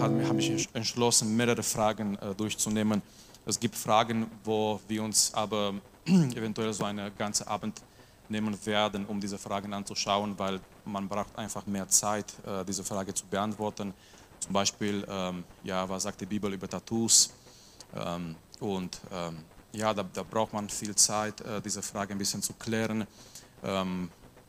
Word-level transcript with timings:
Abend 0.00 0.28
habe 0.28 0.40
ich 0.40 0.68
entschlossen, 0.74 1.36
mehrere 1.36 1.62
Fragen 1.62 2.16
äh, 2.16 2.34
durchzunehmen. 2.34 3.02
Es 3.46 3.58
gibt 3.60 3.76
Fragen, 3.76 4.26
wo 4.42 4.80
wir 4.88 5.02
uns 5.02 5.32
aber 5.34 5.74
eventuell 6.06 6.72
so 6.72 6.84
einen 6.84 7.10
ganzen 7.16 7.46
Abend 7.46 7.80
nehmen 8.28 8.56
werden, 8.66 9.04
um 9.06 9.20
diese 9.20 9.38
Fragen 9.38 9.72
anzuschauen, 9.72 10.38
weil 10.38 10.60
man 10.84 11.08
braucht 11.08 11.36
einfach 11.38 11.66
mehr 11.66 11.88
Zeit, 11.88 12.32
äh, 12.46 12.64
diese 12.64 12.84
Frage 12.84 13.12
zu 13.12 13.26
beantworten. 13.26 13.92
Zum 14.40 14.52
Beispiel, 14.52 15.06
ähm, 15.08 15.44
ja, 15.62 15.88
was 15.88 16.02
sagt 16.04 16.20
die 16.20 16.26
Bibel 16.26 16.52
über 16.52 16.68
Tattoos? 16.68 17.32
Ähm, 17.94 18.34
und 18.60 19.00
ähm, 19.12 19.38
ja, 19.72 19.92
da, 19.92 20.04
da, 20.12 20.22
braucht 20.22 20.52
man 20.52 20.68
viel 20.68 20.94
Zeit, 20.94 21.40
äh, 21.40 21.60
diese 21.60 21.82
Frage 21.82 22.12
ein 22.12 22.18
bisschen 22.18 22.42
zu 22.42 22.52
klären. 22.54 23.06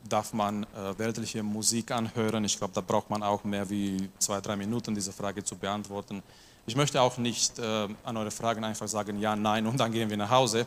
Darf 0.08 0.32
man 0.32 0.64
äh, 0.64 0.98
weltliche 0.98 1.42
Musik 1.42 1.90
anhören? 1.90 2.44
Ich 2.44 2.58
glaube, 2.58 2.74
da 2.74 2.80
braucht 2.80 3.10
man 3.10 3.22
auch 3.22 3.44
mehr 3.44 3.68
wie 3.68 4.08
zwei, 4.18 4.40
drei 4.40 4.56
Minuten, 4.56 4.94
diese 4.94 5.12
Frage 5.12 5.42
zu 5.42 5.56
beantworten. 5.56 6.22
Ich 6.66 6.76
möchte 6.76 7.00
auch 7.00 7.16
nicht 7.18 7.58
äh, 7.58 7.88
an 8.04 8.16
eure 8.16 8.30
Fragen 8.30 8.64
einfach 8.64 8.88
sagen 8.88 9.20
ja, 9.20 9.36
nein 9.36 9.66
und 9.66 9.78
dann 9.78 9.92
gehen 9.92 10.10
wir 10.10 10.16
nach 10.16 10.30
Hause. 10.30 10.66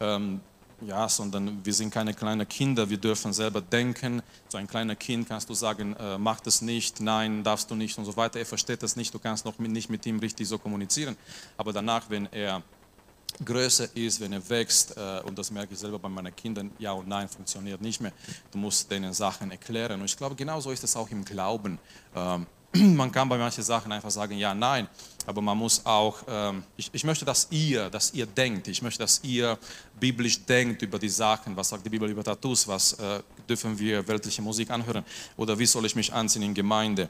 Ähm, 0.00 0.40
ja, 0.80 1.08
sondern 1.08 1.64
wir 1.64 1.72
sind 1.72 1.90
keine 1.90 2.14
kleinen 2.14 2.46
Kinder, 2.48 2.88
wir 2.88 2.96
dürfen 2.96 3.32
selber 3.32 3.60
denken. 3.60 4.22
So 4.48 4.58
ein 4.58 4.66
kleiner 4.66 4.96
Kind 4.96 5.28
kannst 5.28 5.48
du 5.48 5.54
sagen, 5.54 5.94
äh, 5.96 6.18
mach 6.18 6.40
das 6.40 6.62
nicht, 6.62 7.00
nein, 7.00 7.42
darfst 7.42 7.70
du 7.70 7.74
nicht 7.74 7.96
und 7.98 8.04
so 8.04 8.16
weiter. 8.16 8.38
Er 8.38 8.46
versteht 8.46 8.82
das 8.82 8.96
nicht, 8.96 9.14
du 9.14 9.18
kannst 9.18 9.44
noch 9.44 9.58
mit, 9.58 9.70
nicht 9.70 9.88
mit 9.88 10.04
ihm 10.06 10.18
richtig 10.18 10.48
so 10.48 10.58
kommunizieren. 10.58 11.16
Aber 11.56 11.72
danach, 11.72 12.10
wenn 12.10 12.26
er 12.32 12.62
größer 13.44 13.96
ist, 13.96 14.20
wenn 14.20 14.32
er 14.32 14.48
wächst, 14.48 14.96
äh, 14.96 15.20
und 15.24 15.38
das 15.38 15.50
merke 15.50 15.74
ich 15.74 15.78
selber 15.78 15.98
bei 15.98 16.08
meinen 16.08 16.34
Kindern, 16.34 16.70
ja 16.78 16.92
und 16.92 17.08
nein 17.08 17.28
funktioniert 17.28 17.80
nicht 17.80 18.00
mehr. 18.00 18.12
Du 18.50 18.58
musst 18.58 18.90
denen 18.90 19.12
Sachen 19.12 19.50
erklären. 19.50 20.00
Und 20.00 20.06
ich 20.06 20.16
glaube, 20.16 20.34
genauso 20.34 20.70
ist 20.70 20.84
es 20.84 20.96
auch 20.96 21.10
im 21.10 21.24
Glauben. 21.24 21.78
Man 22.96 23.12
kann 23.12 23.28
bei 23.28 23.38
manchen 23.38 23.62
Sachen 23.62 23.92
einfach 23.92 24.10
sagen, 24.10 24.36
ja, 24.36 24.52
nein, 24.52 24.88
aber 25.26 25.40
man 25.40 25.56
muss 25.56 25.84
auch, 25.86 26.18
ähm, 26.26 26.64
ich, 26.76 26.90
ich, 26.92 27.04
möchte, 27.04 27.24
dass 27.24 27.46
ihr, 27.50 27.88
dass 27.88 28.12
ihr 28.12 28.26
denkt, 28.26 28.66
ich 28.66 28.82
möchte, 28.82 28.98
dass 28.98 29.20
ihr 29.22 29.56
biblisch 29.98 30.44
denkt 30.44 30.82
über 30.82 30.98
die 30.98 31.08
Sachen, 31.08 31.56
was 31.56 31.68
sagt 31.68 31.86
die 31.86 31.88
Bibel 31.88 32.10
über 32.10 32.24
Tattoos, 32.24 32.66
was 32.66 32.94
äh, 32.94 33.20
dürfen 33.48 33.78
wir 33.78 34.06
weltliche 34.08 34.42
Musik 34.42 34.70
anhören 34.70 35.04
oder 35.36 35.56
wie 35.56 35.66
soll 35.66 35.86
ich 35.86 35.94
mich 35.94 36.12
anziehen 36.12 36.42
in 36.42 36.54
Gemeinde. 36.54 37.08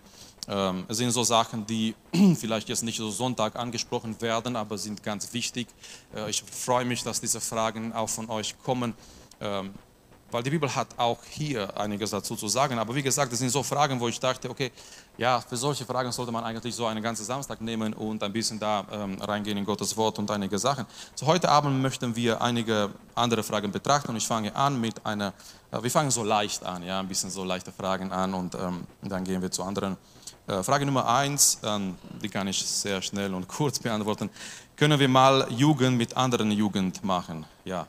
Ähm, 0.49 0.85
es 0.87 0.99
sind 0.99 1.11
so 1.13 1.25
Sachen, 1.25 1.65
die 1.67 1.95
vielleicht 2.39 2.69
jetzt 2.69 2.83
nicht 2.83 2.99
so 2.99 3.11
Sonntag 3.11 3.57
angesprochen 3.57 4.21
werden, 4.21 4.57
aber 4.57 4.77
sind 4.77 5.03
ganz 5.03 5.33
wichtig. 5.33 5.69
Äh, 6.15 6.29
ich 6.29 6.43
freue 6.43 6.85
mich, 6.85 7.03
dass 7.03 7.23
diese 7.23 7.41
Fragen 7.41 7.95
auch 7.95 8.11
von 8.11 8.29
euch 8.29 8.55
kommen. 8.63 8.93
Ähm, 9.41 9.73
weil 10.35 10.43
die 10.43 10.51
Bibel 10.51 10.75
hat 10.75 10.89
auch 10.97 11.19
hier 11.31 11.79
einiges 11.79 12.11
dazu 12.11 12.35
zu 12.35 12.49
sagen. 12.49 12.77
Aber 12.81 12.93
wie 12.93 13.05
gesagt, 13.05 13.31
das 13.31 13.39
sind 13.39 13.51
so 13.51 13.63
Fragen, 13.63 14.01
wo 14.01 14.09
ich 14.09 14.19
dachte, 14.19 14.51
okay, 14.51 14.73
ja, 15.17 15.41
für 15.41 15.57
solche 15.57 15.85
Fragen 15.85 16.11
sollte 16.13 16.33
man 16.33 16.45
eigentlich 16.45 16.75
so 16.75 16.87
einen 16.87 17.03
ganzen 17.03 17.25
Samstag 17.25 17.61
nehmen 17.61 17.93
und 17.95 18.23
ein 18.23 18.33
bisschen 18.33 18.59
da 18.59 18.85
ähm, 18.91 19.21
reingehen 19.21 19.57
in 19.59 19.65
Gottes 19.65 19.97
Wort 19.97 20.19
und 20.19 20.31
einige 20.31 20.59
Sachen. 20.59 20.87
So 21.15 21.27
heute 21.27 21.49
Abend 21.49 21.81
möchten 21.81 22.15
wir 22.17 22.41
einige 22.43 22.91
andere 23.15 23.43
Fragen 23.43 23.71
betrachten 23.71 24.11
und 24.11 24.17
ich 24.17 24.27
fange 24.27 24.55
an 24.55 24.81
mit 24.81 25.05
einer, 25.07 25.33
äh, 25.71 25.83
wir 25.83 25.91
fangen 25.91 26.11
so 26.11 26.25
leicht 26.25 26.65
an, 26.65 26.83
ja, 26.83 27.01
ein 27.01 27.09
bisschen 27.09 27.31
so 27.31 27.45
leichte 27.45 27.73
Fragen 27.73 28.13
an 28.13 28.35
und 28.35 28.55
ähm, 28.55 28.87
dann 29.03 29.25
gehen 29.25 29.41
wir 29.41 29.51
zu 29.51 29.63
anderen. 29.63 29.97
Äh, 30.47 30.63
Frage 30.63 30.85
Nummer 30.85 31.09
eins, 31.09 31.59
ähm, 31.63 31.97
die 32.23 32.29
kann 32.29 32.49
ich 32.49 32.65
sehr 32.65 33.01
schnell 33.03 33.33
und 33.35 33.49
kurz 33.49 33.79
beantworten. 33.79 34.31
Können 34.77 34.99
wir 34.99 35.09
mal 35.09 35.47
Jugend 35.51 35.97
mit 35.97 36.17
anderen 36.17 36.51
Jugend 36.51 37.05
machen? 37.05 37.47
Ja, 37.65 37.87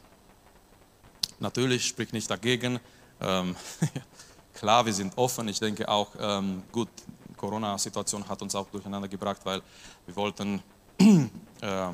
Natürlich 1.39 1.85
spricht 1.85 2.13
nicht 2.13 2.29
dagegen. 2.29 2.79
Ähm, 3.21 3.55
klar, 4.53 4.85
wir 4.85 4.93
sind 4.93 5.17
offen. 5.17 5.47
Ich 5.47 5.59
denke 5.59 5.87
auch, 5.89 6.09
ähm, 6.19 6.63
gut, 6.71 6.89
Corona-Situation 7.35 8.27
hat 8.27 8.41
uns 8.41 8.55
auch 8.55 8.67
durcheinander 8.69 9.07
gebracht, 9.07 9.41
weil 9.43 9.61
wir 10.05 10.15
wollten 10.15 10.61
äh, 10.99 11.87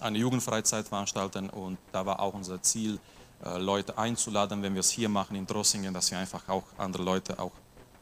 eine 0.00 0.18
Jugendfreizeit 0.18 0.86
veranstalten 0.88 1.50
und 1.50 1.78
da 1.92 2.04
war 2.04 2.20
auch 2.20 2.34
unser 2.34 2.60
Ziel, 2.62 2.98
äh, 3.44 3.58
Leute 3.58 3.96
einzuladen, 3.98 4.62
wenn 4.62 4.74
wir 4.74 4.80
es 4.80 4.90
hier 4.90 5.08
machen 5.08 5.36
in 5.36 5.46
Drossingen, 5.46 5.92
dass 5.92 6.10
wir 6.10 6.18
einfach 6.18 6.48
auch 6.48 6.64
andere 6.78 7.02
Leute 7.02 7.38
auch 7.38 7.52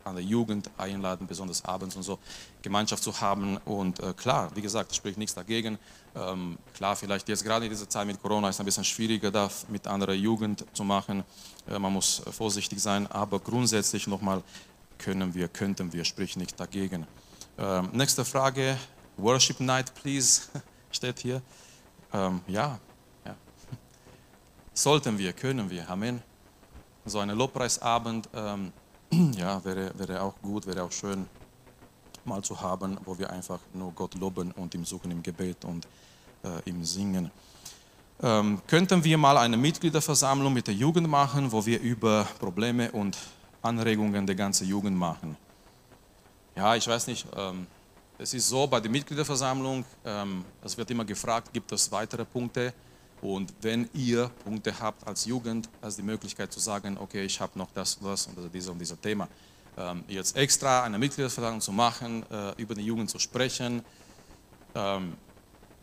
an 0.05 0.17
der 0.17 0.25
Jugend 0.25 0.71
einladen, 0.77 1.27
besonders 1.27 1.65
abends 1.65 1.97
und 1.97 2.03
so, 2.03 2.19
Gemeinschaft 2.63 3.03
zu 3.03 3.21
haben. 3.21 3.57
Und 3.65 4.01
äh, 4.01 4.13
klar, 4.13 4.51
wie 4.55 4.61
gesagt, 4.61 4.95
spricht 4.95 5.19
nichts 5.19 5.35
dagegen. 5.35 5.79
Ähm, 6.15 6.59
klar, 6.75 6.95
vielleicht 6.95 7.29
jetzt 7.29 7.43
gerade 7.43 7.65
in 7.65 7.71
dieser 7.71 7.89
Zeit 7.89 8.07
mit 8.07 8.21
Corona 8.21 8.49
ist 8.49 8.57
es 8.57 8.61
ein 8.61 8.67
bisschen 8.67 8.85
schwieriger, 8.85 9.31
da 9.31 9.51
mit 9.69 9.87
anderer 9.87 10.13
Jugend 10.13 10.65
zu 10.75 10.85
machen. 10.85 11.25
Äh, 11.67 11.79
man 11.79 11.93
muss 11.93 12.21
äh, 12.27 12.33
vorsichtig 12.33 12.81
sein, 12.81 13.07
aber 13.11 13.41
grundsätzlich 13.41 14.07
nochmal 14.07 14.43
können 14.99 15.35
wir, 15.35 15.49
könnten 15.49 15.93
wir, 15.93 16.05
spricht 16.05 16.37
nichts 16.37 16.55
dagegen. 16.55 17.07
Ähm, 17.59 17.91
nächste 17.93 18.25
Frage, 18.25 18.77
Worship 19.17 19.61
Night, 19.61 19.95
please, 19.95 20.43
steht 20.91 21.21
hier. 21.21 21.43
Ähm, 22.13 22.41
ja, 22.47 22.79
ja, 23.25 23.37
sollten 24.75 25.19
wir, 25.19 25.33
können 25.33 25.71
wir, 25.71 25.89
Amen. 25.89 26.23
So 27.05 27.19
ein 27.19 27.31
Lobpreisabend, 27.31 28.29
ähm, 28.35 28.73
ja, 29.37 29.63
wäre, 29.65 29.93
wäre 29.97 30.23
auch 30.23 30.35
gut, 30.41 30.67
wäre 30.67 30.83
auch 30.83 30.93
schön 30.93 31.27
mal 32.25 32.43
zu 32.43 32.61
haben, 32.61 32.99
wo 33.05 33.19
wir 33.19 33.31
einfach 33.31 33.61
nur 33.73 33.93
Gott 33.93 34.15
loben 34.15 34.53
und 34.53 34.75
ihm 34.75 34.85
suchen 34.85 35.11
im 35.11 35.23
Gebet 35.23 35.65
und 35.65 35.87
äh, 36.43 36.69
ihm 36.69 36.85
singen. 36.85 37.31
Ähm, 38.23 38.63
könnten 38.67 39.03
wir 39.05 39.19
mal 39.19 39.37
eine 39.39 39.57
Mitgliederversammlung 39.57 40.53
mit 40.53 40.67
der 40.67 40.75
Jugend 40.75 41.09
machen, 41.09 41.53
wo 41.53 41.67
wir 41.67 41.81
über 41.81 42.27
Probleme 42.39 42.93
und 42.93 43.19
Anregungen 43.65 44.27
der 44.27 44.35
ganzen 44.35 44.69
Jugend 44.69 44.97
machen? 44.97 45.37
Ja, 46.57 46.77
ich 46.77 46.87
weiß 46.87 47.07
nicht, 47.09 47.27
ähm, 47.37 47.67
es 48.19 48.33
ist 48.33 48.49
so 48.49 48.67
bei 48.67 48.81
der 48.81 48.91
Mitgliederversammlung, 48.91 49.85
ähm, 50.05 50.45
es 50.63 50.77
wird 50.77 50.91
immer 50.91 51.05
gefragt, 51.05 51.53
gibt 51.53 51.73
es 51.73 51.91
weitere 51.91 52.25
Punkte? 52.25 52.73
Und 53.21 53.53
wenn 53.63 53.89
ihr 53.95 54.31
Punkte 54.45 54.79
habt 54.79 55.07
als 55.07 55.25
Jugend, 55.25 55.69
hast 55.83 55.99
die 55.99 56.03
Möglichkeit 56.03 56.53
zu 56.53 56.61
sagen, 56.61 56.99
okay, 57.01 57.25
ich 57.25 57.41
habe 57.41 57.59
noch 57.59 57.69
das 57.73 57.97
und 57.97 58.07
das 58.07 58.27
und 58.27 58.53
dieses 58.53 58.69
und 58.69 58.79
dieses 58.79 59.01
Thema. 59.01 59.27
Ähm, 59.77 60.05
jetzt 60.07 60.37
extra 60.37 60.85
eine 60.85 60.99
Mitgliederversammlung 60.99 61.61
zu 61.61 61.73
machen, 61.73 62.25
äh, 62.31 62.53
über 62.61 62.75
die 62.75 62.85
Jugend 62.85 63.11
zu 63.11 63.19
sprechen, 63.19 63.83
ähm, 64.75 65.15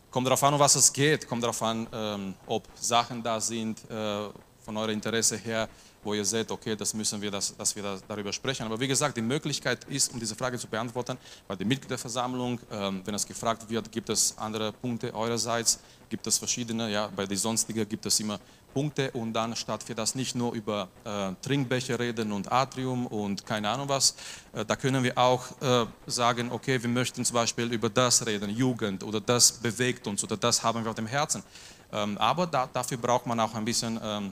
kommt 0.10 0.28
darauf 0.28 0.44
an, 0.44 0.54
um 0.54 0.60
was 0.60 0.76
es 0.76 0.94
geht, 0.94 1.28
kommt 1.28 1.44
darauf 1.44 1.62
an, 1.64 1.88
ähm, 1.92 2.34
ob 2.46 2.68
Sachen 2.76 3.24
da 3.24 3.42
sind 3.42 3.80
äh, 3.90 4.30
von 4.64 4.78
eurem 4.78 4.92
Interesse 4.92 5.38
her, 5.38 5.68
wo 6.04 6.14
ihr 6.14 6.26
seht, 6.26 6.52
okay, 6.52 6.76
das 6.76 6.94
müssen 6.94 7.22
wir, 7.22 7.32
das, 7.32 7.56
dass 7.56 7.76
wir 7.76 8.00
darüber 8.08 8.34
sprechen. 8.34 8.66
Aber 8.66 8.80
wie 8.80 8.88
gesagt, 8.88 9.18
die 9.18 9.22
Möglichkeit 9.22 9.84
ist, 9.86 10.14
um 10.14 10.20
diese 10.20 10.36
Frage 10.36 10.58
zu 10.58 10.68
beantworten, 10.68 11.18
bei 11.48 11.56
der 11.56 11.66
Mitgliederversammlung, 11.66 12.60
ähm, 12.72 13.02
wenn 13.06 13.16
es 13.16 13.26
gefragt 13.26 13.70
wird, 13.70 13.92
gibt 13.92 14.10
es 14.10 14.36
andere 14.38 14.72
Punkte 14.72 15.14
eurerseits, 15.14 15.80
gibt 16.10 16.28
es 16.28 16.38
verschiedene, 16.38 16.92
ja, 16.92 17.08
bei 17.08 17.26
den 17.26 17.38
sonstigen 17.38 17.88
gibt 17.88 18.06
es 18.06 18.20
immer 18.20 18.40
Punkte 18.74 19.12
und 19.12 19.34
dann 19.34 19.56
statt 19.56 19.88
wir 19.88 19.96
das 19.96 20.16
nicht 20.16 20.36
nur 20.36 20.54
über 20.54 20.88
äh, 21.04 21.34
Trinkbecher 21.42 22.00
reden 22.00 22.32
und 22.32 22.52
Atrium 22.52 23.06
und 23.08 23.46
keine 23.46 23.70
Ahnung 23.70 23.90
was, 23.90 24.16
äh, 24.54 24.66
da 24.66 24.76
können 24.76 25.04
wir 25.04 25.18
auch 25.18 25.44
äh, 25.62 25.86
sagen, 26.08 26.52
okay, 26.52 26.82
wir 26.82 26.90
möchten 26.90 27.24
zum 27.26 27.36
Beispiel 27.36 27.72
über 27.72 27.90
das 27.90 28.26
reden, 28.26 28.50
Jugend 28.50 29.04
oder 29.04 29.20
das 29.20 29.52
bewegt 29.52 30.08
uns 30.08 30.24
oder 30.24 30.38
das 30.38 30.64
haben 30.64 30.84
wir 30.84 30.90
auf 30.90 30.96
dem 30.96 31.08
Herzen. 31.08 31.44
Ähm, 31.92 32.18
aber 32.18 32.48
da, 32.48 32.68
dafür 32.72 32.98
braucht 32.98 33.26
man 33.26 33.40
auch 33.40 33.54
ein 33.54 33.66
bisschen 33.66 34.00
ähm, 34.02 34.32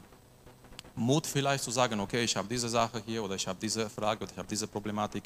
Mut 0.99 1.25
vielleicht 1.25 1.63
zu 1.63 1.71
sagen, 1.71 1.99
okay, 1.99 2.23
ich 2.23 2.35
habe 2.35 2.47
diese 2.47 2.69
Sache 2.69 3.01
hier 3.05 3.23
oder 3.23 3.35
ich 3.35 3.47
habe 3.47 3.57
diese 3.61 3.89
Frage 3.89 4.23
oder 4.23 4.31
ich 4.31 4.37
habe 4.37 4.47
diese 4.47 4.67
Problematik 4.67 5.23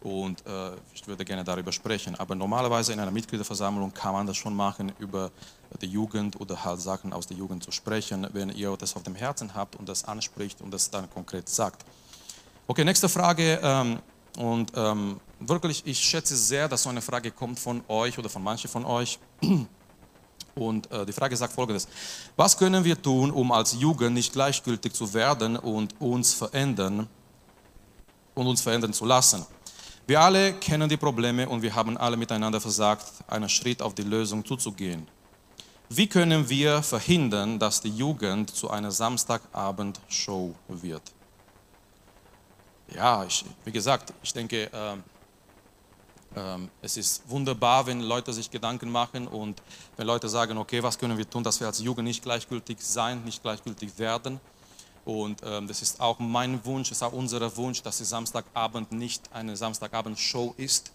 und 0.00 0.46
äh, 0.46 0.72
ich 0.94 1.06
würde 1.06 1.24
gerne 1.24 1.42
darüber 1.42 1.72
sprechen. 1.72 2.14
Aber 2.16 2.34
normalerweise 2.34 2.92
in 2.92 3.00
einer 3.00 3.10
Mitgliederversammlung 3.10 3.92
kann 3.92 4.12
man 4.12 4.26
das 4.26 4.36
schon 4.36 4.54
machen, 4.54 4.92
über 4.98 5.30
die 5.80 5.86
Jugend 5.86 6.38
oder 6.40 6.62
halt 6.62 6.80
Sachen 6.80 7.12
aus 7.12 7.26
der 7.26 7.36
Jugend 7.36 7.64
zu 7.64 7.72
sprechen, 7.72 8.28
wenn 8.32 8.50
ihr 8.50 8.76
das 8.76 8.94
auf 8.96 9.02
dem 9.02 9.14
Herzen 9.14 9.54
habt 9.54 9.76
und 9.76 9.88
das 9.88 10.04
anspricht 10.04 10.60
und 10.60 10.70
das 10.70 10.90
dann 10.90 11.08
konkret 11.10 11.48
sagt. 11.48 11.84
Okay, 12.66 12.84
nächste 12.84 13.08
Frage. 13.08 13.58
Ähm, 13.62 13.98
und 14.36 14.72
ähm, 14.74 15.20
wirklich, 15.40 15.82
ich 15.86 15.98
schätze 15.98 16.36
sehr, 16.36 16.68
dass 16.68 16.82
so 16.82 16.90
eine 16.90 17.00
Frage 17.00 17.30
kommt 17.30 17.58
von 17.58 17.82
euch 17.88 18.18
oder 18.18 18.28
von 18.28 18.42
manchen 18.42 18.68
von 18.68 18.84
euch. 18.84 19.18
Und 20.54 20.90
äh, 20.90 21.04
die 21.04 21.12
Frage 21.12 21.36
sagt 21.36 21.52
folgendes. 21.52 21.88
Was 22.36 22.56
können 22.56 22.84
wir 22.84 23.00
tun, 23.00 23.30
um 23.30 23.50
als 23.52 23.74
Jugend 23.74 24.14
nicht 24.14 24.32
gleichgültig 24.32 24.92
zu 24.94 25.12
werden 25.12 25.56
und 25.56 26.00
uns 26.00 26.32
verändern 26.32 27.08
und 28.34 28.46
uns 28.46 28.60
verändern 28.60 28.92
zu 28.92 29.04
lassen? 29.04 29.44
Wir 30.06 30.20
alle 30.20 30.52
kennen 30.54 30.88
die 30.88 30.98
Probleme 30.98 31.48
und 31.48 31.62
wir 31.62 31.74
haben 31.74 31.96
alle 31.96 32.16
miteinander 32.16 32.60
versagt, 32.60 33.06
einen 33.26 33.48
Schritt 33.48 33.80
auf 33.80 33.94
die 33.94 34.02
Lösung 34.02 34.44
zuzugehen. 34.44 35.08
Wie 35.88 36.06
können 36.06 36.48
wir 36.48 36.82
verhindern, 36.82 37.58
dass 37.58 37.80
die 37.80 37.90
Jugend 37.90 38.50
zu 38.50 38.70
einer 38.70 38.90
Samstagabendshow 38.90 40.54
wird? 40.68 41.02
Ja, 42.94 43.24
ich, 43.24 43.44
wie 43.64 43.72
gesagt, 43.72 44.12
ich 44.22 44.32
denke, 44.32 44.64
äh, 44.64 44.70
ähm, 44.74 45.02
es 46.82 46.96
ist 46.96 47.22
wunderbar, 47.28 47.86
wenn 47.86 48.00
Leute 48.00 48.32
sich 48.32 48.50
Gedanken 48.50 48.90
machen 48.90 49.28
und 49.28 49.62
wenn 49.96 50.06
Leute 50.06 50.28
sagen, 50.28 50.58
okay, 50.58 50.82
was 50.82 50.98
können 50.98 51.16
wir 51.16 51.28
tun, 51.28 51.44
dass 51.44 51.60
wir 51.60 51.66
als 51.66 51.78
Jugend 51.80 52.08
nicht 52.08 52.22
gleichgültig 52.22 52.78
sein, 52.80 53.22
nicht 53.24 53.42
gleichgültig 53.42 53.98
werden. 53.98 54.40
Und 55.04 55.42
ähm, 55.44 55.68
das 55.68 55.82
ist 55.82 56.00
auch 56.00 56.18
mein 56.18 56.64
Wunsch, 56.64 56.90
es 56.90 56.98
ist 56.98 57.02
auch 57.02 57.12
unser 57.12 57.56
Wunsch, 57.56 57.82
dass 57.82 57.98
die 57.98 58.04
Samstagabend 58.04 58.90
nicht 58.92 59.22
eine 59.32 59.56
Samstagabendshow 59.56 60.54
ist. 60.56 60.92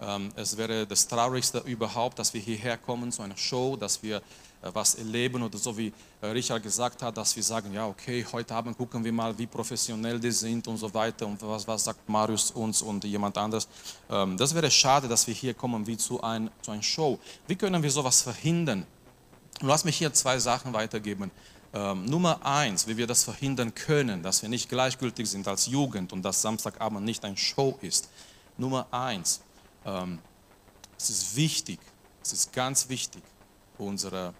Ähm, 0.00 0.32
es 0.34 0.56
wäre 0.56 0.86
das 0.86 1.06
Traurigste 1.06 1.58
überhaupt, 1.60 2.18
dass 2.18 2.34
wir 2.34 2.40
hierher 2.40 2.76
kommen 2.76 3.12
zu 3.12 3.22
einer 3.22 3.36
Show, 3.36 3.76
dass 3.76 4.02
wir 4.02 4.22
was 4.62 4.96
erleben 4.96 5.42
oder 5.42 5.56
so 5.56 5.76
wie 5.76 5.92
äh, 6.20 6.26
Richard 6.26 6.62
gesagt 6.62 7.02
hat, 7.02 7.16
dass 7.16 7.34
wir 7.36 7.42
sagen, 7.42 7.72
ja 7.72 7.86
okay, 7.86 8.26
heute 8.32 8.54
Abend 8.54 8.76
gucken 8.76 9.04
wir 9.04 9.12
mal, 9.12 9.36
wie 9.38 9.46
professionell 9.46 10.18
die 10.18 10.32
sind 10.32 10.66
und 10.66 10.76
so 10.76 10.92
weiter 10.92 11.26
und 11.26 11.40
was, 11.42 11.66
was 11.66 11.84
sagt 11.84 12.08
Marius 12.08 12.50
uns 12.50 12.82
und 12.82 13.04
jemand 13.04 13.38
anderes. 13.38 13.68
Ähm, 14.10 14.36
das 14.36 14.54
wäre 14.54 14.70
schade, 14.70 15.06
dass 15.08 15.26
wir 15.26 15.34
hier 15.34 15.54
kommen 15.54 15.86
wie 15.86 15.96
zu, 15.96 16.20
ein, 16.22 16.50
zu 16.62 16.72
einer 16.72 16.82
Show. 16.82 17.18
Wie 17.46 17.56
können 17.56 17.82
wir 17.82 17.90
sowas 17.90 18.22
verhindern? 18.22 18.86
Lass 19.60 19.84
mich 19.84 19.96
hier 19.96 20.12
zwei 20.12 20.38
Sachen 20.38 20.72
weitergeben. 20.72 21.30
Ähm, 21.72 22.06
Nummer 22.06 22.44
eins, 22.44 22.86
wie 22.86 22.96
wir 22.96 23.06
das 23.06 23.24
verhindern 23.24 23.74
können, 23.74 24.22
dass 24.22 24.42
wir 24.42 24.48
nicht 24.48 24.68
gleichgültig 24.68 25.28
sind 25.28 25.46
als 25.46 25.66
Jugend 25.66 26.12
und 26.12 26.22
dass 26.22 26.40
Samstagabend 26.42 27.04
nicht 27.04 27.24
eine 27.24 27.36
Show 27.36 27.78
ist. 27.82 28.08
Nummer 28.56 28.86
eins, 28.90 29.40
ähm, 29.84 30.18
es 30.96 31.10
ist 31.10 31.36
wichtig, 31.36 31.78
es 32.22 32.32
ist 32.32 32.52
ganz 32.52 32.88
wichtig, 32.88 33.22
unser 33.76 34.34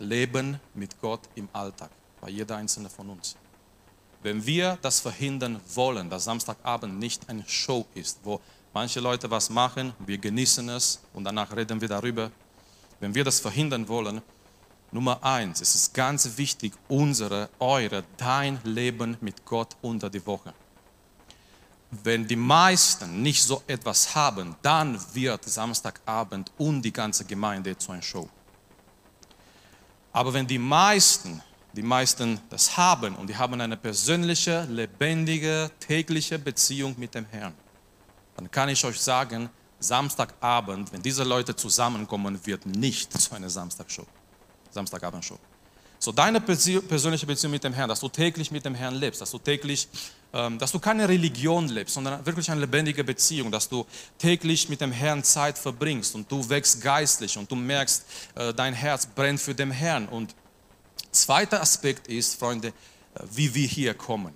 Leben 0.00 0.58
mit 0.74 1.00
Gott 1.00 1.20
im 1.34 1.48
Alltag, 1.52 1.90
bei 2.20 2.30
jeder 2.30 2.56
einzelne 2.56 2.90
von 2.90 3.10
uns. 3.10 3.36
Wenn 4.22 4.44
wir 4.44 4.78
das 4.82 5.00
verhindern 5.00 5.60
wollen, 5.74 6.10
dass 6.10 6.24
Samstagabend 6.24 6.98
nicht 6.98 7.28
eine 7.28 7.46
Show 7.46 7.86
ist, 7.94 8.18
wo 8.24 8.40
manche 8.74 9.00
Leute 9.00 9.30
was 9.30 9.48
machen, 9.50 9.92
wir 9.98 10.18
genießen 10.18 10.68
es 10.70 11.00
und 11.14 11.24
danach 11.24 11.54
reden 11.54 11.80
wir 11.80 11.88
darüber. 11.88 12.30
Wenn 12.98 13.14
wir 13.14 13.24
das 13.24 13.40
verhindern 13.40 13.86
wollen, 13.88 14.20
Nummer 14.92 15.22
eins, 15.22 15.60
es 15.60 15.74
ist 15.74 15.94
ganz 15.94 16.36
wichtig, 16.36 16.72
unsere, 16.88 17.48
eure, 17.60 18.02
dein 18.16 18.58
Leben 18.64 19.16
mit 19.20 19.44
Gott 19.44 19.76
unter 19.82 20.10
die 20.10 20.24
Woche. 20.26 20.52
Wenn 21.90 22.26
die 22.26 22.36
meisten 22.36 23.22
nicht 23.22 23.42
so 23.42 23.62
etwas 23.66 24.14
haben, 24.14 24.56
dann 24.62 24.98
wird 25.14 25.44
Samstagabend 25.44 26.52
und 26.58 26.82
die 26.82 26.92
ganze 26.92 27.24
Gemeinde 27.24 27.76
zu 27.76 27.92
einer 27.92 28.02
Show. 28.02 28.28
Aber 30.12 30.32
wenn 30.32 30.46
die 30.46 30.58
meisten, 30.58 31.42
die 31.72 31.82
meisten 31.82 32.40
das 32.50 32.76
haben 32.76 33.14
und 33.14 33.28
die 33.28 33.36
haben 33.36 33.60
eine 33.60 33.76
persönliche, 33.76 34.64
lebendige, 34.64 35.70
tägliche 35.78 36.38
Beziehung 36.38 36.94
mit 36.98 37.14
dem 37.14 37.26
Herrn, 37.26 37.54
dann 38.36 38.50
kann 38.50 38.68
ich 38.68 38.84
euch 38.84 39.00
sagen, 39.00 39.48
Samstagabend, 39.78 40.92
wenn 40.92 41.00
diese 41.02 41.24
Leute 41.24 41.56
zusammenkommen, 41.56 42.38
wird 42.44 42.66
nicht 42.66 43.12
zu 43.18 43.34
einer 43.34 43.48
Samstagshow. 43.48 44.06
Samstagabend 44.70 45.24
schon. 45.24 45.38
So 46.02 46.12
deine 46.12 46.40
persönliche 46.40 47.26
Beziehung 47.26 47.50
mit 47.50 47.62
dem 47.62 47.74
Herrn, 47.74 47.90
dass 47.90 48.00
du 48.00 48.08
täglich 48.08 48.50
mit 48.50 48.64
dem 48.64 48.74
Herrn 48.74 48.94
lebst, 48.94 49.20
dass 49.20 49.30
du 49.32 49.38
täglich, 49.38 49.86
ähm, 50.32 50.58
dass 50.58 50.72
du 50.72 50.78
keine 50.78 51.06
Religion 51.06 51.68
lebst, 51.68 51.92
sondern 51.92 52.24
wirklich 52.24 52.50
eine 52.50 52.62
lebendige 52.62 53.04
Beziehung, 53.04 53.50
dass 53.50 53.68
du 53.68 53.84
täglich 54.16 54.70
mit 54.70 54.80
dem 54.80 54.92
Herrn 54.92 55.22
Zeit 55.22 55.58
verbringst 55.58 56.14
und 56.14 56.32
du 56.32 56.48
wächst 56.48 56.80
geistlich 56.80 57.36
und 57.36 57.50
du 57.50 57.54
merkst, 57.54 58.06
äh, 58.34 58.54
dein 58.54 58.72
Herz 58.72 59.04
brennt 59.04 59.42
für 59.42 59.54
den 59.54 59.70
Herrn. 59.70 60.08
Und 60.08 60.34
zweiter 61.12 61.60
Aspekt 61.60 62.08
ist, 62.08 62.36
Freunde, 62.36 62.68
äh, 62.68 62.72
wie 63.30 63.54
wir 63.54 63.66
hier 63.66 63.92
kommen. 63.92 64.32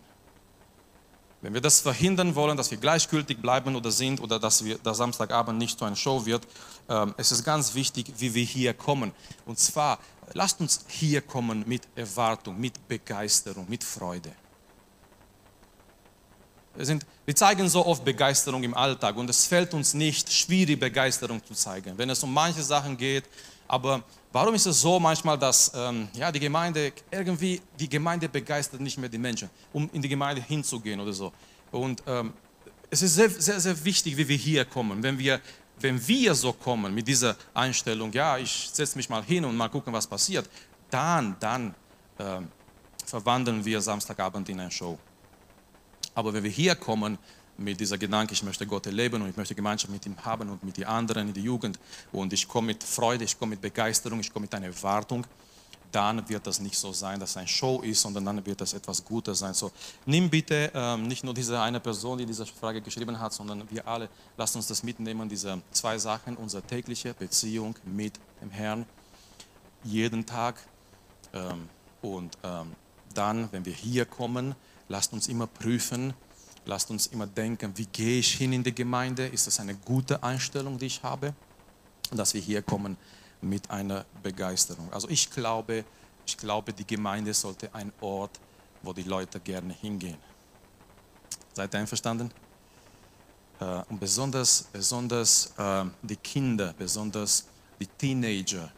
Wenn 1.44 1.52
wir 1.52 1.60
das 1.60 1.80
verhindern 1.80 2.34
wollen, 2.34 2.56
dass 2.56 2.70
wir 2.70 2.78
gleichgültig 2.78 3.42
bleiben 3.42 3.76
oder 3.76 3.90
sind 3.90 4.20
oder 4.20 4.38
dass 4.38 4.64
wir 4.64 4.78
der 4.78 4.94
Samstagabend 4.94 5.58
nicht 5.58 5.78
so 5.78 5.84
eine 5.84 5.94
Show 5.94 6.24
wird, 6.24 6.46
äh, 6.88 7.06
es 7.16 7.32
ist 7.32 7.44
ganz 7.44 7.74
wichtig, 7.74 8.12
wie 8.18 8.34
wir 8.34 8.44
hier 8.44 8.72
kommen. 8.72 9.12
Und 9.44 9.58
zwar 9.58 9.98
lasst 10.32 10.60
uns 10.60 10.84
hier 10.88 11.20
kommen 11.20 11.64
mit 11.66 11.82
Erwartung, 11.94 12.58
mit 12.58 12.88
Begeisterung, 12.88 13.66
mit 13.68 13.84
Freude. 13.84 14.32
Wir, 16.76 16.86
sind, 16.86 17.06
wir 17.24 17.36
zeigen 17.36 17.68
so 17.68 17.86
oft 17.86 18.04
Begeisterung 18.04 18.64
im 18.64 18.74
Alltag 18.74 19.16
und 19.16 19.30
es 19.30 19.46
fällt 19.46 19.74
uns 19.74 19.94
nicht 19.94 20.32
schwierig, 20.32 20.80
Begeisterung 20.80 21.44
zu 21.44 21.54
zeigen, 21.54 21.96
wenn 21.96 22.10
es 22.10 22.22
um 22.22 22.32
manche 22.32 22.62
Sachen 22.62 22.96
geht. 22.96 23.24
Aber 23.68 24.02
warum 24.32 24.54
ist 24.54 24.66
es 24.66 24.80
so 24.80 24.98
manchmal, 24.98 25.38
dass 25.38 25.70
ähm, 25.74 26.08
ja, 26.14 26.32
die 26.32 26.40
Gemeinde 26.40 26.92
irgendwie, 27.10 27.60
die 27.78 27.88
Gemeinde 27.88 28.28
begeistert 28.28 28.80
nicht 28.80 28.98
mehr 28.98 29.08
die 29.08 29.18
Menschen, 29.18 29.48
um 29.72 29.88
in 29.92 30.02
die 30.02 30.08
Gemeinde 30.08 30.42
hinzugehen 30.42 30.98
oder 31.00 31.12
so. 31.12 31.32
Und 31.70 32.02
ähm, 32.06 32.32
es 32.90 33.02
ist 33.02 33.14
sehr, 33.14 33.30
sehr, 33.30 33.60
sehr 33.60 33.84
wichtig, 33.84 34.16
wie 34.16 34.28
wir 34.28 34.36
hier 34.36 34.64
kommen. 34.64 35.02
Wenn 35.02 35.18
wir 35.18 35.40
wenn 35.80 36.06
wir 36.06 36.34
so 36.34 36.52
kommen 36.52 36.94
mit 36.94 37.06
dieser 37.06 37.36
Einstellung, 37.52 38.12
ja, 38.12 38.38
ich 38.38 38.70
setze 38.72 38.96
mich 38.96 39.08
mal 39.08 39.22
hin 39.22 39.44
und 39.44 39.56
mal 39.56 39.68
gucken, 39.68 39.92
was 39.92 40.06
passiert, 40.06 40.48
dann, 40.90 41.36
dann 41.40 41.74
äh, 42.18 42.40
verwandeln 43.04 43.64
wir 43.64 43.80
Samstagabend 43.80 44.48
in 44.48 44.60
eine 44.60 44.70
Show. 44.70 44.98
Aber 46.14 46.32
wenn 46.32 46.44
wir 46.44 46.50
hier 46.50 46.76
kommen 46.76 47.18
mit 47.56 47.78
dieser 47.78 47.98
Gedanke, 47.98 48.32
ich 48.32 48.42
möchte 48.42 48.66
Gott 48.66 48.86
erleben 48.86 49.22
und 49.22 49.28
ich 49.28 49.36
möchte 49.36 49.54
Gemeinschaft 49.54 49.92
mit 49.92 50.06
ihm 50.06 50.16
haben 50.24 50.48
und 50.48 50.62
mit 50.64 50.76
den 50.76 50.84
anderen 50.84 51.28
in 51.28 51.34
der 51.34 51.42
Jugend 51.42 51.78
und 52.12 52.32
ich 52.32 52.48
komme 52.48 52.68
mit 52.68 52.82
Freude, 52.82 53.24
ich 53.24 53.38
komme 53.38 53.50
mit 53.50 53.60
Begeisterung, 53.60 54.20
ich 54.20 54.32
komme 54.32 54.44
mit 54.44 54.54
einer 54.54 54.66
Erwartung, 54.66 55.26
dann 55.94 56.28
wird 56.28 56.46
das 56.46 56.58
nicht 56.58 56.76
so 56.76 56.92
sein, 56.92 57.20
dass 57.20 57.30
es 57.30 57.36
eine 57.36 57.46
Show 57.46 57.80
ist, 57.82 58.00
sondern 58.00 58.24
dann 58.24 58.44
wird 58.44 58.60
das 58.60 58.74
etwas 58.74 59.04
Gutes 59.04 59.38
sein. 59.38 59.54
So, 59.54 59.70
nimm 60.06 60.28
bitte 60.28 60.72
ähm, 60.74 61.06
nicht 61.06 61.22
nur 61.22 61.32
diese 61.32 61.60
eine 61.60 61.78
Person, 61.78 62.18
die 62.18 62.26
diese 62.26 62.44
Frage 62.46 62.80
geschrieben 62.80 63.18
hat, 63.18 63.32
sondern 63.32 63.70
wir 63.70 63.86
alle, 63.86 64.08
lasst 64.36 64.56
uns 64.56 64.66
das 64.66 64.82
mitnehmen, 64.82 65.28
diese 65.28 65.62
zwei 65.70 65.96
Sachen, 65.96 66.36
unsere 66.36 66.62
tägliche 66.62 67.14
Beziehung 67.14 67.76
mit 67.84 68.18
dem 68.42 68.50
Herrn, 68.50 68.86
jeden 69.84 70.26
Tag. 70.26 70.56
Ähm, 71.32 71.68
und 72.02 72.36
ähm, 72.42 72.72
dann, 73.14 73.50
wenn 73.52 73.64
wir 73.64 73.72
hier 73.72 74.04
kommen, 74.04 74.56
lasst 74.88 75.12
uns 75.12 75.28
immer 75.28 75.46
prüfen, 75.46 76.12
lasst 76.66 76.90
uns 76.90 77.06
immer 77.06 77.28
denken, 77.28 77.72
wie 77.76 77.86
gehe 77.86 78.18
ich 78.18 78.32
hin 78.32 78.52
in 78.52 78.64
die 78.64 78.74
Gemeinde? 78.74 79.28
Ist 79.28 79.46
das 79.46 79.60
eine 79.60 79.76
gute 79.76 80.24
Einstellung, 80.24 80.76
die 80.76 80.86
ich 80.86 81.04
habe? 81.04 81.34
Dass 82.10 82.34
wir 82.34 82.40
hier 82.40 82.62
kommen 82.62 82.96
mit 83.44 83.70
einer 83.70 84.04
Begeisterung. 84.22 84.92
Also 84.92 85.08
ich 85.08 85.30
glaube, 85.30 85.84
ich 86.26 86.36
glaube, 86.36 86.72
die 86.72 86.86
Gemeinde 86.86 87.34
sollte 87.34 87.74
ein 87.74 87.92
Ort, 88.00 88.40
wo 88.82 88.92
die 88.92 89.02
Leute 89.02 89.40
gerne 89.40 89.72
hingehen. 89.72 90.18
Seid 91.52 91.74
ihr 91.74 91.80
einverstanden? 91.80 92.30
Äh, 93.60 93.82
und 93.88 94.00
besonders, 94.00 94.68
besonders 94.72 95.52
äh, 95.56 95.84
die 96.02 96.16
Kinder, 96.16 96.74
besonders 96.76 97.46
die 97.78 97.86
Teenager, 97.86 98.70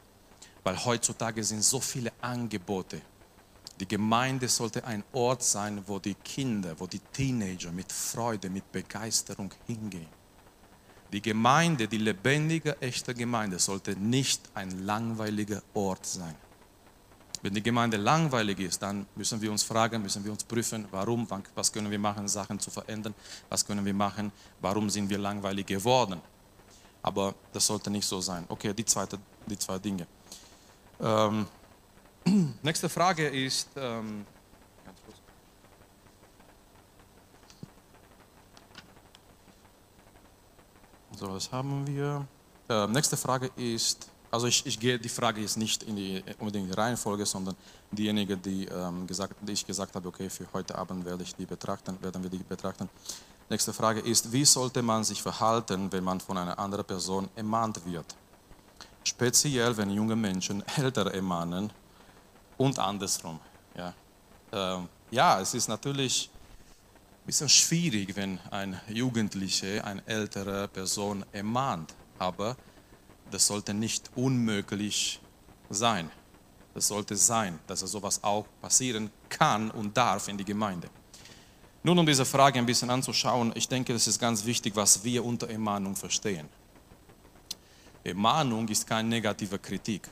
weil 0.63 0.85
heutzutage 0.85 1.43
sind 1.45 1.63
so 1.63 1.81
viele 1.81 2.13
Angebote. 2.21 3.01
Die 3.79 3.87
Gemeinde 3.87 4.49
sollte 4.49 4.85
ein 4.85 5.05
Ort 5.13 5.43
sein, 5.43 5.83
wo 5.87 5.99
die 5.99 6.15
Kinder, 6.15 6.75
wo 6.79 6.87
die 6.87 6.99
Teenager 6.99 7.71
mit 7.71 7.93
Freude, 7.93 8.49
mit 8.49 8.71
Begeisterung 8.73 9.53
hingehen. 9.67 10.09
Die 11.13 11.23
Gemeinde, 11.23 11.87
die 11.87 11.99
lebendige, 11.99 12.81
echte 12.81 13.15
Gemeinde 13.15 13.59
sollte 13.59 13.93
nicht 13.93 14.43
ein 14.55 14.85
langweiliger 14.85 15.63
Ort 15.75 16.05
sein. 16.05 16.35
Wenn 17.43 17.55
die 17.55 17.63
Gemeinde 17.63 17.97
langweilig 17.97 18.59
ist, 18.61 18.83
dann 18.83 19.07
müssen 19.15 19.41
wir 19.41 19.53
uns 19.53 19.63
fragen, 19.63 20.03
müssen 20.03 20.25
wir 20.25 20.33
uns 20.33 20.43
prüfen, 20.43 20.87
warum, 20.91 21.29
was 21.55 21.73
können 21.73 21.91
wir 21.91 21.99
machen, 21.99 22.27
Sachen 22.27 22.59
zu 22.59 22.71
verändern, 22.71 23.15
was 23.49 23.65
können 23.65 23.85
wir 23.85 23.95
machen, 23.95 24.33
warum 24.61 24.91
sind 24.91 25.09
wir 25.09 25.19
langweilig 25.19 25.67
geworden. 25.67 26.21
Aber 27.03 27.35
das 27.53 27.67
sollte 27.67 27.89
nicht 27.91 28.07
so 28.07 28.21
sein. 28.21 28.45
Okay, 28.49 28.73
die, 28.75 28.85
zweite, 28.85 29.19
die 29.47 29.57
zwei 29.57 29.79
Dinge. 29.79 30.07
Ähm, 31.01 31.47
nächste 32.63 32.89
Frage 32.89 33.29
ist, 33.29 33.69
ähm, 33.77 34.27
So, 41.17 41.33
was 41.33 41.51
haben 41.51 41.87
wir? 41.87 42.27
Äh, 42.69 42.87
nächste 42.89 43.17
Frage 43.17 43.51
ist, 43.57 44.11
also 44.31 44.49
ich, 44.49 44.67
ich, 44.67 44.79
gehe 44.79 44.99
die 44.99 45.09
Frage 45.09 45.41
jetzt 45.41 45.57
nicht 45.57 45.83
in 45.85 45.97
die 45.97 46.23
unbedingt 46.39 46.69
die 46.69 46.75
Reihenfolge, 46.75 47.25
sondern 47.25 47.57
diejenige, 47.91 48.37
die, 48.37 48.67
ähm, 48.67 49.07
gesagt, 49.07 49.35
die 49.41 49.53
ich 49.53 49.67
gesagt 49.67 49.95
habe, 49.95 50.09
okay, 50.09 50.29
für 50.29 50.47
heute 50.53 50.77
Abend 50.77 51.07
werde 51.07 51.23
ich 51.23 51.35
die 51.35 51.47
betrachten, 51.47 51.97
werden 52.03 52.23
wir 52.23 52.29
die 52.29 52.45
betrachten. 52.45 52.91
Nächste 53.49 53.73
Frage 53.73 54.01
ist, 54.01 54.31
wie 54.31 54.45
sollte 54.45 54.83
man 54.83 55.05
sich 55.05 55.23
verhalten, 55.23 55.91
wenn 55.91 56.05
man 56.05 56.21
von 56.21 56.37
einer 56.37 56.59
anderen 56.59 56.85
Person 56.85 57.31
ermahnt 57.35 57.81
wird? 57.87 58.15
Speziell, 59.03 59.75
wenn 59.75 59.89
junge 59.89 60.17
Menschen 60.17 60.63
ältere 60.77 61.15
ermahnen 61.15 61.73
und 62.59 62.79
andersrum. 62.79 63.41
Ja, 63.75 63.95
ähm, 64.53 64.87
ja 65.11 65.41
es 65.41 65.55
ist 65.55 65.69
natürlich 65.69 66.29
bisschen 67.27 67.49
schwierig, 67.49 68.15
wenn 68.15 68.39
ein 68.53 68.81
Jugendlicher 68.89 69.85
eine 69.85 70.07
ältere 70.07 70.69
Person 70.69 71.25
ermahnt, 71.33 71.93
aber 72.21 72.57
das 73.33 73.49
sollte 73.49 73.75
nicht 73.75 74.11
unmöglich 74.15 75.21
sein. 75.69 76.09
Das 76.73 76.87
sollte 76.87 77.17
sein, 77.17 77.59
dass 77.67 77.81
sowas 77.81 78.23
auch 78.23 78.47
passieren 78.61 79.11
kann 79.29 79.73
und 79.73 79.97
darf 79.97 80.29
in 80.29 80.39
die 80.39 80.45
Gemeinde. 80.45 80.89
Nun, 81.83 81.99
um 81.99 82.07
diese 82.07 82.25
Frage 82.25 82.61
ein 82.61 82.67
bisschen 82.67 82.91
anzuschauen, 82.91 83.53
ich 83.57 83.67
denke, 83.67 83.93
es 83.93 84.07
ist 84.07 84.21
ganz 84.21 84.45
wichtig, 84.45 84.77
was 84.77 85.03
wir 85.03 85.25
unter 85.25 85.51
Ermahnung 85.51 85.97
verstehen. 85.97 86.49
Ermahnung 88.05 88.69
ist 88.69 88.87
keine 88.87 89.09
negative 89.09 89.59
Kritik. 89.59 90.09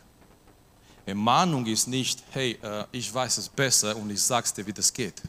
Ermahnung 1.06 1.64
ist 1.66 1.86
nicht, 1.86 2.24
hey, 2.32 2.58
äh, 2.60 2.86
ich 2.90 3.12
weiß 3.12 3.38
es 3.38 3.48
besser 3.48 3.94
und 3.96 4.10
ich 4.10 4.20
sag's 4.20 4.52
dir, 4.52 4.66
wie 4.66 4.72
das 4.72 4.92
geht 4.92 5.22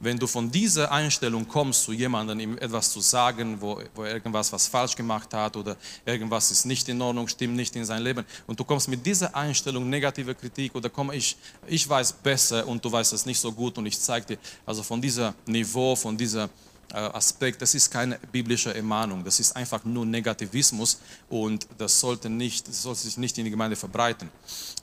wenn 0.00 0.18
du 0.18 0.26
von 0.26 0.50
dieser 0.50 0.90
Einstellung 0.92 1.46
kommst, 1.46 1.84
zu 1.84 1.92
jemandem 1.92 2.40
ihm 2.40 2.58
etwas 2.58 2.90
zu 2.90 3.00
sagen, 3.00 3.60
wo, 3.60 3.80
wo 3.94 4.02
er 4.02 4.14
irgendwas 4.14 4.52
was 4.52 4.66
falsch 4.66 4.96
gemacht 4.96 5.32
hat 5.34 5.56
oder 5.56 5.76
irgendwas 6.04 6.50
ist 6.50 6.64
nicht 6.66 6.88
in 6.88 7.00
Ordnung, 7.00 7.28
stimmt 7.28 7.56
nicht 7.56 7.74
in 7.76 7.84
sein 7.84 8.02
Leben 8.02 8.24
und 8.46 8.58
du 8.58 8.64
kommst 8.64 8.88
mit 8.88 9.04
dieser 9.04 9.34
Einstellung 9.34 9.88
negative 9.88 10.34
Kritik 10.34 10.74
oder 10.74 10.88
komm, 10.90 11.12
ich, 11.12 11.36
ich 11.66 11.88
weiß 11.88 12.12
besser 12.12 12.66
und 12.66 12.84
du 12.84 12.90
weißt 12.90 13.12
es 13.12 13.26
nicht 13.26 13.40
so 13.40 13.52
gut 13.52 13.78
und 13.78 13.86
ich 13.86 13.98
zeige 14.00 14.26
dir, 14.26 14.38
also 14.64 14.82
von 14.82 15.00
diesem 15.00 15.32
Niveau, 15.46 15.96
von 15.96 16.16
dieser 16.16 16.48
äh, 16.92 16.98
Aspekt, 16.98 17.62
das 17.62 17.74
ist 17.74 17.90
keine 17.90 18.18
biblische 18.30 18.74
Ermahnung, 18.74 19.24
das 19.24 19.40
ist 19.40 19.56
einfach 19.56 19.84
nur 19.84 20.06
Negativismus 20.06 21.00
und 21.28 21.66
das 21.78 21.98
sollte, 21.98 22.30
nicht, 22.30 22.68
das 22.68 22.82
sollte 22.82 23.00
sich 23.00 23.16
nicht 23.16 23.36
in 23.38 23.44
die 23.44 23.50
Gemeinde 23.50 23.76
verbreiten. 23.76 24.30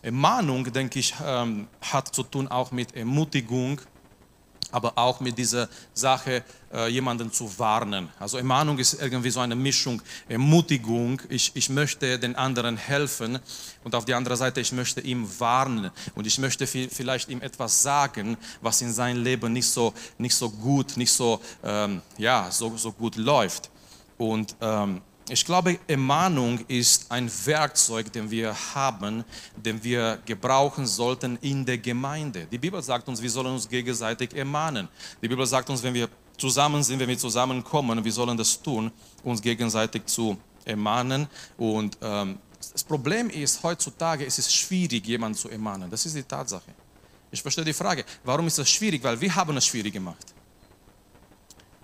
Ermahnung, 0.01 0.71
denke 0.71 0.99
ich, 0.99 1.13
ähm, 1.25 1.67
hat 1.81 2.13
zu 2.13 2.23
tun 2.23 2.47
auch 2.47 2.71
mit 2.71 2.95
Ermutigung, 2.95 3.79
aber 4.73 4.97
auch 4.97 5.19
mit 5.19 5.37
dieser 5.37 5.69
Sache, 5.93 6.43
äh, 6.73 6.87
jemanden 6.87 7.31
zu 7.31 7.47
warnen. 7.59 8.09
Also 8.19 8.37
Ermahnung 8.37 8.79
ist 8.79 8.95
irgendwie 8.95 9.29
so 9.29 9.39
eine 9.39 9.55
Mischung, 9.55 10.01
Ermutigung, 10.27 11.21
ich, 11.29 11.51
ich 11.53 11.69
möchte 11.69 12.17
den 12.17 12.35
anderen 12.35 12.75
helfen 12.75 13.37
und 13.83 13.93
auf 13.93 14.05
der 14.05 14.17
anderen 14.17 14.37
Seite, 14.37 14.59
ich 14.61 14.71
möchte 14.71 14.99
ihm 15.01 15.29
warnen 15.39 15.91
und 16.15 16.25
ich 16.25 16.39
möchte 16.39 16.65
vielleicht 16.65 17.29
ihm 17.29 17.41
etwas 17.41 17.83
sagen, 17.83 18.35
was 18.61 18.81
in 18.81 18.91
seinem 18.91 19.23
Leben 19.23 19.53
nicht 19.53 19.67
so, 19.67 19.93
nicht 20.17 20.35
so 20.35 20.49
gut, 20.49 20.97
nicht 20.97 21.11
so, 21.11 21.39
ähm, 21.63 22.01
ja, 22.17 22.49
so, 22.49 22.75
so 22.75 22.91
gut 22.91 23.15
läuft. 23.15 23.69
Und 24.17 24.55
ähm, 24.61 25.01
ich 25.29 25.45
glaube, 25.45 25.79
Ermahnung 25.87 26.59
ist 26.67 27.09
ein 27.09 27.31
Werkzeug, 27.45 28.11
den 28.11 28.29
wir 28.29 28.55
haben, 28.75 29.23
den 29.55 29.81
wir 29.83 30.19
gebrauchen 30.25 30.85
sollten 30.85 31.37
in 31.41 31.65
der 31.65 31.77
Gemeinde. 31.77 32.45
Die 32.51 32.57
Bibel 32.57 32.81
sagt 32.81 33.07
uns, 33.07 33.21
wir 33.21 33.29
sollen 33.29 33.53
uns 33.53 33.67
gegenseitig 33.67 34.35
ermahnen. 34.35 34.89
Die 35.21 35.27
Bibel 35.27 35.45
sagt 35.45 35.69
uns, 35.69 35.81
wenn 35.81 35.93
wir 35.93 36.09
zusammen 36.37 36.83
sind, 36.83 36.99
wenn 36.99 37.07
wir 37.07 37.17
zusammenkommen, 37.17 38.03
wir 38.03 38.11
sollen 38.11 38.37
das 38.37 38.61
tun, 38.61 38.91
uns 39.23 39.41
gegenseitig 39.41 40.05
zu 40.07 40.37
ermahnen. 40.65 41.27
Und 41.57 41.97
ähm, 42.01 42.37
das 42.71 42.83
Problem 42.83 43.29
ist, 43.29 43.63
heutzutage 43.63 44.25
ist 44.25 44.39
es 44.39 44.53
schwierig, 44.53 45.05
jemanden 45.07 45.37
zu 45.37 45.49
ermahnen. 45.49 45.89
Das 45.89 46.05
ist 46.05 46.15
die 46.15 46.23
Tatsache. 46.23 46.71
Ich 47.31 47.41
verstehe 47.41 47.65
die 47.65 47.73
Frage, 47.73 48.03
warum 48.23 48.47
ist 48.47 48.57
das 48.57 48.69
schwierig? 48.69 49.03
Weil 49.03 49.19
wir 49.19 49.33
haben 49.33 49.55
es 49.57 49.65
schwierig 49.65 49.93
gemacht. 49.93 50.32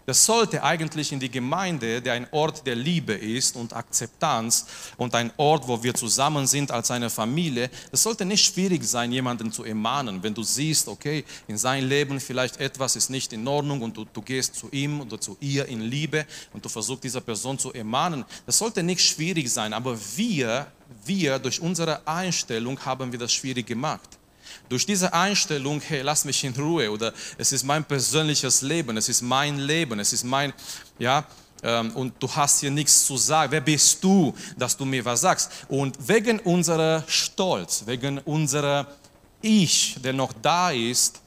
Das 0.06 0.25
sollte 0.25 0.63
eigentlich 0.63 1.12
in 1.12 1.20
die 1.20 1.29
Gemeinde, 1.29 2.01
der 2.01 2.13
ein 2.13 2.27
Ort 2.32 2.65
der 2.65 2.75
Liebe 2.75 3.13
ist 3.13 3.56
und 3.56 3.74
Akzeptanz 3.74 4.65
und 4.98 5.13
ein 5.15 5.32
Ort, 5.38 5.68
wo 5.68 5.82
wir 5.84 5.94
zusammen 5.94 6.48
sind 6.48 6.72
als 6.72 6.91
eine 6.91 7.10
Familie, 7.10 7.70
es 7.91 8.03
sollte 8.03 8.25
nicht 8.25 8.44
schwierig 8.44 8.84
sein, 8.84 9.12
jemanden 9.12 9.51
zu 9.51 9.63
ermahnen. 9.63 10.22
Wenn 10.24 10.34
du 10.34 10.44
siehst, 10.44 10.88
okay, 10.88 11.24
in 11.48 11.58
seinem 11.58 11.88
Leben 11.88 12.20
vielleicht 12.20 12.58
etwas 12.58 12.96
ist 12.96 13.10
nicht 13.10 13.34
in 13.34 13.48
Ordnung 13.48 13.82
und 13.82 13.98
du, 13.98 14.06
du 14.06 14.22
gehst 14.22 14.56
zu 14.56 14.70
ihm 14.72 15.01
oder 15.01 15.20
zu 15.20 15.38
ihr 15.39 15.65
in 15.68 15.82
Liebe 15.82 16.25
und 16.53 16.63
du 16.63 16.70
versuchst 16.70 17.03
dieser 17.03 17.22
Person 17.22 17.58
zu 17.58 17.74
ermahnen, 17.74 18.25
das 18.46 18.58
sollte 18.58 18.84
nicht 18.84 19.01
schwierig 19.01 19.50
sein. 19.50 19.74
Aber 19.74 19.98
wir, 20.15 20.68
wir 21.06 21.39
durch 21.39 21.62
unsere 21.62 22.08
Einstellung 22.08 22.79
haben 22.86 23.12
wir 23.12 23.20
das 23.20 23.32
schwierig 23.32 23.68
gemacht. 23.68 24.18
Durch 24.68 24.86
diese 24.86 25.13
Einstellung, 25.13 25.82
hey, 25.82 26.01
lass 26.01 26.25
mich 26.25 26.44
in 26.44 26.53
Ruhe 26.53 26.91
oder 26.91 27.13
es 27.38 27.51
ist 27.51 27.63
mein 27.63 27.84
persönliches 27.84 28.62
Leben, 28.62 28.98
es 28.98 29.10
ist 29.10 29.22
mein 29.22 29.58
Leben, 29.58 30.00
es 30.00 30.13
ist 30.13 30.24
mein, 30.24 30.53
ja, 30.98 31.25
ähm, 31.63 31.91
und 31.91 32.13
du 32.20 32.29
hast 32.34 32.62
hier 32.62 32.72
nichts 32.72 33.06
zu 33.06 33.18
sagen. 33.18 33.51
Wer 33.51 33.62
bist 33.62 34.03
du, 34.03 34.34
dass 34.58 34.75
du 34.77 34.86
mir 34.86 35.03
was 35.03 35.22
sagst? 35.22 35.51
Und 35.68 35.98
wegen 36.08 36.39
unserer 36.39 37.03
Stolz, 37.08 37.84
wegen 37.86 38.20
unserer 38.20 38.88
Ich, 39.41 39.98
der 40.01 40.13
noch 40.13 40.34
da 40.41 40.72
ist, 40.72 41.22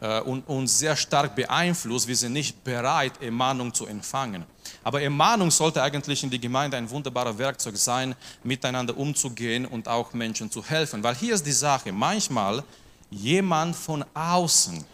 äh, 0.00 0.20
und 0.20 0.46
uns 0.48 0.78
sehr 0.78 0.96
stark 0.96 1.34
beeinflusst, 1.34 2.06
wir 2.06 2.16
sind 2.16 2.32
nicht 2.32 2.62
bereit, 2.64 3.20
Ermahnung 3.20 3.74
zu 3.74 3.86
empfangen. 3.86 4.44
Aber 4.82 5.00
Ermahnung 5.00 5.50
sollte 5.50 5.82
eigentlich 5.82 6.22
in 6.22 6.30
die 6.30 6.40
Gemeinde 6.40 6.76
ein 6.76 6.88
wunderbares 6.88 7.38
Werkzeug 7.38 7.76
sein, 7.76 8.14
miteinander 8.42 8.96
umzugehen 8.96 9.66
und 9.66 9.88
auch 9.88 10.12
Menschen 10.12 10.50
zu 10.50 10.64
helfen. 10.64 11.02
Weil 11.02 11.14
hier 11.14 11.34
ist 11.34 11.46
die 11.46 11.52
Sache, 11.52 11.92
manchmal 11.92 12.62
jemand 13.10 13.76
von 13.76 14.04
außen 14.14 14.84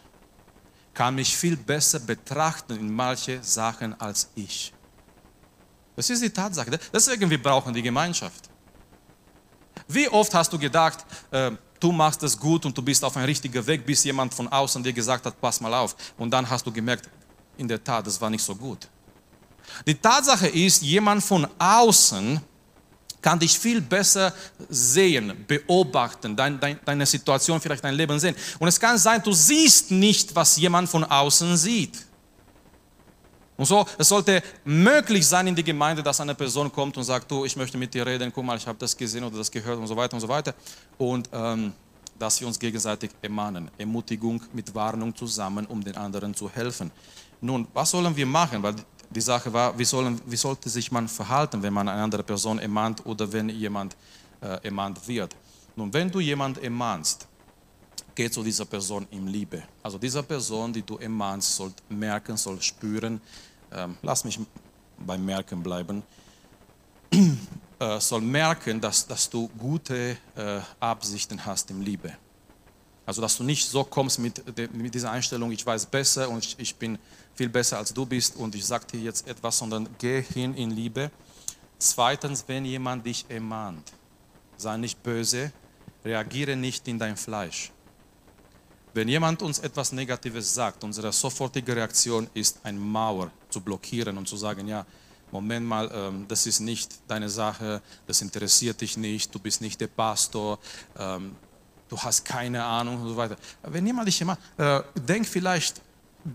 kann 0.95 1.17
mich 1.17 1.37
viel 1.37 1.57
besser 1.57 1.99
betrachten 1.99 2.77
in 2.77 2.95
manche 2.95 3.43
Sachen 3.43 4.01
als 4.01 4.29
ich. 4.37 4.73
Das 5.97 6.09
ist 6.11 6.23
die 6.23 6.31
Tatsache. 6.31 6.79
Deswegen 6.93 7.29
wir 7.29 7.43
brauchen 7.43 7.75
die 7.75 7.83
Gemeinschaft. 7.83 8.49
Wie 9.89 10.09
oft 10.09 10.33
hast 10.35 10.53
du 10.53 10.59
gedacht, 10.59 11.05
äh, 11.31 11.51
du 11.79 11.93
machst 11.93 12.23
es 12.23 12.39
gut 12.39 12.65
und 12.65 12.77
du 12.77 12.83
bist 12.83 13.05
auf 13.05 13.17
einem 13.17 13.27
richtigen 13.27 13.67
Weg, 13.67 13.85
bis 13.85 14.05
jemand 14.05 14.33
von 14.33 14.49
außen 14.49 14.83
dir 14.83 14.93
gesagt 14.93 15.27
hat, 15.27 15.41
pass 15.41 15.61
mal 15.61 15.75
auf. 15.75 15.95
Und 16.17 16.31
dann 16.31 16.49
hast 16.49 16.67
du 16.67 16.73
gemerkt, 16.73 17.09
in 17.57 17.69
der 17.69 17.83
Tat, 17.83 18.07
das 18.07 18.21
war 18.21 18.31
nicht 18.31 18.43
so 18.43 18.55
gut. 18.55 18.89
Die 19.87 19.95
Tatsache 19.95 20.49
ist, 20.49 20.83
jemand 20.83 21.23
von 21.23 21.47
außen 21.59 22.41
kann 23.21 23.39
dich 23.39 23.59
viel 23.59 23.81
besser 23.81 24.35
sehen, 24.69 25.45
beobachten, 25.49 26.37
dein, 26.37 26.61
dein, 26.61 26.79
deine 26.85 27.07
Situation, 27.07 27.59
vielleicht 27.59 27.83
dein 27.83 27.95
Leben 27.95 28.19
sehen. 28.21 28.37
Und 28.59 28.69
es 28.69 28.79
kann 28.79 28.99
sein, 28.99 29.23
du 29.23 29.33
siehst 29.33 29.91
nicht, 29.91 30.37
was 30.37 30.59
jemand 30.59 30.91
von 30.91 31.05
außen 31.05 31.57
sieht. 31.57 32.05
Und 33.57 33.65
so, 33.65 33.87
es 33.97 34.09
sollte 34.09 34.43
möglich 34.65 35.27
sein 35.27 35.47
in 35.47 35.55
die 35.55 35.65
Gemeinde, 35.65 36.03
dass 36.03 36.21
eine 36.21 36.35
Person 36.35 36.71
kommt 36.71 36.97
und 36.97 37.05
sagt, 37.05 37.31
du, 37.31 37.45
ich 37.45 37.57
möchte 37.57 37.79
mit 37.79 37.95
dir 37.95 38.05
reden, 38.05 38.31
guck 38.35 38.45
mal, 38.45 38.59
ich 38.59 38.67
habe 38.67 38.79
das 38.79 38.97
gesehen 38.97 39.25
oder 39.25 39.39
das 39.39 39.51
gehört 39.51 39.79
und 39.79 39.87
so 39.87 39.97
weiter 39.97 40.15
und 40.15 40.21
so 40.21 40.29
weiter. 40.29 40.55
Und 40.99 41.29
ähm, 41.33 41.73
dass 42.19 42.41
wir 42.41 42.47
uns 42.47 42.59
gegenseitig 42.59 43.11
ermahnen, 43.23 43.71
Ermutigung 43.79 44.43
mit 44.53 44.75
Warnung 44.75 45.15
zusammen, 45.15 45.67
um 45.67 45.83
den 45.83 45.97
anderen 45.97 46.35
zu 46.35 46.51
helfen. 46.51 46.91
Nun, 47.41 47.67
was 47.73 47.91
sollen 47.91 48.15
wir 48.15 48.27
machen? 48.27 48.63
Weil 48.63 48.75
die 49.15 49.21
Sache 49.21 49.53
war, 49.53 49.79
wie, 49.79 49.85
sollen, 49.85 50.21
wie 50.27 50.37
sollte 50.37 50.69
sich 50.69 50.91
man 50.91 51.09
verhalten, 51.09 51.63
wenn 51.63 51.73
man 51.73 51.89
eine 51.89 52.03
andere 52.03 52.23
Person 52.23 52.59
ermahnt 52.59 53.05
oder 53.07 53.31
wenn 53.33 53.49
jemand 53.49 53.97
äh, 54.41 54.59
ermahnt 54.65 55.07
wird? 55.07 55.35
Nun, 55.77 55.93
wenn 55.93 56.11
du 56.11 56.21
jemand 56.21 56.63
ermahnst, 56.63 57.27
geh 58.15 58.31
zu 58.31 58.43
dieser 58.43 58.65
Person 58.65 59.07
in 59.11 59.27
Liebe. 59.27 59.63
Also 59.83 59.99
dieser 59.99 60.23
Person, 60.23 60.73
die 60.73 60.83
du 60.83 60.97
ermahnst, 60.99 61.57
soll 61.57 61.73
merken, 61.89 62.37
soll 62.37 62.61
spüren, 62.61 63.21
ähm, 63.73 63.97
lass 64.03 64.25
mich 64.25 64.39
beim 64.99 65.25
Merken 65.25 65.63
bleiben, 65.63 66.03
äh, 67.79 68.01
soll 68.01 68.21
merken, 68.21 68.81
dass, 68.81 69.07
dass 69.07 69.29
du 69.29 69.49
gute 69.59 70.17
äh, 70.37 70.61
Absichten 70.81 71.45
hast 71.45 71.71
in 71.71 71.83
Liebe. 71.83 72.17
Also 73.07 73.21
dass 73.21 73.37
du 73.37 73.45
nicht 73.45 73.69
so 73.69 73.85
kommst 73.85 74.19
mit, 74.19 74.43
mit 74.75 74.95
dieser 74.95 75.11
Einstellung, 75.11 75.53
ich 75.53 75.65
weiß 75.65 75.87
besser 75.87 76.29
und 76.29 76.57
ich, 76.59 76.75
bin 76.77 76.99
viel 77.35 77.49
besser 77.49 77.79
als 77.79 77.93
du 77.93 78.07
bist 78.07 78.37
und 78.37 78.55
ich 78.55 78.65
sage 78.65 78.87
dir 78.93 79.01
jetzt 79.01 79.27
etwas, 79.29 79.59
sondern 79.59 79.89
geh 79.99 80.23
hin 80.23 80.55
in 80.55 80.71
Liebe. 80.71 81.11
Zweitens, 81.79 82.45
wenn 82.47 82.65
jemand 82.65 83.05
dich 83.05 83.27
ermahnt, 83.29 83.93
sei 84.57 84.77
nicht 84.77 85.03
böse, 85.03 85.53
reagiere 86.05 86.57
nicht 86.57 86.89
in 86.89 86.99
dein 86.99 87.17
Fleisch. 87.17 87.71
Wenn 88.95 89.09
jemand 89.09 89.43
uns 89.43 89.59
etwas 89.59 89.93
Negatives 89.93 90.55
sagt, 90.55 90.85
unsere 90.85 91.13
sofortige 91.13 91.75
Reaktion 91.75 92.29
ist, 92.33 92.61
eine 92.63 92.79
Mauer 92.79 93.31
zu 93.51 93.61
blockieren 93.61 94.17
und 94.17 94.29
zu 94.29 94.37
sagen, 94.37 94.69
ja, 94.69 94.87
Moment 95.33 95.67
mal, 95.67 95.91
ähm, 95.93 96.27
das 96.29 96.47
ist 96.47 96.61
nicht 96.61 96.95
deine 97.09 97.29
Sache, 97.29 97.83
das 98.07 98.23
interessiert 98.23 98.81
dich 98.81 98.97
nicht, 98.97 99.35
du 99.35 99.41
bist 99.41 99.61
nicht 99.61 99.81
der 99.81 99.89
Pastor, 99.89 100.61
ähm, 100.97 101.35
du 101.89 101.99
hast 101.99 102.25
keine 102.25 102.63
Ahnung 102.65 103.01
und 103.01 103.09
so 103.09 103.17
weiter. 103.17 103.37
Wenn 103.63 103.87
jemand 103.87 104.09
dich 104.09 104.21
immer, 104.21 104.39
äh, 104.57 104.81
denk 104.95 105.27
vielleicht, 105.27 105.81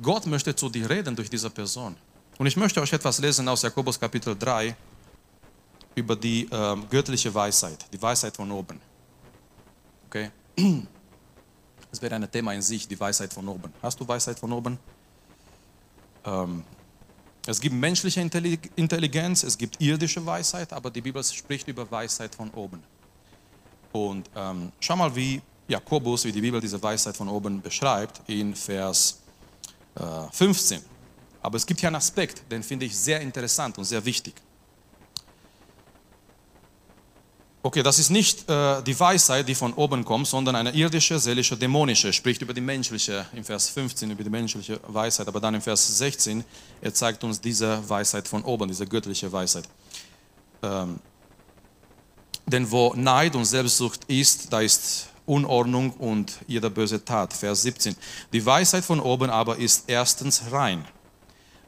Gott 0.01 0.25
möchte 0.25 0.56
zu 0.56 0.70
dir 0.70 0.89
reden 0.89 1.15
durch 1.15 1.29
diese 1.29 1.50
Person. 1.50 1.96
Und 2.38 2.46
ich 2.46 2.56
möchte 2.56 2.82
euch 2.82 2.94
etwas 2.94 3.20
lesen 3.20 3.48
aus 3.48 3.62
Jakobus 3.62 4.00
Kapitel 4.00 4.38
3 4.38 4.75
über 5.96 6.15
die 6.15 6.44
äh, 6.50 6.77
göttliche 6.89 7.34
Weisheit, 7.34 7.86
die 7.91 8.01
Weisheit 8.01 8.36
von 8.36 8.51
oben. 8.51 8.79
Okay? 10.08 10.32
Das 11.91 12.00
wäre 12.03 12.13
ein 12.13 12.32
Thema 12.32 12.53
in 12.53 12.62
sich, 12.62 12.88
die 12.88 13.00
Weisheit 13.00 13.34
von 13.34 13.48
oben. 13.48 13.74
Hast 13.82 14.00
du 14.00 14.08
Weisheit 14.08 14.38
von 14.38 14.53
oben? 14.53 14.77
Ähm, 16.24 16.63
es 17.48 17.60
gibt 17.60 17.74
menschliche 17.74 18.22
Intelligenz, 18.22 19.41
es 19.41 19.58
gibt 19.58 19.82
irdische 19.82 20.24
Weisheit, 20.24 20.72
aber 20.72 20.91
die 20.91 21.01
Bibel 21.01 21.24
spricht 21.24 21.68
über 21.68 21.89
Weisheit 21.89 22.36
von 22.36 22.51
oben. 22.51 22.84
Und 23.91 24.29
ähm, 24.36 24.72
schau 24.79 24.96
mal, 24.96 25.15
wie 25.15 25.41
Jakobus, 25.67 26.25
wie 26.25 26.31
die 26.31 26.41
Bibel 26.41 26.60
diese 26.62 26.81
Weisheit 26.81 27.15
von 27.15 27.29
oben 27.29 27.62
beschreibt, 27.62 28.22
in 28.27 28.55
Vers 28.55 29.19
äh, 29.96 30.01
15. 30.31 30.81
Aber 31.41 31.58
es 31.58 31.65
gibt 31.65 31.79
hier 31.79 31.88
einen 31.88 31.96
Aspekt, 31.96 32.43
den 32.51 32.63
finde 32.63 32.86
ich 32.86 32.98
sehr 32.98 33.22
interessant 33.22 33.77
und 33.77 33.86
sehr 33.86 34.03
wichtig. 34.03 34.34
Okay, 37.62 37.84
das 37.84 38.00
ist 38.00 38.10
nicht 38.10 38.50
äh, 38.50 38.81
die 38.84 38.98
Weisheit, 38.98 39.48
die 39.48 39.53
von 39.53 39.74
oben 39.74 40.05
kommt, 40.05 40.27
sondern 40.27 40.55
eine 40.55 40.72
irdische, 40.72 41.19
seelische, 41.19 41.58
dämonische. 41.58 42.13
Spricht 42.13 42.41
über 42.41 42.53
die 42.53 42.62
menschliche, 42.62 43.25
im 43.34 43.43
Vers 43.43 43.67
15 43.69 44.10
über 44.12 44.24
die 44.24 44.29
menschliche 44.29 44.79
Weisheit, 44.88 45.27
aber 45.27 45.41
dann 45.41 45.55
im 45.55 45.62
Vers 45.62 45.98
16, 45.98 46.43
er 46.81 46.93
zeigt 46.93 47.22
uns 47.24 47.41
diese 47.41 47.88
Weisheit 47.89 48.29
von 48.29 48.43
oben, 48.43 48.69
diese 48.69 48.88
göttliche 48.88 49.29
Weisheit. 49.29 49.65
Ähm, 50.63 51.00
denn 52.50 52.70
wo 52.72 52.94
Neid 52.96 53.36
und 53.36 53.46
Selbstsucht 53.46 54.06
ist, 54.06 54.51
da 54.51 54.62
ist 54.62 55.10
Unordnung 55.25 55.91
und 55.91 56.39
jeder 56.48 56.70
böse 56.70 57.03
Tat. 57.03 57.34
Vers 57.34 57.62
17. 57.62 57.96
Die 58.34 58.46
Weisheit 58.46 58.84
von 58.84 59.00
oben 59.00 59.29
aber 59.29 59.58
ist 59.58 59.84
erstens 59.88 60.51
rein, 60.51 60.86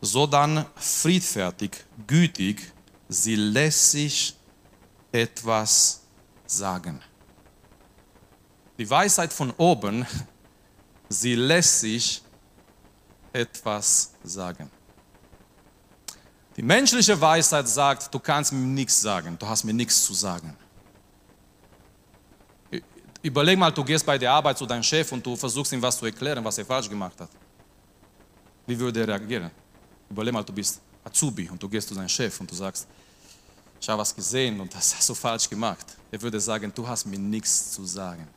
sodann 0.02 0.66
friedfertig, 0.76 1.86
gütig, 2.08 2.74
sie 3.08 3.36
lässt 3.36 3.92
sich 3.92 4.36
etwas 5.12 6.02
sagen. 6.48 7.00
Die 8.80 8.90
Weisheit 8.90 9.32
von 9.32 9.52
oben, 9.58 10.08
sie 11.10 11.36
lässt 11.36 11.82
sich 11.82 12.24
etwas 13.32 14.12
sagen. 14.24 14.72
Die 16.58 16.64
menschliche 16.64 17.20
Weisheit 17.20 17.68
sagt, 17.68 18.14
du 18.14 18.20
kannst 18.20 18.52
mir 18.52 18.60
nichts 18.60 19.00
sagen, 19.00 19.38
du 19.40 19.48
hast 19.48 19.64
mir 19.64 19.74
nichts 19.74 20.04
zu 20.04 20.14
sagen. 20.14 20.58
Überleg 23.24 23.58
mal, 23.58 23.72
du 23.72 23.84
gehst 23.84 24.06
bei 24.06 24.18
der 24.18 24.32
Arbeit 24.32 24.58
zu 24.58 24.66
deinem 24.66 24.84
Chef 24.84 25.12
und 25.12 25.26
du 25.26 25.36
versuchst 25.36 25.72
ihm 25.74 25.82
was 25.82 25.98
zu 25.98 26.06
erklären, 26.06 26.44
was 26.44 26.58
er 26.58 26.66
falsch 26.66 26.90
gemacht 26.90 27.20
hat. 27.20 27.30
Wie 28.66 28.78
würde 28.80 29.02
er 29.02 29.08
reagieren? 29.08 29.52
Überleg 30.10 30.34
mal, 30.34 30.44
du 30.44 30.54
bist 30.54 30.82
Azubi 31.04 31.50
und 31.50 31.62
du 31.62 31.70
gehst 31.70 31.88
zu 31.88 31.96
deinem 31.96 32.10
Chef 32.10 32.40
und 32.40 32.50
du 32.50 32.56
sagst, 32.56 32.88
ich 33.80 33.90
habe 33.90 34.02
was 34.02 34.16
gesehen 34.16 34.60
und 34.60 34.74
das 34.74 34.96
hast 34.96 35.10
du 35.10 35.14
falsch 35.14 35.50
gemacht. 35.50 35.86
Er 36.12 36.22
würde 36.22 36.40
sagen, 36.40 36.72
du 36.74 36.88
hast 36.88 37.06
mir 37.06 37.20
nichts 37.20 37.72
zu 37.72 37.86
sagen. 37.86 38.28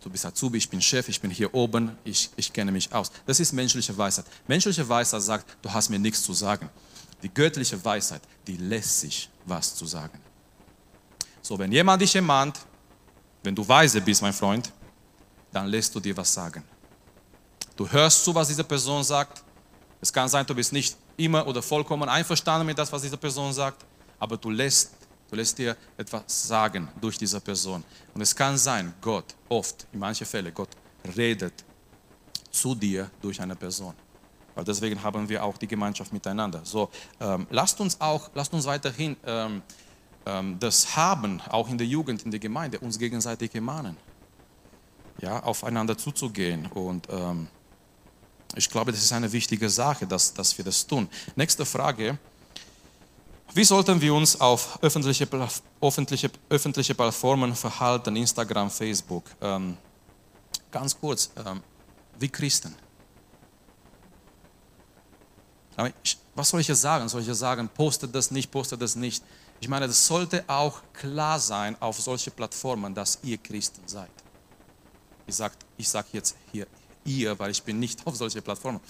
Du 0.00 0.10
bist 0.10 0.24
Azubi, 0.24 0.58
ich 0.58 0.68
bin 0.68 0.80
Chef, 0.80 1.08
ich 1.08 1.20
bin 1.20 1.30
hier 1.30 1.52
oben, 1.52 1.96
ich, 2.04 2.30
ich 2.36 2.52
kenne 2.52 2.70
mich 2.70 2.92
aus. 2.92 3.10
Das 3.26 3.40
ist 3.40 3.52
menschliche 3.52 3.96
Weisheit. 3.96 4.24
Menschliche 4.46 4.88
Weisheit 4.88 5.22
sagt, 5.22 5.56
du 5.62 5.72
hast 5.72 5.88
mir 5.88 5.98
nichts 5.98 6.22
zu 6.22 6.32
sagen. 6.32 6.68
Die 7.22 7.32
göttliche 7.32 7.82
Weisheit, 7.84 8.22
die 8.46 8.56
lässt 8.56 9.00
sich 9.00 9.28
was 9.46 9.74
zu 9.74 9.84
sagen. 9.84 10.20
So, 11.42 11.58
wenn 11.58 11.72
jemand 11.72 12.00
dich 12.00 12.14
ermahnt, 12.14 12.60
wenn 13.42 13.54
du 13.54 13.66
weise 13.66 14.00
bist, 14.00 14.22
mein 14.22 14.32
Freund, 14.32 14.72
dann 15.52 15.66
lässt 15.66 15.94
du 15.94 16.00
dir 16.00 16.16
was 16.16 16.32
sagen. 16.32 16.62
Du 17.76 17.88
hörst 17.88 18.24
zu, 18.24 18.34
was 18.34 18.48
diese 18.48 18.64
Person 18.64 19.04
sagt. 19.04 19.42
Es 20.00 20.12
kann 20.12 20.28
sein, 20.28 20.44
du 20.46 20.54
bist 20.54 20.72
nicht 20.72 20.96
immer 21.16 21.46
oder 21.46 21.62
vollkommen 21.62 22.08
einverstanden 22.08 22.66
mit 22.66 22.78
das, 22.78 22.92
was 22.92 23.02
diese 23.02 23.16
Person 23.16 23.52
sagt, 23.52 23.84
aber 24.18 24.36
du 24.36 24.50
lässt, 24.50 24.92
du 25.30 25.36
lässt 25.36 25.58
dir 25.58 25.76
etwas 25.96 26.22
sagen 26.26 26.88
durch 27.00 27.18
diese 27.18 27.40
Person. 27.40 27.84
Und 28.14 28.20
es 28.20 28.34
kann 28.34 28.56
sein, 28.56 28.94
Gott, 29.00 29.34
oft, 29.48 29.86
in 29.92 29.98
manchen 29.98 30.26
Fällen, 30.26 30.52
Gott 30.54 30.70
redet 31.16 31.64
zu 32.50 32.74
dir 32.74 33.10
durch 33.20 33.40
eine 33.40 33.56
Person. 33.56 33.94
Weil 34.54 34.64
deswegen 34.64 35.00
haben 35.00 35.28
wir 35.28 35.44
auch 35.44 35.56
die 35.56 35.68
Gemeinschaft 35.68 36.12
miteinander. 36.12 36.60
So, 36.64 36.90
ähm, 37.20 37.46
lasst 37.50 37.80
uns 37.80 38.00
auch, 38.00 38.30
lasst 38.34 38.52
uns 38.52 38.66
weiterhin 38.66 39.16
ähm, 39.24 39.62
das 40.58 40.96
haben, 40.96 41.40
auch 41.48 41.68
in 41.68 41.78
der 41.78 41.86
Jugend, 41.86 42.22
in 42.24 42.30
der 42.30 42.40
Gemeinde, 42.40 42.78
uns 42.80 42.98
gegenseitig 42.98 43.54
ermahnen. 43.54 43.96
Ja, 45.20 45.42
aufeinander 45.42 45.96
zuzugehen. 45.96 46.66
Und 46.66 47.08
ähm, 47.10 47.48
ich 48.54 48.68
glaube, 48.68 48.92
das 48.92 49.02
ist 49.02 49.12
eine 49.12 49.30
wichtige 49.32 49.68
Sache, 49.68 50.06
dass, 50.06 50.32
dass 50.32 50.56
wir 50.56 50.64
das 50.64 50.86
tun. 50.86 51.08
Nächste 51.34 51.64
Frage. 51.64 52.18
Wie 53.54 53.64
sollten 53.64 54.00
wir 54.00 54.14
uns 54.14 54.40
auf 54.40 54.78
öffentliche, 54.82 55.26
öffentliche, 55.80 56.30
öffentliche 56.50 56.94
Plattformen 56.94 57.54
verhalten, 57.54 58.14
Instagram, 58.14 58.70
Facebook? 58.70 59.24
Ähm, 59.40 59.76
ganz 60.70 60.98
kurz, 60.98 61.30
ähm, 61.44 61.62
wie 62.18 62.28
Christen. 62.28 62.74
Was 66.34 66.48
soll 66.48 66.60
ich 66.60 66.68
jetzt 66.68 66.80
sagen? 66.80 67.08
Soll 67.08 67.22
ich 67.22 67.28
jetzt 67.28 67.38
sagen, 67.38 67.68
postet 67.68 68.14
das 68.14 68.30
nicht, 68.30 68.50
postet 68.50 68.82
das 68.82 68.96
nicht? 68.96 69.22
Ich 69.60 69.68
meine, 69.68 69.86
das 69.86 70.06
sollte 70.06 70.44
auch 70.46 70.82
klar 70.92 71.38
sein 71.40 71.76
auf 71.80 72.00
solche 72.00 72.30
Plattformen, 72.30 72.94
dass 72.94 73.18
ihr 73.22 73.38
Christen 73.38 73.82
seid. 73.86 74.10
Ich 75.26 75.34
sage 75.34 75.54
ich 75.76 75.88
sag 75.88 76.06
jetzt 76.12 76.36
hier 76.52 76.66
ihr, 77.04 77.38
weil 77.38 77.50
ich 77.50 77.62
bin 77.62 77.78
nicht 77.78 78.00
auf 78.06 78.16
solche 78.16 78.40
Plattformen. 78.40 78.80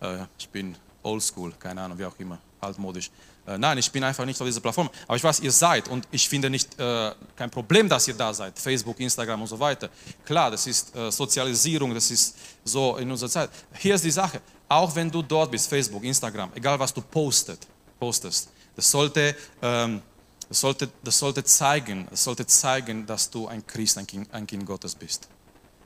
Äh, 0.00 0.24
ich 0.38 0.48
bin 0.48 0.76
oldschool, 1.02 1.52
keine 1.58 1.82
Ahnung, 1.82 1.98
wie 1.98 2.04
auch 2.04 2.18
immer, 2.18 2.38
altmodisch. 2.60 3.10
Äh, 3.46 3.58
nein, 3.58 3.76
ich 3.76 3.92
bin 3.92 4.02
einfach 4.02 4.24
nicht 4.24 4.40
auf 4.40 4.46
dieser 4.46 4.60
Plattform. 4.60 4.88
Aber 5.06 5.16
ich 5.16 5.24
weiß, 5.24 5.40
ihr 5.40 5.52
seid 5.52 5.88
und 5.88 6.08
ich 6.10 6.26
finde 6.26 6.48
nicht 6.48 6.78
äh, 6.80 7.12
kein 7.36 7.50
Problem, 7.50 7.88
dass 7.88 8.08
ihr 8.08 8.14
da 8.14 8.32
seid. 8.32 8.58
Facebook, 8.58 8.98
Instagram 9.00 9.42
und 9.42 9.48
so 9.48 9.60
weiter. 9.60 9.90
Klar, 10.24 10.50
das 10.50 10.66
ist 10.66 10.96
äh, 10.96 11.10
Sozialisierung, 11.12 11.92
das 11.92 12.10
ist 12.10 12.36
so 12.64 12.96
in 12.96 13.10
unserer 13.10 13.28
Zeit. 13.28 13.50
Hier 13.74 13.94
ist 13.94 14.04
die 14.04 14.10
Sache, 14.10 14.40
auch 14.68 14.94
wenn 14.94 15.10
du 15.10 15.20
dort 15.20 15.50
bist, 15.50 15.68
Facebook, 15.68 16.02
Instagram, 16.02 16.50
egal 16.54 16.78
was 16.78 16.94
du 16.94 17.02
postet, 17.02 17.66
postest, 17.98 18.48
das 18.74 18.90
sollte... 18.90 19.36
Ähm, 19.60 20.00
das 20.48 20.60
sollte, 20.60 20.90
das 21.02 21.18
sollte, 21.18 21.44
zeigen, 21.44 22.06
das 22.10 22.24
sollte 22.24 22.46
zeigen, 22.46 23.06
dass 23.06 23.30
du 23.30 23.46
ein 23.46 23.66
Christ, 23.66 23.98
ein 23.98 24.06
kind, 24.06 24.32
ein 24.32 24.46
kind 24.46 24.66
Gottes 24.66 24.94
bist. 24.94 25.28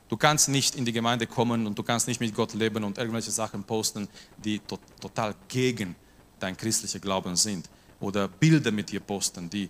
Du 0.09 0.17
kannst 0.17 0.49
nicht 0.49 0.75
in 0.75 0.85
die 0.85 0.91
Gemeinde 0.91 1.27
kommen 1.27 1.67
und 1.67 1.77
du 1.77 1.83
kannst 1.83 2.07
nicht 2.07 2.19
mit 2.19 2.33
Gott 2.33 2.55
leben 2.55 2.83
und 2.83 2.97
irgendwelche 2.97 3.29
Sachen 3.29 3.63
posten, 3.63 4.07
die 4.37 4.59
to 4.59 4.79
total 4.99 5.35
gegen 5.47 5.95
dein 6.39 6.57
christlicher 6.57 6.99
Glauben 6.99 7.35
sind. 7.35 7.69
Oder 7.99 8.27
Bilder 8.27 8.71
mit 8.71 8.89
dir 8.89 9.01
posten, 9.01 9.49
die, 9.49 9.69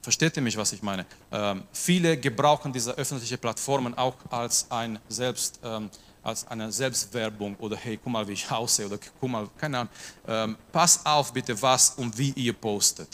versteht 0.00 0.36
ihr 0.36 0.42
mich, 0.42 0.56
was 0.56 0.72
ich 0.72 0.82
meine? 0.82 1.06
Ähm, 1.32 1.64
viele 1.72 2.16
gebrauchen 2.16 2.72
diese 2.72 2.92
öffentlichen 2.92 3.38
Plattformen 3.38 3.94
auch 3.94 4.14
als, 4.30 4.70
ein 4.70 4.98
Selbst, 5.08 5.58
ähm, 5.64 5.90
als 6.22 6.46
eine 6.46 6.70
Selbstwerbung 6.70 7.56
oder 7.56 7.76
hey, 7.76 7.98
guck 8.02 8.12
mal, 8.12 8.28
wie 8.28 8.34
ich 8.34 8.48
aussehe 8.48 8.86
oder 8.86 8.98
guck 9.18 9.30
mal, 9.30 9.48
keine 9.58 9.78
Ahnung. 9.78 9.92
Ähm, 10.28 10.56
pass 10.70 11.04
auf 11.04 11.32
bitte, 11.32 11.60
was 11.60 11.90
und 11.90 12.16
wie 12.16 12.30
ihr 12.30 12.52
postet. 12.52 13.08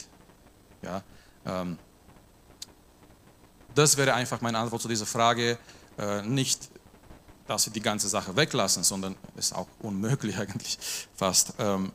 Ja, 0.81 1.03
ähm, 1.45 1.77
das 3.73 3.97
wäre 3.97 4.13
einfach 4.13 4.41
meine 4.41 4.57
Antwort 4.57 4.81
zu 4.81 4.87
dieser 4.87 5.05
Frage. 5.05 5.57
Äh, 5.97 6.21
nicht, 6.23 6.69
dass 7.47 7.65
wir 7.65 7.73
die 7.73 7.81
ganze 7.81 8.09
Sache 8.09 8.35
weglassen, 8.35 8.83
sondern 8.83 9.15
ist 9.35 9.53
auch 9.53 9.67
unmöglich 9.79 10.37
eigentlich 10.39 10.77
fast. 11.15 11.53
Ähm, 11.59 11.91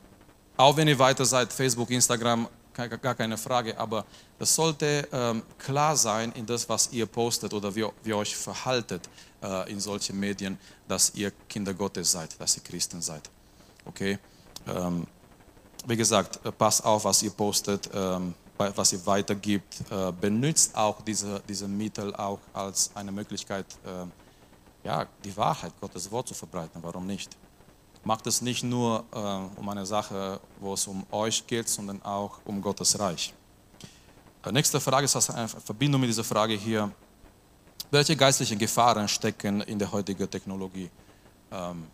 auch 0.55 0.75
wenn 0.75 0.87
ihr 0.87 0.97
weiter 0.97 1.25
seid, 1.25 1.53
Facebook, 1.53 1.91
Instagram, 1.91 2.47
gar 2.73 3.15
keine 3.15 3.37
Frage, 3.37 3.77
aber 3.79 4.05
das 4.37 4.53
sollte 4.53 5.07
ähm, 5.11 5.41
klar 5.57 5.97
sein 5.97 6.31
in 6.33 6.45
das, 6.45 6.69
was 6.69 6.91
ihr 6.91 7.07
postet 7.07 7.53
oder 7.53 7.75
wie, 7.75 7.85
wie 8.03 8.13
euch 8.13 8.35
verhaltet 8.35 9.09
äh, 9.41 9.71
in 9.71 9.79
solchen 9.79 10.19
Medien, 10.19 10.59
dass 10.87 11.13
ihr 11.15 11.31
Kinder 11.49 11.73
Gottes 11.73 12.11
seid, 12.11 12.39
dass 12.39 12.55
ihr 12.55 12.63
Christen 12.63 13.01
seid. 13.01 13.29
Okay? 13.85 14.19
Ähm, 14.67 15.07
wie 15.87 15.97
gesagt, 15.97 16.45
äh, 16.45 16.51
passt 16.51 16.85
auf, 16.85 17.05
was 17.05 17.23
ihr 17.23 17.31
postet. 17.31 17.89
Ähm, 17.93 18.35
was 18.57 18.93
ihr 18.93 19.05
weitergibt, 19.05 19.81
äh, 19.91 20.11
benutzt 20.11 20.75
auch 20.75 21.01
diese, 21.01 21.41
diese 21.47 21.67
Mittel 21.67 22.15
auch 22.15 22.39
als 22.53 22.91
eine 22.95 23.11
Möglichkeit, 23.11 23.65
äh, 23.85 24.87
ja, 24.87 25.05
die 25.23 25.35
Wahrheit, 25.35 25.73
Gottes 25.79 26.09
Wort 26.11 26.27
zu 26.27 26.33
verbreiten. 26.33 26.81
Warum 26.81 27.05
nicht? 27.05 27.35
Macht 28.03 28.25
es 28.27 28.41
nicht 28.41 28.63
nur 28.63 29.03
äh, 29.11 29.59
um 29.59 29.69
eine 29.69 29.85
Sache, 29.85 30.39
wo 30.59 30.73
es 30.73 30.87
um 30.87 31.05
euch 31.11 31.45
geht, 31.45 31.67
sondern 31.67 32.01
auch 32.03 32.39
um 32.45 32.61
Gottes 32.61 32.97
Reich. 32.99 33.33
Nächste 34.51 34.79
Frage 34.79 35.05
ist 35.05 35.15
also 35.15 35.33
eine 35.33 35.47
Verbindung 35.47 35.99
mit 35.99 36.09
dieser 36.09 36.23
Frage 36.23 36.53
hier. 36.53 36.89
Welche 37.91 38.15
geistlichen 38.15 38.57
Gefahren 38.57 39.07
stecken 39.07 39.61
in 39.61 39.77
der 39.77 39.91
heutigen 39.91 40.29
Technologie? 40.29 40.89
Ähm, 41.51 41.87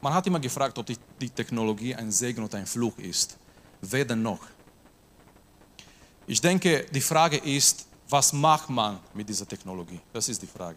man 0.00 0.14
hat 0.14 0.26
immer 0.26 0.40
gefragt, 0.40 0.78
ob 0.78 0.86
die, 0.86 0.96
die 1.20 1.30
Technologie 1.30 1.94
ein 1.94 2.10
Segen 2.10 2.44
oder 2.44 2.58
ein 2.58 2.66
Fluch 2.66 2.98
ist. 2.98 3.36
Weder 3.80 4.16
noch. 4.16 4.40
Ich 6.28 6.42
denke, 6.42 6.84
die 6.92 7.00
Frage 7.00 7.38
ist, 7.38 7.86
was 8.10 8.34
macht 8.34 8.68
man 8.68 8.98
mit 9.14 9.26
dieser 9.26 9.48
Technologie? 9.48 9.98
Das 10.12 10.28
ist 10.28 10.42
die 10.42 10.46
Frage. 10.46 10.76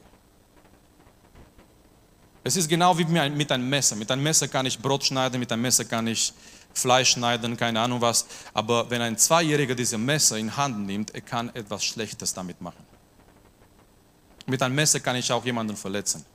Es 2.41 2.55
ist 2.55 2.69
genau 2.69 2.97
wie 2.97 3.03
mit 3.03 3.51
einem 3.51 3.69
Messer. 3.69 3.97
Mit 3.97 4.09
einem 4.09 4.23
Messer 4.23 4.47
kann 4.47 4.65
ich 4.65 4.79
Brot 4.79 5.03
schneiden, 5.03 5.39
mit 5.39 5.51
einem 5.51 5.61
Messer 5.61 5.83
kann 5.83 6.07
ich 6.07 6.33
Fleisch 6.73 7.11
schneiden, 7.11 7.57
keine 7.57 7.81
Ahnung 7.81 7.99
was. 7.99 8.25
Aber 8.53 8.89
wenn 8.89 9.01
ein 9.01 9.17
Zweijähriger 9.17 9.75
dieses 9.75 9.99
Messer 9.99 10.37
in 10.37 10.55
Hand 10.55 10.85
nimmt, 10.85 11.13
er 11.13 11.21
kann 11.21 11.53
etwas 11.53 11.83
Schlechtes 11.83 12.33
damit 12.33 12.61
machen. 12.61 12.83
Mit 14.45 14.61
einem 14.63 14.73
Messer 14.73 15.01
kann 15.01 15.17
ich 15.17 15.29
auch 15.33 15.43
jemanden 15.43 15.75
verletzen. 15.75 16.25